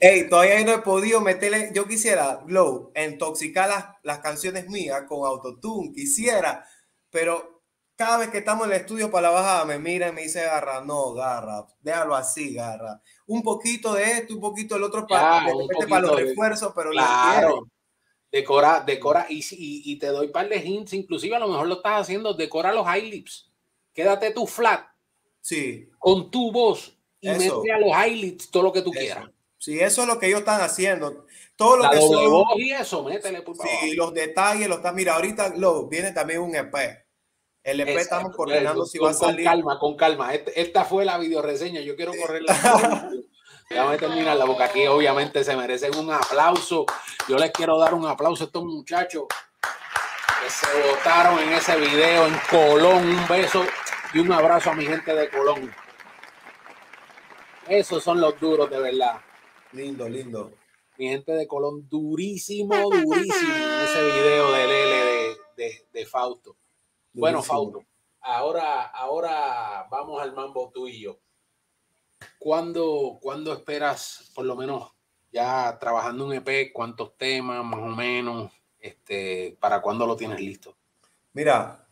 Ey, 0.00 0.28
todavía 0.28 0.64
no 0.64 0.72
he 0.72 0.78
podido 0.78 1.20
meterle. 1.20 1.70
Yo 1.72 1.86
quisiera, 1.86 2.40
Glow, 2.44 2.90
intoxicar 2.96 3.68
las, 3.68 3.84
las 4.02 4.18
canciones 4.18 4.68
mías 4.68 5.04
con 5.06 5.24
autotune. 5.24 5.92
Quisiera, 5.92 6.66
pero 7.08 7.53
cada 7.96 8.18
vez 8.18 8.30
que 8.30 8.38
estamos 8.38 8.66
en 8.66 8.72
el 8.72 8.80
estudio 8.80 9.10
para 9.10 9.28
la 9.28 9.34
bajada, 9.34 9.64
me 9.64 9.78
mira 9.78 10.08
y 10.08 10.12
me 10.12 10.22
dice, 10.22 10.42
Garra, 10.42 10.84
no, 10.84 11.12
Garra, 11.12 11.66
déjalo 11.80 12.14
así, 12.14 12.54
Garra. 12.54 13.00
Un 13.26 13.42
poquito 13.42 13.94
de 13.94 14.04
esto, 14.04 14.34
un 14.34 14.40
poquito 14.40 14.74
del 14.74 14.84
otro 14.84 15.06
para, 15.06 15.46
para 15.88 16.06
los 16.06 16.16
refuerzos, 16.16 16.72
pero 16.74 16.90
claro. 16.90 17.68
Decora, 18.30 18.82
decora, 18.84 19.26
y, 19.28 19.38
y, 19.52 19.92
y, 19.92 19.98
te 19.98 20.08
doy 20.08 20.26
un 20.26 20.32
par 20.32 20.48
de 20.48 20.56
hints, 20.56 20.92
inclusive 20.92 21.36
a 21.36 21.38
lo 21.38 21.46
mejor 21.46 21.68
lo 21.68 21.76
estás 21.76 22.00
haciendo, 22.00 22.34
decora 22.34 22.72
los 22.72 22.84
high 22.84 23.08
lips. 23.08 23.52
Quédate 23.92 24.32
tu 24.32 24.44
flat. 24.44 24.84
Sí. 25.40 25.88
Con 26.00 26.32
tu 26.32 26.50
voz 26.50 26.98
y 27.20 27.28
mete 27.28 27.72
a 27.72 27.78
los 27.78 27.90
highlights 27.90 28.50
todo 28.50 28.64
lo 28.64 28.72
que 28.72 28.82
tú 28.82 28.90
quieras. 28.90 29.28
Sí, 29.56 29.80
eso 29.80 30.02
es 30.02 30.08
lo 30.08 30.18
que 30.18 30.26
ellos 30.26 30.40
están 30.40 30.60
haciendo. 30.60 31.26
Todo 31.56 31.76
lo 31.76 31.90
que 31.90 31.98
son, 31.98 32.44
y 32.56 32.72
eso, 32.72 33.02
métele 33.02 33.40
por 33.42 33.56
favor. 33.56 33.72
Sí, 33.80 33.94
los 33.94 34.12
detalles, 34.12 34.68
los 34.68 34.78
están. 34.78 34.94
Mira, 34.94 35.14
ahorita 35.14 35.54
lo, 35.56 35.86
viene 35.86 36.12
también 36.12 36.40
un 36.40 36.54
EP. 36.54 37.03
El 37.64 37.80
EP 37.80 37.88
estamos 37.98 38.36
coordinando 38.36 38.84
si 38.84 38.98
va 38.98 39.10
a 39.10 39.14
salir. 39.14 39.36
Con 39.36 39.44
calma, 39.44 39.78
con 39.78 39.96
calma. 39.96 40.34
Este, 40.34 40.60
esta 40.60 40.84
fue 40.84 41.06
la 41.06 41.16
videoreseña. 41.16 41.80
Yo 41.80 41.96
quiero 41.96 42.12
correrla. 42.12 43.10
Déjame 43.70 43.96
terminar 43.96 44.36
la 44.36 44.44
boca 44.44 44.66
aquí. 44.66 44.86
Obviamente 44.86 45.42
se 45.42 45.56
merecen 45.56 45.96
un 45.96 46.12
aplauso. 46.12 46.84
Yo 47.26 47.38
les 47.38 47.50
quiero 47.52 47.78
dar 47.78 47.94
un 47.94 48.06
aplauso 48.06 48.44
a 48.44 48.46
estos 48.46 48.64
muchachos 48.64 49.24
que 49.62 50.50
se 50.50 50.66
votaron 50.90 51.38
en 51.38 51.54
ese 51.54 51.76
video 51.76 52.26
en 52.26 52.34
Colón. 52.50 53.08
Un 53.08 53.28
beso 53.28 53.64
y 54.12 54.18
un 54.18 54.30
abrazo 54.30 54.70
a 54.70 54.74
mi 54.74 54.84
gente 54.84 55.14
de 55.14 55.30
Colón. 55.30 55.74
Esos 57.66 58.04
son 58.04 58.20
los 58.20 58.38
duros 58.38 58.68
de 58.68 58.78
verdad. 58.78 59.20
Lindo, 59.72 60.06
lindo. 60.06 60.52
Mi 60.98 61.08
gente 61.08 61.32
de 61.32 61.46
Colón, 61.46 61.88
durísimo, 61.88 62.76
durísimo 62.90 63.54
ese 63.84 64.02
video 64.04 64.52
del 64.52 64.70
L 64.70 65.36
de, 65.56 65.86
de, 65.92 66.06
Fausto. 66.06 66.56
Bueno, 67.14 67.42
Fausto, 67.42 67.82
ahora, 68.20 68.82
ahora 68.86 69.86
vamos 69.90 70.20
al 70.20 70.34
mambo 70.34 70.70
tú 70.74 70.88
y 70.88 71.00
yo. 71.00 71.18
¿Cuándo, 72.38 73.18
¿Cuándo 73.22 73.52
esperas, 73.52 74.30
por 74.34 74.44
lo 74.44 74.56
menos, 74.56 74.92
ya 75.32 75.78
trabajando 75.78 76.26
un 76.26 76.34
EP, 76.34 76.72
cuántos 76.72 77.16
temas 77.16 77.64
más 77.64 77.80
o 77.80 77.94
menos, 77.94 78.52
este, 78.78 79.56
para 79.60 79.80
cuándo 79.80 80.06
lo 80.06 80.16
tienes 80.16 80.40
listo? 80.40 80.76
Mira, 81.32 81.84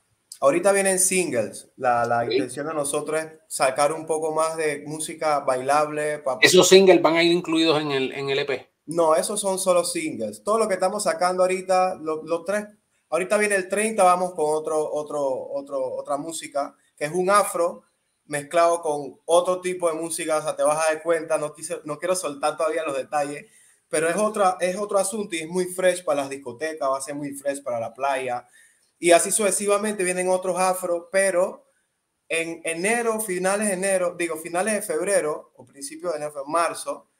Ahorita 0.43 0.73
vienen 0.73 0.99
singles. 0.99 1.70
La, 1.77 2.05
la 2.05 2.25
intención 2.25 2.66
de 2.66 2.75
nosotros 2.75 3.23
es 3.23 3.31
sacar 3.47 3.93
un 3.93 4.07
poco 4.07 4.35
más 4.35 4.57
de 4.57 4.83
música 4.85 5.39
bailable. 5.39 6.20
¿Esos 6.41 6.68
singles 6.68 7.01
van 7.01 7.14
a 7.14 7.23
ir 7.23 7.31
incluidos 7.31 7.81
en 7.81 7.93
el, 7.93 8.11
en 8.11 8.29
el 8.29 8.41
EP? 8.41 8.68
No, 8.87 9.14
esos 9.14 9.41
son 9.41 9.61
solo 9.61 9.85
singles. 9.85 10.43
Todo 10.43 10.59
lo 10.59 10.66
que 10.66 10.75
estamos 10.75 11.05
sacando 11.05 11.45
ahorita, 11.45 11.95
los 11.95 12.45
tres, 12.45 12.66
ahorita 13.13 13.39
viene 13.39 13.55
el 13.55 13.69
30, 13.69 14.03
vamos 14.03 14.33
con 14.33 14.47
otro, 14.49 14.93
otro, 14.93 15.23
otro, 15.53 15.95
otra 15.95 16.17
música, 16.17 16.75
que 16.97 17.05
es 17.05 17.13
un 17.13 17.31
afro 17.31 17.85
mezclado 18.25 18.83
con 18.83 19.21
otro 19.27 19.61
tipo 19.61 19.89
de 19.89 19.95
música. 19.95 20.39
O 20.39 20.43
sea, 20.43 20.57
te 20.57 20.65
vas 20.65 20.79
a 20.79 20.93
dar 20.93 21.03
cuenta, 21.05 21.39
no, 21.39 21.55
quise, 21.55 21.81
no 21.85 21.99
quiero 21.99 22.17
soltar 22.17 22.57
todavía 22.57 22.85
los 22.85 22.97
detalles, 22.97 23.47
pero 23.89 24.09
es, 24.09 24.17
otra, 24.17 24.57
es 24.59 24.77
otro 24.77 24.99
asunto 24.99 25.37
y 25.37 25.41
es 25.41 25.49
muy 25.49 25.67
fresh 25.67 26.03
para 26.03 26.23
las 26.23 26.31
discotecas, 26.31 26.89
va 26.89 26.99
a 26.99 27.01
ser 27.01 27.15
muy 27.15 27.33
fresh 27.33 27.63
para 27.63 27.79
la 27.79 27.95
playa 27.95 28.49
y 29.03 29.11
así 29.11 29.33
sucesivamente 29.33 30.05
vienen 30.05 30.29
otros 30.29 30.57
afro, 30.61 31.09
pero 31.11 31.67
en 32.29 32.61
enero, 32.65 33.21
finales 33.21 33.67
de 33.67 33.75
enero, 33.75 34.15
digo 34.17 34.37
finales 34.37 34.75
de 34.75 34.83
febrero 34.83 35.53
o 35.57 35.67
principios 35.67 36.13
de 36.13 36.19
enero, 36.19 36.45
marzo, 36.47 37.11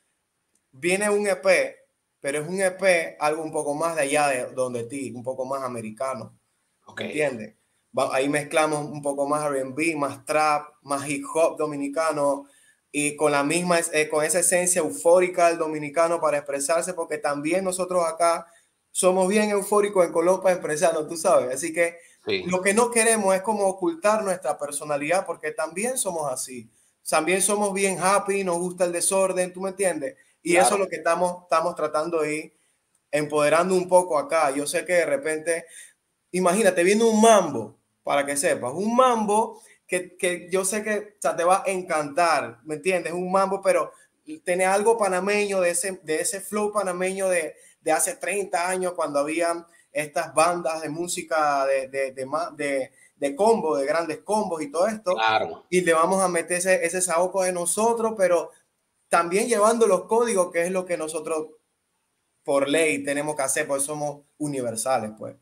viene 0.71 1.11
un 1.11 1.27
EP, 1.27 1.82
pero 2.23 2.41
es 2.41 2.49
un 2.49 2.61
EP 2.63 3.17
algo 3.19 3.43
un 3.43 3.51
poco 3.51 3.75
más 3.75 3.97
de 3.97 4.03
allá 4.03 4.29
de 4.29 4.47
donde 4.55 4.85
ti, 4.85 5.11
un 5.11 5.25
poco 5.25 5.45
más 5.45 5.65
americano. 5.65 6.39
Okay. 6.87 7.09
¿Entiendes? 7.09 7.57
Ahí 8.13 8.29
mezclamos 8.29 8.87
un 8.87 9.03
poco 9.03 9.27
más 9.27 9.45
R&B, 9.45 9.97
más 9.97 10.25
trap, 10.25 10.69
más 10.83 11.07
hip 11.09 11.25
hop 11.35 11.59
dominicano 11.59 12.47
y 12.93 13.17
con 13.17 13.33
la 13.33 13.43
misma, 13.43 13.81
eh, 13.93 14.09
con 14.09 14.25
esa 14.25 14.39
esencia 14.39 14.81
eufórica 14.81 15.49
del 15.49 15.59
dominicano 15.59 16.21
para 16.21 16.39
expresarse, 16.39 16.95
porque 16.95 17.19
también 17.19 17.65
nosotros 17.65 18.07
acá 18.07 18.47
somos 18.93 19.27
bien 19.27 19.51
eufóricos 19.51 20.07
en 20.07 20.13
Colombia 20.13 20.53
empresarios, 20.53 21.09
tú 21.09 21.17
sabes. 21.17 21.53
Así 21.53 21.73
que 21.73 21.97
lo 22.47 22.63
que 22.63 22.73
no 22.73 22.93
queremos 22.93 23.35
es 23.35 23.43
como 23.43 23.67
ocultar 23.67 24.23
nuestra 24.23 24.57
personalidad, 24.57 25.27
porque 25.27 25.51
también 25.51 25.99
somos 25.99 26.33
así. 26.33 26.71
También 27.09 27.43
somos 27.43 27.75
bien 27.75 27.99
happy, 28.01 28.45
nos 28.45 28.59
gusta 28.59 28.85
el 28.85 28.93
desorden, 28.93 29.53
¿tú 29.53 29.61
me 29.61 29.71
entiendes? 29.71 30.15
Y 30.43 30.57
eso 30.57 30.75
es 30.75 30.81
lo 30.81 30.89
que 30.89 30.97
estamos, 30.97 31.43
estamos 31.45 31.75
tratando 31.77 32.23
de 32.23 32.35
ir 32.35 32.53
empoderando 33.11 33.75
un 33.75 33.89
poco 33.89 34.19
acá. 34.19 34.51
Yo 34.51 34.67
sé 34.67 34.85
que 34.85 34.95
de 34.95 35.07
repente, 35.07 35.67
imagínate, 36.33 36.83
viene 36.83 37.05
un 37.05 37.21
mambo, 37.21 37.79
para 38.03 38.27
que 38.27 38.37
sepas, 38.37 38.73
un 38.75 38.97
mambo 38.97 39.63
que, 39.87 40.17
que 40.17 40.49
yo 40.51 40.65
sé 40.65 40.83
que 40.83 41.19
te 41.21 41.45
va 41.45 41.63
a 41.65 41.71
encantar, 41.71 42.59
¿me 42.65 42.77
entiendes? 42.77 43.13
Un 43.13 43.31
mambo, 43.31 43.61
pero 43.63 43.93
tiene 44.45 44.65
algo 44.65 44.97
panameño, 44.97 45.61
de 45.61 45.71
ese, 45.71 46.01
de 46.03 46.21
ese 46.21 46.41
flow 46.41 46.73
panameño 46.73 47.29
de, 47.29 47.55
de 47.81 47.93
hace 47.93 48.17
30 48.17 48.69
años 48.69 48.95
cuando 48.95 49.19
había 49.19 49.67
estas 49.93 50.33
bandas 50.33 50.81
de 50.81 50.89
música 50.89 51.67
de, 51.67 51.89
de, 51.89 52.13
de, 52.13 52.91
de, 53.17 53.37
combo, 53.37 53.77
de 53.77 53.85
grandes 53.85 54.19
combos 54.23 54.63
y 54.63 54.71
todo 54.71 54.87
esto. 54.87 55.13
Claro. 55.15 55.67
Y 55.69 55.83
le 55.83 55.93
vamos 55.93 56.23
a 56.23 56.29
meter 56.29 56.59
ese, 56.59 56.85
ese 56.87 57.03
saoco 57.03 57.43
de 57.43 57.53
nosotros, 57.53 58.15
pero 58.17 58.51
también 59.13 59.47
llevando 59.47 59.87
los 59.87 60.05
códigos, 60.05 60.51
que 60.51 60.63
es 60.63 60.71
lo 60.71 60.87
que 60.87 60.97
nosotros 60.97 61.49
por 62.43 62.67
ley 62.67 63.05
tenemos 63.05 63.37
que 63.37 63.43
hacer, 63.43 63.67
pues 63.67 63.83
somos 63.83 64.23
universales, 64.39 65.11
pues. 65.19 65.37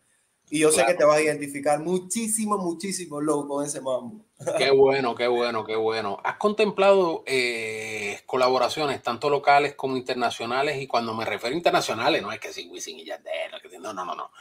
Y 0.50 0.58
yo 0.58 0.72
sé 0.72 0.84
que 0.84 0.94
te 0.94 1.04
vas 1.04 1.18
a 1.18 1.22
identificar 1.22 1.78
muchísimo, 1.78 2.58
muchísimo, 2.58 3.20
loco, 3.20 3.46
con 3.46 3.64
ese 3.64 3.80
mambo. 3.80 4.26
Qué 4.58 4.72
bueno, 4.72 5.14
qué 5.14 5.28
bueno, 5.28 5.64
qué 5.64 5.76
bueno. 5.76 6.18
¿Has 6.24 6.34
contemplado 6.38 7.22
eh, 7.26 8.18
colaboraciones 8.26 9.00
tanto 9.04 9.30
locales 9.30 9.76
como 9.76 9.96
internacionales? 9.96 10.82
Y 10.82 10.88
cuando 10.88 11.14
me 11.14 11.24
refiero 11.24 11.54
a 11.54 11.56
internacionales, 11.56 12.22
no 12.22 12.32
es 12.32 12.40
que 12.40 12.52
sí, 12.52 12.68
Wisin 12.68 12.98
y 12.98 13.04
Yandel, 13.04 13.52
no, 13.80 13.92
no, 13.92 14.04
no, 14.04 14.16
no. 14.16 14.32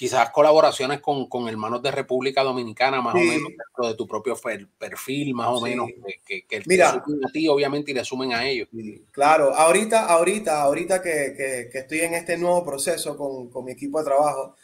Quizás 0.00 0.30
colaboraciones 0.30 1.02
con, 1.02 1.28
con 1.28 1.46
hermanos 1.46 1.82
de 1.82 1.90
República 1.90 2.42
Dominicana, 2.42 3.02
más 3.02 3.14
o 3.14 3.18
menos 3.18 3.50
de 3.82 3.94
tu 3.96 4.06
propio 4.06 4.34
perfil, 4.78 5.34
más 5.34 5.48
o 5.48 5.60
menos, 5.60 5.90
que, 6.24 6.46
que, 6.46 6.62
Mira, 6.64 6.88
a 6.88 7.30
ti, 7.30 7.46
obviamente, 7.48 7.90
y 7.90 7.94
le 7.94 8.02
sumen 8.02 8.32
a 8.32 8.48
ellos. 8.48 8.66
Claro, 9.10 9.54
ahorita, 9.54 10.06
ahorita, 10.06 10.62
ahorita 10.62 11.02
que, 11.02 11.68
que, 11.70 11.78
estoy 11.78 12.00
en 12.00 12.14
este 12.14 12.38
nuevo 12.38 12.64
proceso 12.64 13.14
con, 13.14 13.50
con 13.50 13.66
mi 13.66 13.72
equipo 13.72 13.98
de 13.98 14.06
trabajo, 14.06 14.56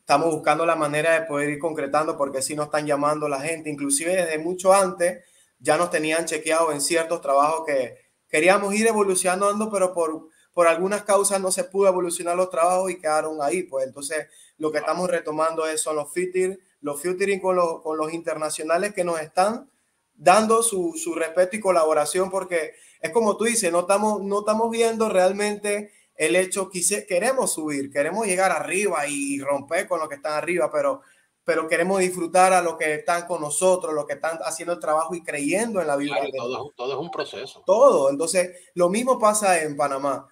estamos 0.00 0.34
buscando 0.34 0.66
la 0.66 0.74
manera 0.74 1.20
de 1.20 1.24
poder 1.24 1.50
ir 1.50 1.60
concretando 1.60 2.18
porque 2.18 2.42
si 2.42 2.56
nos 2.56 2.64
están 2.64 2.84
llamando 2.84 3.28
la 3.28 3.40
gente, 3.40 3.70
inclusive 3.70 4.16
desde 4.16 4.38
mucho 4.40 4.72
antes 4.72 5.24
ya 5.60 5.76
nos 5.76 5.92
tenían 5.92 6.24
chequeado 6.24 6.72
en 6.72 6.80
ciertos 6.80 7.20
trabajos 7.20 7.64
que 7.64 7.94
queríamos 8.28 8.74
ir 8.74 8.88
evolucionando, 8.88 9.70
pero 9.70 9.94
por, 9.94 10.30
por 10.52 10.66
algunas 10.66 11.04
causas 11.04 11.40
no 11.40 11.52
se 11.52 11.62
pudo 11.62 11.86
evolucionar 11.86 12.34
los 12.34 12.50
trabajos 12.50 12.90
y 12.90 12.98
quedaron 12.98 13.40
ahí. 13.40 13.62
Pues. 13.62 13.86
Entonces 13.86 14.26
lo 14.60 14.70
que 14.70 14.78
estamos 14.78 15.08
retomando 15.08 15.66
es, 15.66 15.80
son 15.80 15.96
los 15.96 16.12
featuring, 16.12 16.56
los 16.82 17.00
featuring 17.00 17.40
con 17.40 17.56
los, 17.56 17.80
con 17.80 17.96
los 17.96 18.12
internacionales 18.12 18.92
que 18.92 19.04
nos 19.04 19.18
están 19.18 19.70
dando 20.14 20.62
su, 20.62 20.92
su 21.02 21.14
respeto 21.14 21.56
y 21.56 21.60
colaboración 21.60 22.30
porque 22.30 22.74
es 23.00 23.10
como 23.10 23.38
tú 23.38 23.44
dices, 23.44 23.72
no 23.72 23.80
estamos, 23.80 24.22
no 24.22 24.40
estamos 24.40 24.70
viendo 24.70 25.08
realmente 25.08 25.92
el 26.14 26.36
hecho, 26.36 26.68
quise, 26.68 27.06
queremos 27.06 27.54
subir, 27.54 27.90
queremos 27.90 28.26
llegar 28.26 28.52
arriba 28.52 29.06
y 29.08 29.40
romper 29.40 29.88
con 29.88 29.98
los 29.98 30.10
que 30.10 30.16
están 30.16 30.34
arriba, 30.34 30.70
pero, 30.70 31.00
pero 31.42 31.66
queremos 31.66 32.00
disfrutar 32.00 32.52
a 32.52 32.60
los 32.60 32.76
que 32.76 32.96
están 32.96 33.26
con 33.26 33.40
nosotros, 33.40 33.94
los 33.94 34.04
que 34.04 34.12
están 34.12 34.38
haciendo 34.44 34.74
el 34.74 34.80
trabajo 34.80 35.14
y 35.14 35.24
creyendo 35.24 35.80
en 35.80 35.86
la 35.86 35.96
vida. 35.96 36.16
todo, 36.36 36.70
todo, 36.76 36.92
es 36.92 36.98
un 36.98 37.10
proceso. 37.10 37.62
Todo. 37.64 38.10
Entonces, 38.10 38.50
lo 38.74 38.90
mismo 38.90 39.18
pasa 39.18 39.62
en 39.62 39.74
Panamá. 39.74 40.28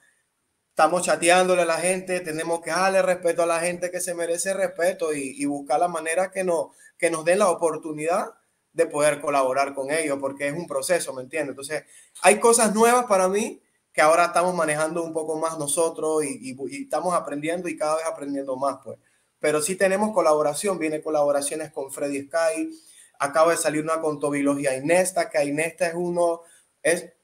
Estamos 0.79 1.03
chateándole 1.03 1.63
a 1.63 1.65
la 1.65 1.79
gente, 1.79 2.21
tenemos 2.21 2.61
que 2.61 2.71
darle 2.71 3.03
respeto 3.03 3.43
a 3.43 3.47
la 3.47 3.59
gente 3.59 3.91
que 3.91 4.01
se 4.01 4.15
merece 4.15 4.55
respeto 4.55 5.13
y, 5.13 5.35
y 5.37 5.45
buscar 5.45 5.81
la 5.81 5.89
manera 5.89 6.31
que, 6.31 6.45
no, 6.45 6.71
que 6.97 7.11
nos 7.11 7.25
den 7.25 7.41
la 7.41 7.49
oportunidad 7.49 8.35
de 8.73 8.87
poder 8.87 9.21
colaborar 9.21 9.75
con 9.75 9.91
ellos, 9.91 10.19
porque 10.21 10.47
es 10.47 10.55
un 10.55 10.69
proceso, 10.69 11.13
¿me 11.13 11.23
entiendes? 11.23 11.49
Entonces, 11.51 11.83
hay 12.23 12.39
cosas 12.39 12.77
nuevas 12.77 13.07
para 13.07 13.27
mí 13.27 13.61
que 13.93 14.01
ahora 14.01 14.27
estamos 14.27 14.55
manejando 14.55 15.03
un 15.03 15.13
poco 15.13 15.37
más 15.37 15.59
nosotros 15.59 16.25
y, 16.25 16.57
estamos 16.81 17.13
aprendiendo 17.13 17.69
y 17.69 17.77
cada 17.77 17.97
vez 17.97 18.07
aprendiendo 18.07 18.55
más, 18.55 18.77
pues. 18.85 19.01
Pero 19.41 19.61
sí 19.61 19.75
tenemos 19.75 20.15
colaboración, 20.15 20.79
viene 20.79 21.03
colaboraciones 21.03 21.73
con 21.73 21.91
Freddy 21.91 22.29
Sky, 22.29 22.71
acaba 23.19 23.51
de 23.51 23.57
salir 23.57 23.83
una 23.83 24.01
con 24.01 24.21
Tobilos 24.21 24.61
y 24.61 24.69
Ainesta, 24.69 25.29
que 25.29 25.39
Ainesta 25.39 25.89
es 25.89 25.95
uno, 25.97 26.43
es, 26.85 27.18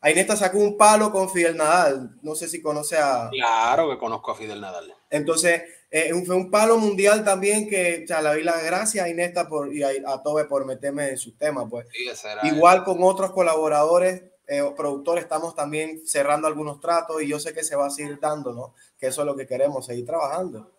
Ainesta 0.00 0.36
sacó 0.36 0.58
un 0.58 0.76
palo 0.76 1.10
con 1.10 1.28
Fidel 1.28 1.56
Nadal, 1.56 2.16
no 2.22 2.34
sé 2.34 2.48
si 2.48 2.62
conoce 2.62 2.96
a... 2.96 3.28
Claro 3.30 3.90
que 3.90 3.98
conozco 3.98 4.30
a 4.30 4.36
Fidel 4.36 4.60
Nadal. 4.60 4.94
Entonces, 5.10 5.62
eh, 5.90 6.12
fue 6.24 6.36
un 6.36 6.50
palo 6.50 6.78
mundial 6.78 7.24
también 7.24 7.68
que 7.68 8.02
o 8.04 8.06
sea, 8.06 8.22
le 8.22 8.44
las 8.44 8.62
gracias 8.62 9.04
a 9.04 9.08
Inesta 9.08 9.48
por, 9.48 9.74
y 9.74 9.82
a, 9.82 10.22
Tobe 10.22 10.44
por 10.44 10.64
meterme 10.66 11.08
en 11.08 11.18
su 11.18 11.36
tema. 11.36 11.68
Pues. 11.68 11.86
Igual 12.44 12.84
con 12.84 13.02
otros 13.02 13.32
colaboradores 13.32 14.22
eh, 14.46 14.62
productor 14.74 15.18
estamos 15.18 15.54
también 15.54 16.06
cerrando 16.06 16.46
algunos 16.46 16.80
tratos 16.80 17.20
y 17.22 17.28
yo 17.28 17.38
sé 17.38 17.52
que 17.52 17.62
se 17.62 17.76
va 17.76 17.86
a 17.86 17.90
seguir 17.90 18.18
dando, 18.18 18.54
¿no? 18.54 18.74
Que 18.98 19.08
eso 19.08 19.20
es 19.20 19.26
lo 19.26 19.36
que 19.36 19.46
queremos, 19.46 19.84
seguir 19.84 20.06
trabajando. 20.06 20.70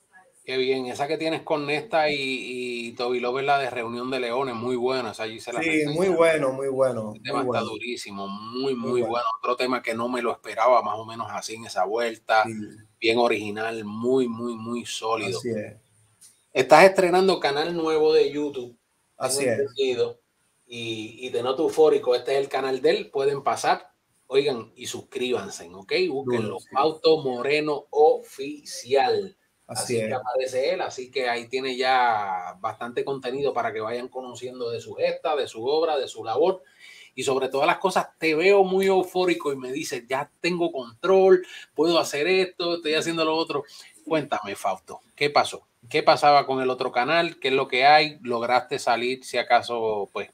Qué 0.49 0.57
bien, 0.57 0.87
esa 0.87 1.07
que 1.07 1.19
tienes 1.19 1.43
con 1.43 1.67
Nesta 1.67 2.09
y, 2.09 2.15
y 2.17 2.91
Toby 2.93 3.19
López, 3.19 3.45
la 3.45 3.59
de 3.59 3.69
Reunión 3.69 4.09
de 4.09 4.19
Leones, 4.19 4.55
muy 4.55 4.75
buena. 4.75 5.13
allí 5.19 5.39
se 5.39 5.53
la 5.53 5.61
sí, 5.61 5.85
muy 5.93 6.09
bueno, 6.09 6.51
muy 6.53 6.69
bueno. 6.69 7.13
El 7.13 7.21
tema 7.21 7.43
está 7.43 7.59
durísimo, 7.59 8.27
muy, 8.27 8.73
muy, 8.73 9.01
bueno. 9.03 9.27
Otro 9.43 9.55
tema 9.55 9.83
que 9.83 9.93
no 9.93 10.09
me 10.09 10.23
lo 10.23 10.31
esperaba, 10.31 10.81
más 10.81 10.97
o 10.97 11.05
menos 11.05 11.27
así 11.29 11.53
en 11.53 11.65
esa 11.65 11.85
vuelta. 11.85 12.45
Bien 12.99 13.19
original, 13.19 13.85
muy, 13.85 14.27
muy, 14.27 14.55
muy 14.55 14.87
sólido. 14.87 15.37
Así 15.37 15.51
es. 15.51 15.75
Estás 16.51 16.85
estrenando 16.85 17.39
canal 17.39 17.77
nuevo 17.77 18.11
de 18.11 18.31
YouTube. 18.31 18.75
Así 19.17 19.45
es 19.45 19.59
y, 20.65 21.27
y 21.27 21.29
de 21.29 21.43
Noto 21.43 21.61
Eufórico, 21.61 22.15
este 22.15 22.31
es 22.31 22.39
el 22.39 22.49
canal 22.49 22.81
de 22.81 22.89
él, 22.89 23.11
pueden 23.11 23.43
pasar, 23.43 23.91
oigan, 24.25 24.71
y 24.75 24.87
suscríbanse, 24.87 25.69
¿ok? 25.71 25.93
Búsquenlo, 26.09 26.57
Pauto 26.73 27.17
Moreno 27.17 27.85
Oficial. 27.91 29.35
Así, 29.69 29.97
que 29.97 30.13
aparece 30.13 30.73
él, 30.73 30.81
así 30.81 31.11
que 31.11 31.29
ahí 31.29 31.47
tiene 31.47 31.77
ya 31.77 32.57
bastante 32.59 33.05
contenido 33.05 33.53
para 33.53 33.71
que 33.71 33.79
vayan 33.79 34.07
conociendo 34.07 34.71
de 34.71 34.81
su 34.81 34.95
gesta, 34.95 35.35
de 35.35 35.47
su 35.47 35.63
obra, 35.65 35.97
de 35.97 36.07
su 36.07 36.23
labor 36.23 36.63
y 37.19 37.23
sobre 37.23 37.49
todas 37.49 37.67
las 37.67 37.79
cosas 37.79 38.07
te 38.17 38.33
veo 38.33 38.63
muy 38.63 38.85
eufórico 38.85 39.51
y 39.51 39.57
me 39.57 39.71
dices, 39.71 40.03
ya 40.07 40.31
tengo 40.39 40.71
control, 40.71 41.45
puedo 41.75 41.99
hacer 41.99 42.27
esto, 42.27 42.75
estoy 42.75 42.93
haciendo 42.93 43.25
lo 43.25 43.35
otro. 43.35 43.65
Cuéntame, 44.05 44.55
Fausto, 44.55 45.01
¿qué 45.15 45.29
pasó? 45.29 45.67
¿Qué 45.89 46.01
pasaba 46.01 46.45
con 46.45 46.61
el 46.61 46.69
otro 46.69 46.91
canal? 46.91 47.39
¿Qué 47.39 47.49
es 47.49 47.53
lo 47.53 47.67
que 47.67 47.85
hay? 47.85 48.19
¿Lograste 48.21 48.79
salir, 48.79 49.23
si 49.25 49.37
acaso, 49.37 50.09
pues, 50.13 50.29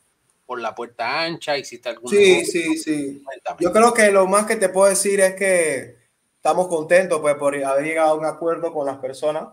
por 0.46 0.60
la 0.60 0.76
puerta 0.76 1.22
ancha? 1.22 1.58
¿Hiciste 1.58 1.90
algún 1.90 2.10
Sí, 2.10 2.46
sí, 2.46 2.78
sí. 2.78 3.24
Yo 3.60 3.72
creo 3.72 3.92
que 3.92 4.12
lo 4.12 4.28
más 4.28 4.46
que 4.46 4.56
te 4.56 4.70
puedo 4.70 4.88
decir 4.88 5.20
es 5.22 5.36
que 5.36 6.05
estamos 6.46 6.68
contentos 6.68 7.22
pues, 7.22 7.34
por 7.38 7.56
haber 7.56 7.84
llegado 7.84 8.12
a 8.12 8.14
un 8.14 8.26
acuerdo 8.26 8.72
con 8.72 8.86
las 8.86 9.00
personas 9.00 9.48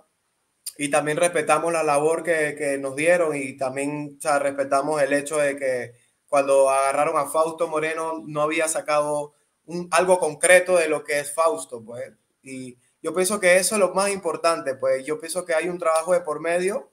y 0.76 0.90
también 0.90 1.16
respetamos 1.16 1.72
la 1.72 1.82
labor 1.82 2.22
que, 2.22 2.54
que 2.54 2.76
nos 2.76 2.94
dieron 2.94 3.34
y 3.34 3.56
también 3.56 4.18
respetamos 4.22 5.00
el 5.00 5.14
hecho 5.14 5.38
de 5.38 5.56
que 5.56 5.94
cuando 6.26 6.68
agarraron 6.68 7.16
a 7.16 7.24
Fausto 7.30 7.66
Moreno 7.66 8.22
no 8.26 8.42
había 8.42 8.68
sacado 8.68 9.32
un, 9.64 9.88
algo 9.90 10.18
concreto 10.18 10.76
de 10.76 10.90
lo 10.90 11.02
que 11.02 11.18
es 11.18 11.32
Fausto, 11.32 11.82
pues. 11.82 12.12
Y 12.42 12.76
yo 13.00 13.14
pienso 13.14 13.40
que 13.40 13.56
eso 13.56 13.76
es 13.76 13.78
lo 13.78 13.94
más 13.94 14.10
importante, 14.10 14.74
pues 14.74 15.02
yo 15.06 15.18
pienso 15.18 15.46
que 15.46 15.54
hay 15.54 15.70
un 15.70 15.78
trabajo 15.78 16.12
de 16.12 16.20
por 16.20 16.40
medio 16.40 16.90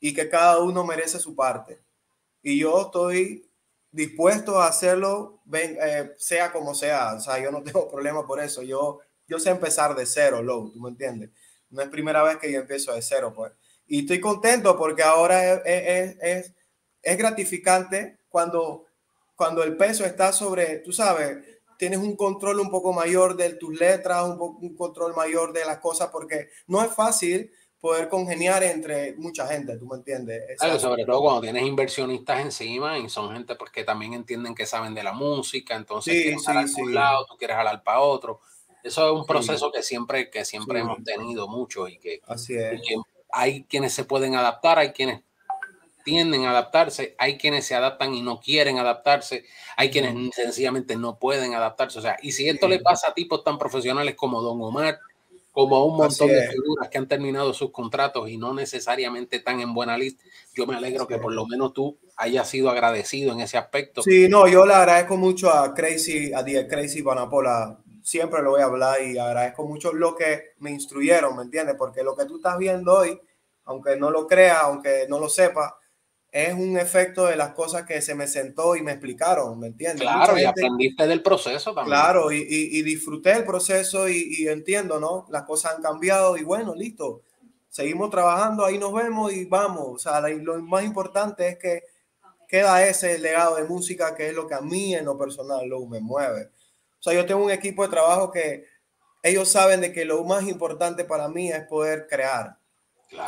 y 0.00 0.14
que 0.14 0.30
cada 0.30 0.60
uno 0.60 0.82
merece 0.82 1.18
su 1.18 1.36
parte 1.36 1.82
y 2.42 2.58
yo 2.58 2.86
estoy 2.86 3.46
dispuesto 3.96 4.60
a 4.60 4.68
hacerlo, 4.68 5.40
eh, 5.52 6.14
sea 6.18 6.52
como 6.52 6.74
sea. 6.74 7.14
O 7.14 7.20
sea, 7.20 7.38
yo 7.38 7.50
no 7.50 7.62
tengo 7.64 7.90
problema 7.90 8.26
por 8.26 8.40
eso. 8.40 8.62
Yo, 8.62 9.00
yo 9.26 9.38
sé 9.38 9.50
empezar 9.50 9.94
de 9.94 10.06
cero, 10.06 10.42
Low, 10.42 10.72
¿tú 10.72 10.80
me 10.80 10.90
entiendes? 10.90 11.30
No 11.70 11.82
es 11.82 11.88
primera 11.88 12.22
vez 12.22 12.36
que 12.38 12.50
yo 12.50 12.60
empiezo 12.60 12.92
de 12.92 13.02
cero, 13.02 13.32
pues. 13.34 13.52
Y 13.86 14.00
estoy 14.00 14.20
contento 14.20 14.76
porque 14.76 15.02
ahora 15.02 15.54
es, 15.54 15.60
es, 15.64 16.16
es, 16.20 16.54
es 17.02 17.18
gratificante 17.18 18.18
cuando, 18.28 18.86
cuando 19.34 19.62
el 19.62 19.76
peso 19.76 20.04
está 20.04 20.32
sobre, 20.32 20.78
tú 20.78 20.92
sabes, 20.92 21.38
tienes 21.78 21.98
un 21.98 22.16
control 22.16 22.60
un 22.60 22.70
poco 22.70 22.92
mayor 22.92 23.36
de 23.36 23.54
tus 23.54 23.78
letras, 23.78 24.24
un, 24.24 24.38
un 24.40 24.76
control 24.76 25.14
mayor 25.14 25.52
de 25.52 25.64
las 25.64 25.78
cosas, 25.78 26.08
porque 26.10 26.48
no 26.66 26.82
es 26.82 26.92
fácil 26.92 27.50
poder 27.80 28.08
congeniar 28.08 28.62
entre 28.64 29.14
mucha 29.16 29.46
gente, 29.46 29.76
¿tú 29.78 29.86
me 29.86 29.96
entiendes? 29.96 30.58
Claro, 30.58 30.78
sobre 30.80 31.04
todo 31.04 31.20
cuando 31.20 31.42
tienes 31.42 31.62
inversionistas 31.62 32.40
encima 32.40 32.98
y 32.98 33.08
son 33.08 33.32
gente 33.32 33.54
porque 33.54 33.84
también 33.84 34.14
entienden 34.14 34.54
que 34.54 34.66
saben 34.66 34.94
de 34.94 35.04
la 35.04 35.12
música, 35.12 35.76
entonces 35.76 36.14
sí, 36.14 36.22
quieren 36.22 36.40
jalar 36.40 36.66
un 36.78 36.94
lado, 36.94 37.26
tú 37.26 37.36
quieres 37.36 37.56
jalar 37.56 37.82
para 37.84 38.00
otro. 38.00 38.40
Eso 38.86 39.06
es 39.06 39.20
un 39.20 39.26
proceso 39.26 39.72
que 39.72 39.82
siempre, 39.82 40.30
que 40.30 40.44
siempre 40.44 40.80
hemos 40.80 41.02
tenido 41.02 41.48
mucho 41.48 41.88
y 41.88 41.98
que, 41.98 42.20
Así 42.26 42.54
es. 42.54 42.80
hay 43.32 43.64
quienes 43.64 43.92
se 43.92 44.04
pueden 44.04 44.36
adaptar, 44.36 44.78
hay 44.78 44.92
quienes 44.92 45.22
tienden 46.04 46.44
a 46.44 46.50
adaptarse, 46.50 47.16
hay 47.18 47.36
quienes 47.36 47.66
se 47.66 47.74
adaptan 47.74 48.14
y 48.14 48.22
no 48.22 48.38
quieren 48.38 48.78
adaptarse, 48.78 49.44
hay 49.76 49.90
quienes 49.90 50.36
sencillamente 50.36 50.94
no 50.94 51.18
pueden 51.18 51.54
adaptarse. 51.54 51.98
O 51.98 52.02
sea, 52.02 52.16
y 52.22 52.30
si 52.30 52.48
esto 52.48 52.68
le 52.68 52.78
pasa 52.78 53.10
a 53.10 53.14
tipos 53.14 53.42
tan 53.42 53.58
profesionales 53.58 54.14
como 54.14 54.40
Don 54.40 54.62
Omar, 54.62 55.00
como 55.50 55.74
a 55.74 55.84
un 55.84 55.96
montón 55.96 56.28
de 56.28 56.48
figuras 56.48 56.88
que 56.90 56.98
han 56.98 57.08
terminado 57.08 57.54
sus 57.54 57.70
contratos 57.70 58.28
y 58.28 58.36
no 58.36 58.54
necesariamente 58.54 59.36
están 59.38 59.58
en 59.60 59.72
buena 59.72 59.96
lista. 59.96 60.22
Yo 60.54 60.66
me 60.66 60.76
alegro 60.76 61.08
que 61.08 61.16
por 61.16 61.32
lo 61.32 61.46
menos 61.46 61.72
tú 61.72 61.96
hayas 62.14 62.48
sido 62.48 62.70
agradecido 62.70 63.32
en 63.32 63.40
ese 63.40 63.56
aspecto. 63.56 64.02
Sí, 64.02 64.28
no, 64.28 64.46
yo 64.46 64.66
le 64.66 64.74
agradezco 64.74 65.16
mucho 65.16 65.50
a 65.50 65.72
Crazy, 65.74 66.32
a 66.32 66.42
Die 66.42 66.68
Crazy 66.68 67.00
Banapola. 67.00 67.78
Siempre 68.06 68.40
lo 68.40 68.50
voy 68.50 68.60
a 68.60 68.66
hablar 68.66 69.02
y 69.02 69.18
agradezco 69.18 69.66
mucho 69.66 69.92
lo 69.92 70.14
que 70.14 70.52
me 70.58 70.70
instruyeron, 70.70 71.36
¿me 71.36 71.42
entiendes? 71.42 71.74
Porque 71.76 72.04
lo 72.04 72.14
que 72.14 72.24
tú 72.24 72.36
estás 72.36 72.56
viendo 72.56 72.98
hoy, 72.98 73.20
aunque 73.64 73.96
no 73.96 74.12
lo 74.12 74.28
creas, 74.28 74.58
aunque 74.62 75.06
no 75.08 75.18
lo 75.18 75.28
sepas, 75.28 75.72
es 76.30 76.54
un 76.54 76.78
efecto 76.78 77.26
de 77.26 77.34
las 77.34 77.50
cosas 77.50 77.84
que 77.84 78.00
se 78.00 78.14
me 78.14 78.28
sentó 78.28 78.76
y 78.76 78.82
me 78.82 78.92
explicaron, 78.92 79.58
¿me 79.58 79.66
entiendes? 79.66 80.02
Claro, 80.02 80.38
y 80.38 80.44
aprendiste 80.44 81.04
del 81.04 81.20
proceso 81.20 81.74
también. 81.74 81.98
Claro, 81.98 82.30
y, 82.30 82.46
y, 82.48 82.80
disfruté 82.82 83.32
el 83.32 83.44
proceso 83.44 84.08
y, 84.08 84.46
entiendo, 84.46 85.00
¿no? 85.00 85.26
Las 85.28 85.42
cosas 85.42 85.74
han 85.74 85.82
cambiado 85.82 86.36
y 86.36 86.44
bueno, 86.44 86.76
listo. 86.76 87.22
Seguimos 87.68 88.10
trabajando, 88.10 88.64
ahí 88.64 88.78
nos 88.78 88.92
vemos 88.92 89.32
y 89.32 89.46
vamos. 89.46 89.84
O 89.88 89.98
sea, 89.98 90.20
lo 90.20 90.62
más 90.62 90.84
importante 90.84 91.48
es 91.48 91.58
que 91.58 91.82
queda 92.46 92.86
ese 92.86 93.18
legado 93.18 93.56
de 93.56 93.64
música 93.64 94.14
que 94.14 94.28
es 94.28 94.34
lo 94.34 94.46
que 94.46 94.54
a 94.54 94.60
mí 94.60 94.94
en 94.94 95.06
lo 95.06 95.18
personal 95.18 95.68
lo 95.68 95.84
me 95.86 95.98
mueve. 95.98 96.50
Sea, 97.10 97.20
yo 97.20 97.26
tengo 97.26 97.44
un 97.44 97.50
equipo 97.50 97.82
de 97.82 97.88
trabajo 97.88 98.30
que 98.30 98.64
ellos 99.22 99.48
saben 99.48 99.80
de 99.80 99.92
que 99.92 100.04
lo 100.04 100.22
más 100.24 100.46
importante 100.46 101.04
para 101.04 101.28
mí 101.28 101.50
es 101.50 101.64
poder 101.66 102.06
crear 102.08 102.58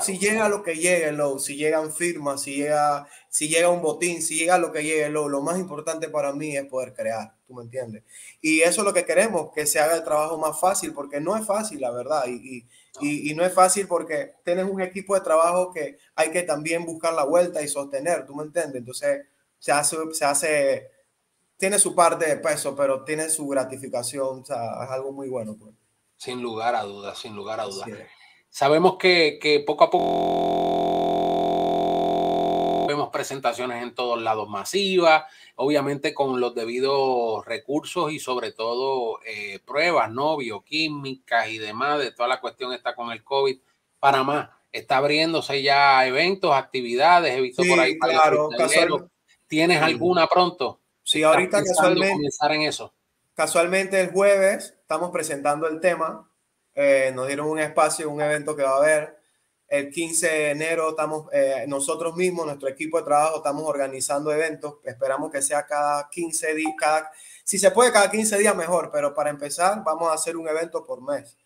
si 0.01 0.19
llega 0.19 0.49
lo 0.49 0.63
que 0.63 0.75
llegue, 0.75 1.17
si 1.39 1.57
llegan 1.57 1.93
firmas, 1.93 2.43
si 2.43 2.57
llega, 2.57 3.07
si 3.29 3.49
llega 3.49 3.69
un 3.69 3.81
botín, 3.81 4.23
si 4.23 4.37
llega 4.37 4.59
lo 4.59 4.73
que 4.73 4.83
llegue, 4.83 5.09
lo, 5.09 5.29
lo 5.29 5.41
más 5.41 5.59
importante 5.59 6.09
para 6.09 6.33
mí 6.33 6.57
es 6.57 6.67
poder 6.67 6.93
crear, 6.95 7.35
¿tú 7.47 7.55
me 7.55 7.63
entiendes? 7.63 8.03
Y 8.41 8.61
eso 8.61 8.81
es 8.81 8.85
lo 8.85 8.93
que 8.93 9.05
queremos, 9.05 9.53
que 9.55 9.67
se 9.67 9.79
haga 9.79 9.95
el 9.95 10.05
trabajo 10.05 10.37
más 10.37 10.59
fácil, 10.59 10.93
porque 10.93 11.21
no 11.21 11.37
es 11.37 11.47
fácil, 11.47 11.81
la 11.81 11.93
verdad, 11.93 12.25
y, 12.27 12.67
y, 13.01 13.31
y, 13.31 13.35
no 13.35 13.45
es 13.45 13.53
fácil 13.53 13.87
porque 13.87 14.35
tienes 14.45 14.65
un 14.65 14.81
equipo 14.81 15.15
de 15.15 15.21
trabajo 15.21 15.73
que 15.73 15.99
hay 16.17 16.31
que 16.31 16.43
también 16.43 16.85
buscar 16.85 17.15
la 17.15 17.25
vuelta 17.25 17.63
y 17.63 17.69
sostener, 17.69 18.27
¿tú 18.27 18.35
me 18.35 18.43
entiendes? 18.43 18.77
Entonces, 18.77 19.27
se 19.61 19.73
hace, 19.73 19.97
se 20.13 20.25
hace, 20.25 20.91
tiene 21.59 21.79
su 21.79 21.95
parte 21.95 22.27
de 22.27 22.37
peso, 22.37 22.75
pero 22.75 23.05
tiene 23.05 23.29
su 23.29 23.47
gratificación, 23.47 24.41
o 24.41 24.45
sea, 24.45 24.85
es 24.85 24.91
algo 24.91 25.13
muy 25.13 25.29
bueno. 25.29 25.57
Pues. 25.59 25.75
Sin 26.17 26.41
lugar 26.41 26.75
a 26.75 26.85
dudas, 26.85 27.19
sin 27.19 27.37
lugar 27.37 27.61
a 27.61 27.65
dudas. 27.65 27.87
sabemos 28.49 28.97
que, 28.97 29.39
que 29.43 29.61
poco 29.61 29.85
a 29.85 29.91
poco 29.91 31.19
vemos 32.87 33.11
presentaciones 33.11 33.83
en 33.83 33.95
todos 33.95 34.23
lados 34.23 34.49
masivas, 34.49 35.25
obviamente 35.57 36.15
con 36.15 36.41
los 36.41 36.55
debidos 36.55 37.45
recursos 37.45 38.11
y 38.13 38.19
sobre 38.19 38.53
todo 38.53 39.21
eh, 39.27 39.59
pruebas, 39.67 40.11
¿no? 40.11 40.39
Bioquímicas 40.39 41.51
y 41.51 41.59
demás, 41.59 41.99
de 41.99 42.13
toda 42.13 42.29
la 42.29 42.41
cuestión 42.41 42.73
está 42.73 42.95
con 42.95 43.11
el 43.13 43.23
COVID. 43.23 43.59
Panamá 43.99 44.59
está 44.73 44.99
abriéndose 44.99 45.63
ya 45.63 46.07
eventos, 46.07 46.55
actividades, 46.55 47.35
he 47.35 47.41
visto 47.41 47.63
por 47.69 47.79
ahí. 47.79 47.99
Claro, 47.99 48.49
¿Tienes 49.47 49.83
alguna 49.83 50.27
pronto? 50.27 50.81
Sí, 51.09 51.23
ahorita 51.23 51.65
casualmente. 51.65 52.17
Comenzar 52.17 52.53
en 52.53 52.63
eso? 52.63 52.93
Casualmente 53.35 53.99
el 53.99 54.11
jueves 54.11 54.75
estamos 54.79 55.11
presentando 55.11 55.67
el 55.67 55.81
tema. 55.81 56.31
Eh, 56.75 57.13
nos 57.15 57.27
dieron 57.27 57.49
un 57.49 57.59
espacio, 57.59 58.11
un 58.11 58.21
evento 58.21 58.55
que 58.55 58.63
va 58.63 58.73
a 58.73 58.77
haber 58.77 59.19
el 59.69 59.91
15 59.91 60.29
de 60.29 60.51
enero 60.51 60.91
estamos, 60.91 61.33
eh, 61.33 61.65
nosotros 61.67 62.15
mismos, 62.15 62.45
nuestro 62.45 62.69
equipo 62.69 62.99
de 62.99 63.05
trabajo, 63.05 63.39
estamos 63.39 63.63
organizando 63.63 64.31
eventos. 64.31 64.81
Esperamos 64.85 65.33
que 65.33 65.41
sea 65.41 65.65
cada 65.65 66.11
15 66.11 66.55
días, 66.55 66.75
cada, 66.79 67.11
si 67.43 67.59
se 67.59 67.71
puede 67.71 67.91
cada 67.91 68.11
15 68.11 68.37
días 68.37 68.55
mejor, 68.55 68.91
pero 68.93 69.15
para 69.15 69.31
empezar 69.31 69.83
vamos 69.83 70.11
a 70.11 70.13
hacer 70.13 70.37
un 70.37 70.47
evento 70.47 70.85
por 70.85 71.01
mes. 71.01 71.39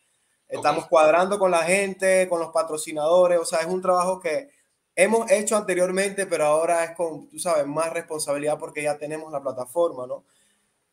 Estamos 0.48 0.88
cuadrando 0.88 1.38
con 1.38 1.52
la 1.52 1.62
gente, 1.62 2.28
con 2.28 2.40
los 2.40 2.50
patrocinadores, 2.50 3.38
o 3.38 3.44
sea, 3.44 3.60
es 3.60 3.66
un 3.66 3.80
trabajo 3.80 4.18
que 4.18 4.50
hemos 4.94 5.30
hecho 5.30 5.56
anteriormente, 5.56 6.26
pero 6.26 6.44
ahora 6.46 6.84
es 6.84 6.92
con, 6.92 7.28
tú 7.28 7.38
sabes, 7.38 7.66
más 7.66 7.92
responsabilidad 7.92 8.58
porque 8.58 8.82
ya 8.82 8.98
tenemos 8.98 9.32
la 9.32 9.42
plataforma, 9.42 10.06
¿no? 10.06 10.24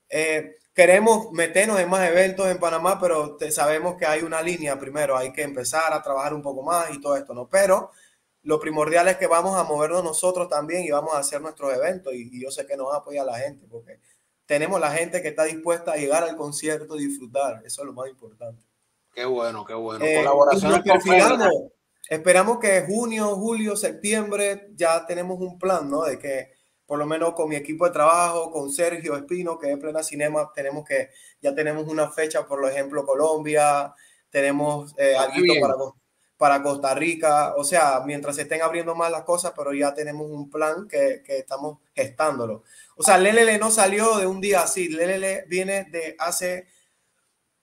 Eh, 0.09 0.55
queremos 0.73 1.31
meternos 1.31 1.79
en 1.79 1.89
más 1.89 2.09
eventos 2.09 2.47
en 2.47 2.59
Panamá, 2.59 2.99
pero 2.99 3.37
sabemos 3.51 3.95
que 3.95 4.05
hay 4.05 4.21
una 4.21 4.41
línea 4.41 4.79
primero, 4.79 5.17
hay 5.17 5.31
que 5.31 5.43
empezar 5.43 5.93
a 5.93 6.01
trabajar 6.01 6.33
un 6.33 6.41
poco 6.41 6.63
más 6.63 6.91
y 6.91 7.01
todo 7.01 7.15
esto, 7.15 7.33
¿no? 7.33 7.47
Pero 7.47 7.91
lo 8.43 8.59
primordial 8.59 9.07
es 9.09 9.17
que 9.17 9.27
vamos 9.27 9.57
a 9.57 9.63
movernos 9.63 10.03
nosotros 10.03 10.47
también 10.49 10.83
y 10.83 10.91
vamos 10.91 11.13
a 11.13 11.19
hacer 11.19 11.41
nuestros 11.41 11.73
eventos 11.73 12.13
y, 12.13 12.41
yo 12.41 12.49
sé 12.49 12.65
que 12.65 12.77
nos 12.77 12.87
va 12.87 12.95
a 12.95 12.99
apoyar 12.99 13.25
la 13.25 13.37
gente 13.37 13.67
porque 13.69 13.99
tenemos 14.45 14.79
la 14.79 14.91
gente 14.91 15.21
que 15.21 15.27
está 15.27 15.43
dispuesta 15.43 15.91
a 15.91 15.97
llegar 15.97 16.23
al 16.23 16.35
concierto 16.35 16.95
y 16.95 17.05
disfrutar, 17.05 17.61
eso 17.65 17.81
es 17.81 17.85
lo 17.85 17.93
más 17.93 18.09
importante. 18.09 18.63
Qué 19.13 19.25
bueno, 19.25 19.65
qué 19.65 19.73
bueno. 19.73 20.05
Eh, 20.05 20.15
Colaboración. 20.15 20.81
Esperamos 22.09 22.59
que 22.59 22.81
junio, 22.87 23.35
julio, 23.35 23.75
septiembre 23.75 24.69
ya 24.75 25.05
tenemos 25.05 25.39
un 25.39 25.59
plan, 25.59 25.89
¿no? 25.89 26.03
De 26.03 26.17
que 26.17 26.51
por 26.87 26.97
lo 26.97 27.05
menos 27.05 27.33
con 27.33 27.47
mi 27.47 27.55
equipo 27.55 27.85
de 27.85 27.91
trabajo, 27.91 28.49
con 28.49 28.71
Sergio 28.71 29.15
Espino, 29.15 29.59
que 29.59 29.71
es 29.71 29.77
Plena 29.77 30.01
Cinema, 30.01 30.51
tenemos 30.55 30.83
que, 30.83 31.11
ya 31.39 31.53
tenemos 31.53 31.87
una 31.87 32.09
fecha, 32.09 32.47
por 32.47 32.67
ejemplo, 32.67 33.05
Colombia, 33.05 33.93
tenemos 34.31 34.95
eh, 34.97 35.15
algo 35.15 35.35
para, 35.61 35.75
para 36.35 36.63
Costa 36.63 36.95
Rica, 36.95 37.53
o 37.55 37.63
sea, 37.63 38.01
mientras 38.03 38.37
se 38.37 38.41
estén 38.41 38.63
abriendo 38.63 38.95
más 38.95 39.11
las 39.11 39.21
cosas, 39.21 39.53
pero 39.55 39.71
ya 39.71 39.93
tenemos 39.93 40.31
un 40.31 40.49
plan 40.49 40.87
que, 40.87 41.21
que 41.23 41.37
estamos 41.37 41.77
gestándolo. 41.93 42.63
O 42.95 43.03
sea, 43.03 43.19
Lelele 43.19 43.59
no 43.59 43.69
salió 43.69 44.17
de 44.17 44.25
un 44.25 44.41
día 44.41 44.61
así, 44.63 44.89
Lelele 44.89 45.45
viene 45.47 45.83
de 45.91 46.15
hace 46.17 46.65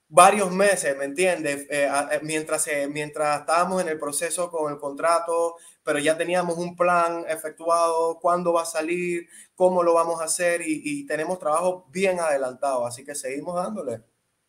varios 0.08 0.50
meses, 0.52 0.96
¿me 0.96 1.04
entiendes? 1.04 1.66
Eh, 1.70 1.88
eh, 1.88 2.20
mientras, 2.22 2.68
mientras 2.90 3.40
estábamos 3.40 3.82
en 3.82 3.88
el 3.88 3.98
proceso 3.98 4.50
con 4.50 4.72
el 4.72 4.78
contrato, 4.78 5.56
pero 5.82 5.98
ya 5.98 6.16
teníamos 6.16 6.58
un 6.58 6.76
plan 6.76 7.24
efectuado, 7.28 8.18
cuándo 8.20 8.52
va 8.52 8.62
a 8.62 8.66
salir, 8.66 9.28
cómo 9.54 9.82
lo 9.82 9.94
vamos 9.94 10.20
a 10.20 10.24
hacer 10.24 10.60
y, 10.64 11.06
tenemos 11.06 11.38
trabajo 11.38 11.86
bien 11.90 12.18
adelantado, 12.18 12.86
así 12.86 13.04
que 13.04 13.14
seguimos 13.14 13.54
dándole. 13.54 14.02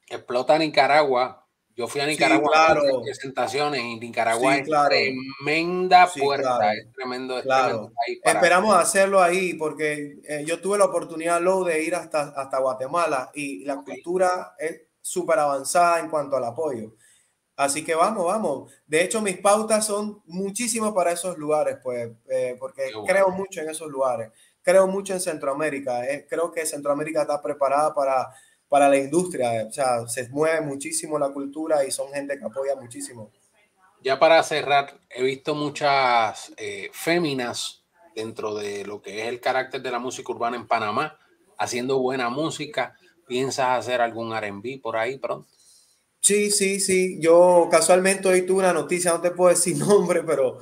Explota 0.10 0.58
Nicaragua. 0.58 1.44
Yo 1.76 1.88
fui 1.88 2.02
a 2.02 2.08
Nicaragua 2.08 2.50
claro. 2.52 3.04
presentaciones 3.04 3.82
y 3.84 4.00
Nicaragua 4.00 4.58
es 4.58 4.68
tremenda 4.68 6.08
puerta, 6.08 6.74
es 6.74 6.92
tremendo, 6.92 7.40
claro. 7.44 7.92
Esperamos 8.24 8.76
hacerlo 8.76 9.22
ahí 9.22 9.54
porque 9.54 10.18
eh, 10.28 10.44
yo 10.44 10.60
tuve 10.60 10.80
la 10.80 10.86
oportunidad 10.86 11.40
luego 11.40 11.66
de 11.66 11.84
ir 11.84 11.94
hasta, 11.94 12.30
hasta 12.36 12.58
Guatemala 12.58 13.30
y 13.36 13.64
la 13.64 13.76
cultura 13.84 14.56
es 14.58 14.87
súper 15.08 15.40
avanzada 15.40 16.00
en 16.00 16.10
cuanto 16.10 16.36
al 16.38 16.44
apoyo. 16.44 16.94
Así 17.56 17.84
que 17.84 17.96
vamos, 17.96 18.26
vamos. 18.26 18.72
De 18.86 19.04
hecho, 19.04 19.20
mis 19.20 19.38
pautas 19.38 19.86
son 19.88 20.22
muchísimas 20.26 20.92
para 20.92 21.12
esos 21.12 21.38
lugares, 21.40 21.78
pues, 21.82 22.12
eh, 22.30 22.56
porque 22.60 22.92
creo 23.08 23.30
mucho 23.30 23.62
en 23.62 23.70
esos 23.70 23.90
lugares. 23.90 24.32
Creo 24.62 24.86
mucho 24.86 25.14
en 25.14 25.20
Centroamérica. 25.20 26.06
Eh, 26.06 26.28
creo 26.30 26.52
que 26.52 26.66
Centroamérica 26.68 27.22
está 27.22 27.42
preparada 27.42 27.96
para, 27.96 28.30
para 28.70 28.88
la 28.88 28.98
industria. 28.98 29.66
O 29.68 29.72
sea, 29.72 30.08
se 30.08 30.30
mueve 30.30 30.62
muchísimo 30.62 31.18
la 31.18 31.30
cultura 31.30 31.84
y 31.84 31.90
son 31.90 32.12
gente 32.12 32.38
que 32.38 32.46
apoya 32.46 32.76
muchísimo. 32.76 33.32
Ya 34.04 34.20
para 34.20 34.44
cerrar, 34.44 35.00
he 35.10 35.24
visto 35.24 35.56
muchas 35.56 36.54
eh, 36.58 36.92
féminas 36.94 37.84
dentro 38.16 38.54
de 38.54 38.86
lo 38.86 39.02
que 39.02 39.24
es 39.24 39.28
el 39.30 39.42
carácter 39.42 39.82
de 39.82 39.92
la 39.92 40.00
música 40.00 40.32
urbana 40.32 40.58
en 40.58 40.68
Panamá, 40.68 41.18
haciendo 41.58 41.98
buena 42.00 42.30
música. 42.30 42.96
¿Piensas 43.28 43.80
hacer 43.80 44.02
algún 44.02 44.34
RB 44.36 44.82
por 44.82 44.98
ahí 44.98 45.18
pronto? 45.18 45.48
Sí, 46.22 46.52
sí, 46.52 46.80
sí. 46.80 47.20
Yo 47.22 47.68
casualmente 47.72 48.28
hoy 48.28 48.46
tuve 48.46 48.60
una 48.60 48.74
noticia, 48.74 49.12
no 49.12 49.22
te 49.22 49.32
puedo 49.32 49.50
decir 49.50 49.78
nombre, 49.88 50.24
pero 50.24 50.60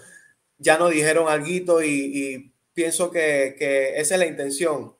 ya 0.58 0.78
nos 0.78 0.92
dijeron 0.92 1.28
algo 1.30 1.82
y, 1.84 1.88
y 1.90 2.54
pienso 2.74 3.12
que, 3.12 3.56
que, 3.58 4.00
esa 4.00 4.16
es 4.16 4.20
la 4.20 4.28
intención, 4.28 4.96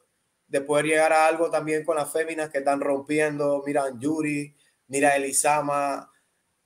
de 0.48 0.62
poder 0.62 0.86
llegar 0.86 1.14
a 1.14 1.28
algo 1.28 1.50
también 1.50 1.84
con 1.84 1.98
las 1.98 2.12
féminas 2.12 2.50
que 2.50 2.60
están 2.60 2.82
rompiendo. 2.82 3.64
Mira 3.66 3.86
Yuri, 4.00 4.56
mira 4.88 5.16
Elisama, 5.16 6.12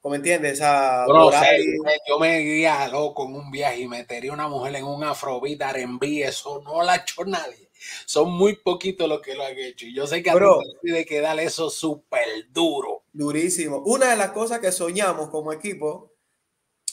¿cómo 0.01 0.15
entiendes? 0.15 0.59
yo 0.59 2.19
me 2.19 2.39
guía 2.39 2.87
loco 2.87 3.25
en 3.27 3.35
un 3.35 3.51
viaje 3.51 3.81
y 3.81 3.87
metería 3.87 4.33
una 4.33 4.47
mujer 4.47 4.75
en 4.75 4.85
un 4.85 5.03
afrobeat 5.03 5.61
R&B, 5.61 6.23
eso 6.23 6.61
no 6.63 6.83
la 6.83 6.93
ha 6.93 6.95
hecho 6.97 7.25
nadie 7.25 7.69
son 8.05 8.31
muy 8.31 8.55
poquitos 8.55 9.07
los 9.07 9.21
que 9.21 9.35
lo 9.35 9.45
han 9.45 9.57
hecho. 9.57 9.85
Y 9.85 9.93
yo 9.93 10.07
sé 10.07 10.21
que 10.21 10.29
a 10.29 10.35
ti 10.81 10.91
de 10.91 11.05
que 11.05 11.21
darle 11.21 11.43
eso 11.43 11.69
súper 11.69 12.27
duro. 12.51 13.03
Durísimo. 13.11 13.77
Una 13.85 14.11
de 14.11 14.17
las 14.17 14.31
cosas 14.31 14.59
que 14.59 14.71
soñamos 14.71 15.29
como 15.29 15.51
equipo 15.51 16.13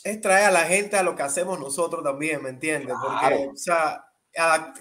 es 0.04 0.20
traer 0.20 0.46
a 0.46 0.50
la 0.50 0.64
gente 0.64 0.96
a 0.96 1.02
lo 1.02 1.16
que 1.16 1.22
hacemos 1.22 1.58
nosotros 1.58 2.02
también, 2.02 2.42
¿me 2.42 2.50
entiendes? 2.50 2.94
Porque, 3.02 3.48
o 3.52 3.56
sea, 3.56 4.04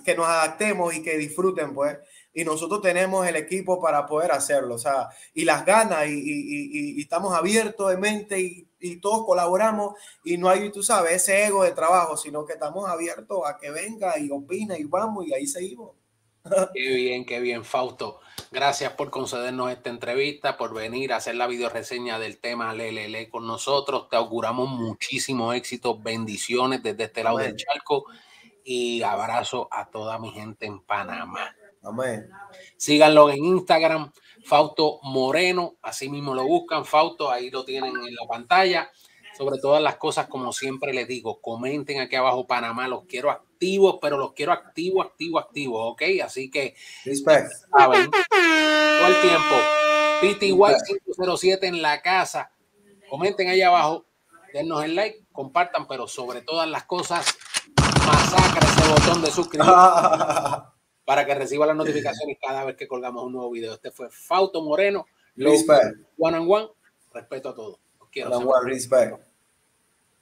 que 0.03 0.15
nos 0.15 0.27
adaptemos 0.27 0.93
y 0.95 1.01
que 1.01 1.17
disfruten, 1.17 1.73
pues. 1.73 1.97
Y 2.35 2.43
nosotros 2.43 2.81
tenemos 2.81 3.25
el 3.25 3.37
equipo 3.37 3.81
para 3.81 4.05
poder 4.05 4.33
hacerlo, 4.33 4.75
o 4.75 4.77
sea, 4.77 5.07
y 5.33 5.45
las 5.45 5.65
ganas, 5.65 6.05
y, 6.07 6.97
y 6.97 7.01
estamos 7.01 7.33
abiertos 7.33 7.89
de 7.89 7.97
mente 7.97 8.39
y, 8.39 8.67
todos 9.01 9.25
colaboramos, 9.25 9.95
y 10.23 10.37
no 10.37 10.47
hay, 10.47 10.69
tú 10.69 10.83
sabes, 10.83 11.13
ese 11.13 11.45
ego 11.45 11.63
de 11.63 11.71
trabajo, 11.71 12.17
sino 12.17 12.45
que 12.45 12.53
estamos 12.53 12.87
abiertos 12.87 13.39
a 13.47 13.57
que 13.57 13.71
venga 13.71 14.19
y 14.19 14.29
opine 14.29 14.77
y 14.77 14.83
vamos, 14.83 15.25
y 15.25 15.33
ahí 15.33 15.47
seguimos. 15.47 15.93
Qué 16.75 16.93
bien, 16.93 17.25
qué 17.25 17.39
bien, 17.39 17.63
Fausto. 17.63 18.19
Gracias 18.51 18.93
por 18.93 19.09
concedernos 19.09 19.71
esta 19.71 19.89
entrevista, 19.89 20.57
por 20.57 20.73
venir 20.75 21.11
a 21.11 21.17
hacer 21.17 21.35
la 21.35 21.47
video 21.47 21.69
reseña 21.69 22.19
del 22.19 22.37
tema 22.37 22.73
Lelele 22.73 23.29
con 23.29 23.47
nosotros. 23.47 24.09
Te 24.09 24.15
auguramos 24.15 24.69
muchísimo 24.69 25.53
éxito, 25.53 25.97
bendiciones 25.97 26.83
desde 26.83 27.05
este 27.05 27.23
lado 27.23 27.37
del 27.37 27.55
charco 27.55 28.05
y 28.63 29.01
abrazo 29.01 29.67
a 29.71 29.89
toda 29.89 30.19
mi 30.19 30.31
gente 30.31 30.67
en 30.67 30.81
Panamá. 30.81 31.55
Amén. 31.85 32.29
Síganlo 32.77 33.29
en 33.29 33.43
Instagram, 33.45 34.11
Fausto 34.45 34.99
Moreno, 35.03 35.75
así 35.81 36.09
mismo 36.09 36.33
lo 36.33 36.45
buscan, 36.45 36.85
Fausto, 36.85 37.31
ahí 37.31 37.49
lo 37.49 37.65
tienen 37.65 37.93
en 37.95 38.15
la 38.15 38.27
pantalla. 38.27 38.89
Sobre 39.37 39.59
todas 39.59 39.83
las 39.83 39.97
cosas, 39.97 40.27
como 40.27 40.53
siempre 40.53 40.93
les 40.93 41.09
digo, 41.09 41.41
comenten 41.41 41.99
aquí 41.99 42.15
abajo 42.15 42.47
Panamá, 42.47 42.87
los 42.87 43.03
quiero 43.03 43.29
activos, 43.29 43.97
pero 44.01 44.17
los 44.17 44.31
quiero 44.31 44.53
activos, 44.53 45.07
activos, 45.07 45.43
activos, 45.43 45.91
¿ok? 45.91 46.01
Así 46.23 46.49
que, 46.49 46.73
Respect. 47.03 47.51
saben, 47.77 48.09
todo 48.11 49.07
el 49.07 49.21
tiempo, 49.21 49.55
PTY 50.21 50.55
507 51.17 51.67
en 51.67 51.81
la 51.81 52.01
casa, 52.01 52.49
comenten 53.09 53.49
ahí 53.49 53.61
abajo, 53.61 54.05
dennos 54.53 54.85
el 54.85 54.95
like, 54.95 55.25
compartan, 55.33 55.85
pero 55.85 56.07
sobre 56.07 56.39
todas 56.39 56.69
las 56.69 56.85
cosas, 56.85 57.37
masacra 58.05 58.65
ese 58.65 58.89
botón 58.89 59.21
de 59.21 59.31
suscribir 59.31 59.67
para 61.05 61.25
que 61.25 61.35
reciba 61.35 61.65
las 61.65 61.75
notificaciones 61.75 62.37
cada 62.41 62.65
vez 62.65 62.75
que 62.75 62.87
colgamos 62.87 63.23
un 63.23 63.33
nuevo 63.33 63.51
video. 63.51 63.73
Este 63.73 63.91
fue 63.91 64.09
Fausto 64.09 64.61
Moreno, 64.61 65.05
Respect. 65.35 65.97
One 66.17 66.37
and 66.37 66.51
One, 66.51 66.67
respeto 67.13 67.49
a 67.49 67.55
todos. 67.55 67.79
Quiero 68.11 68.37
one, 68.39 68.69
respect. 68.69 69.24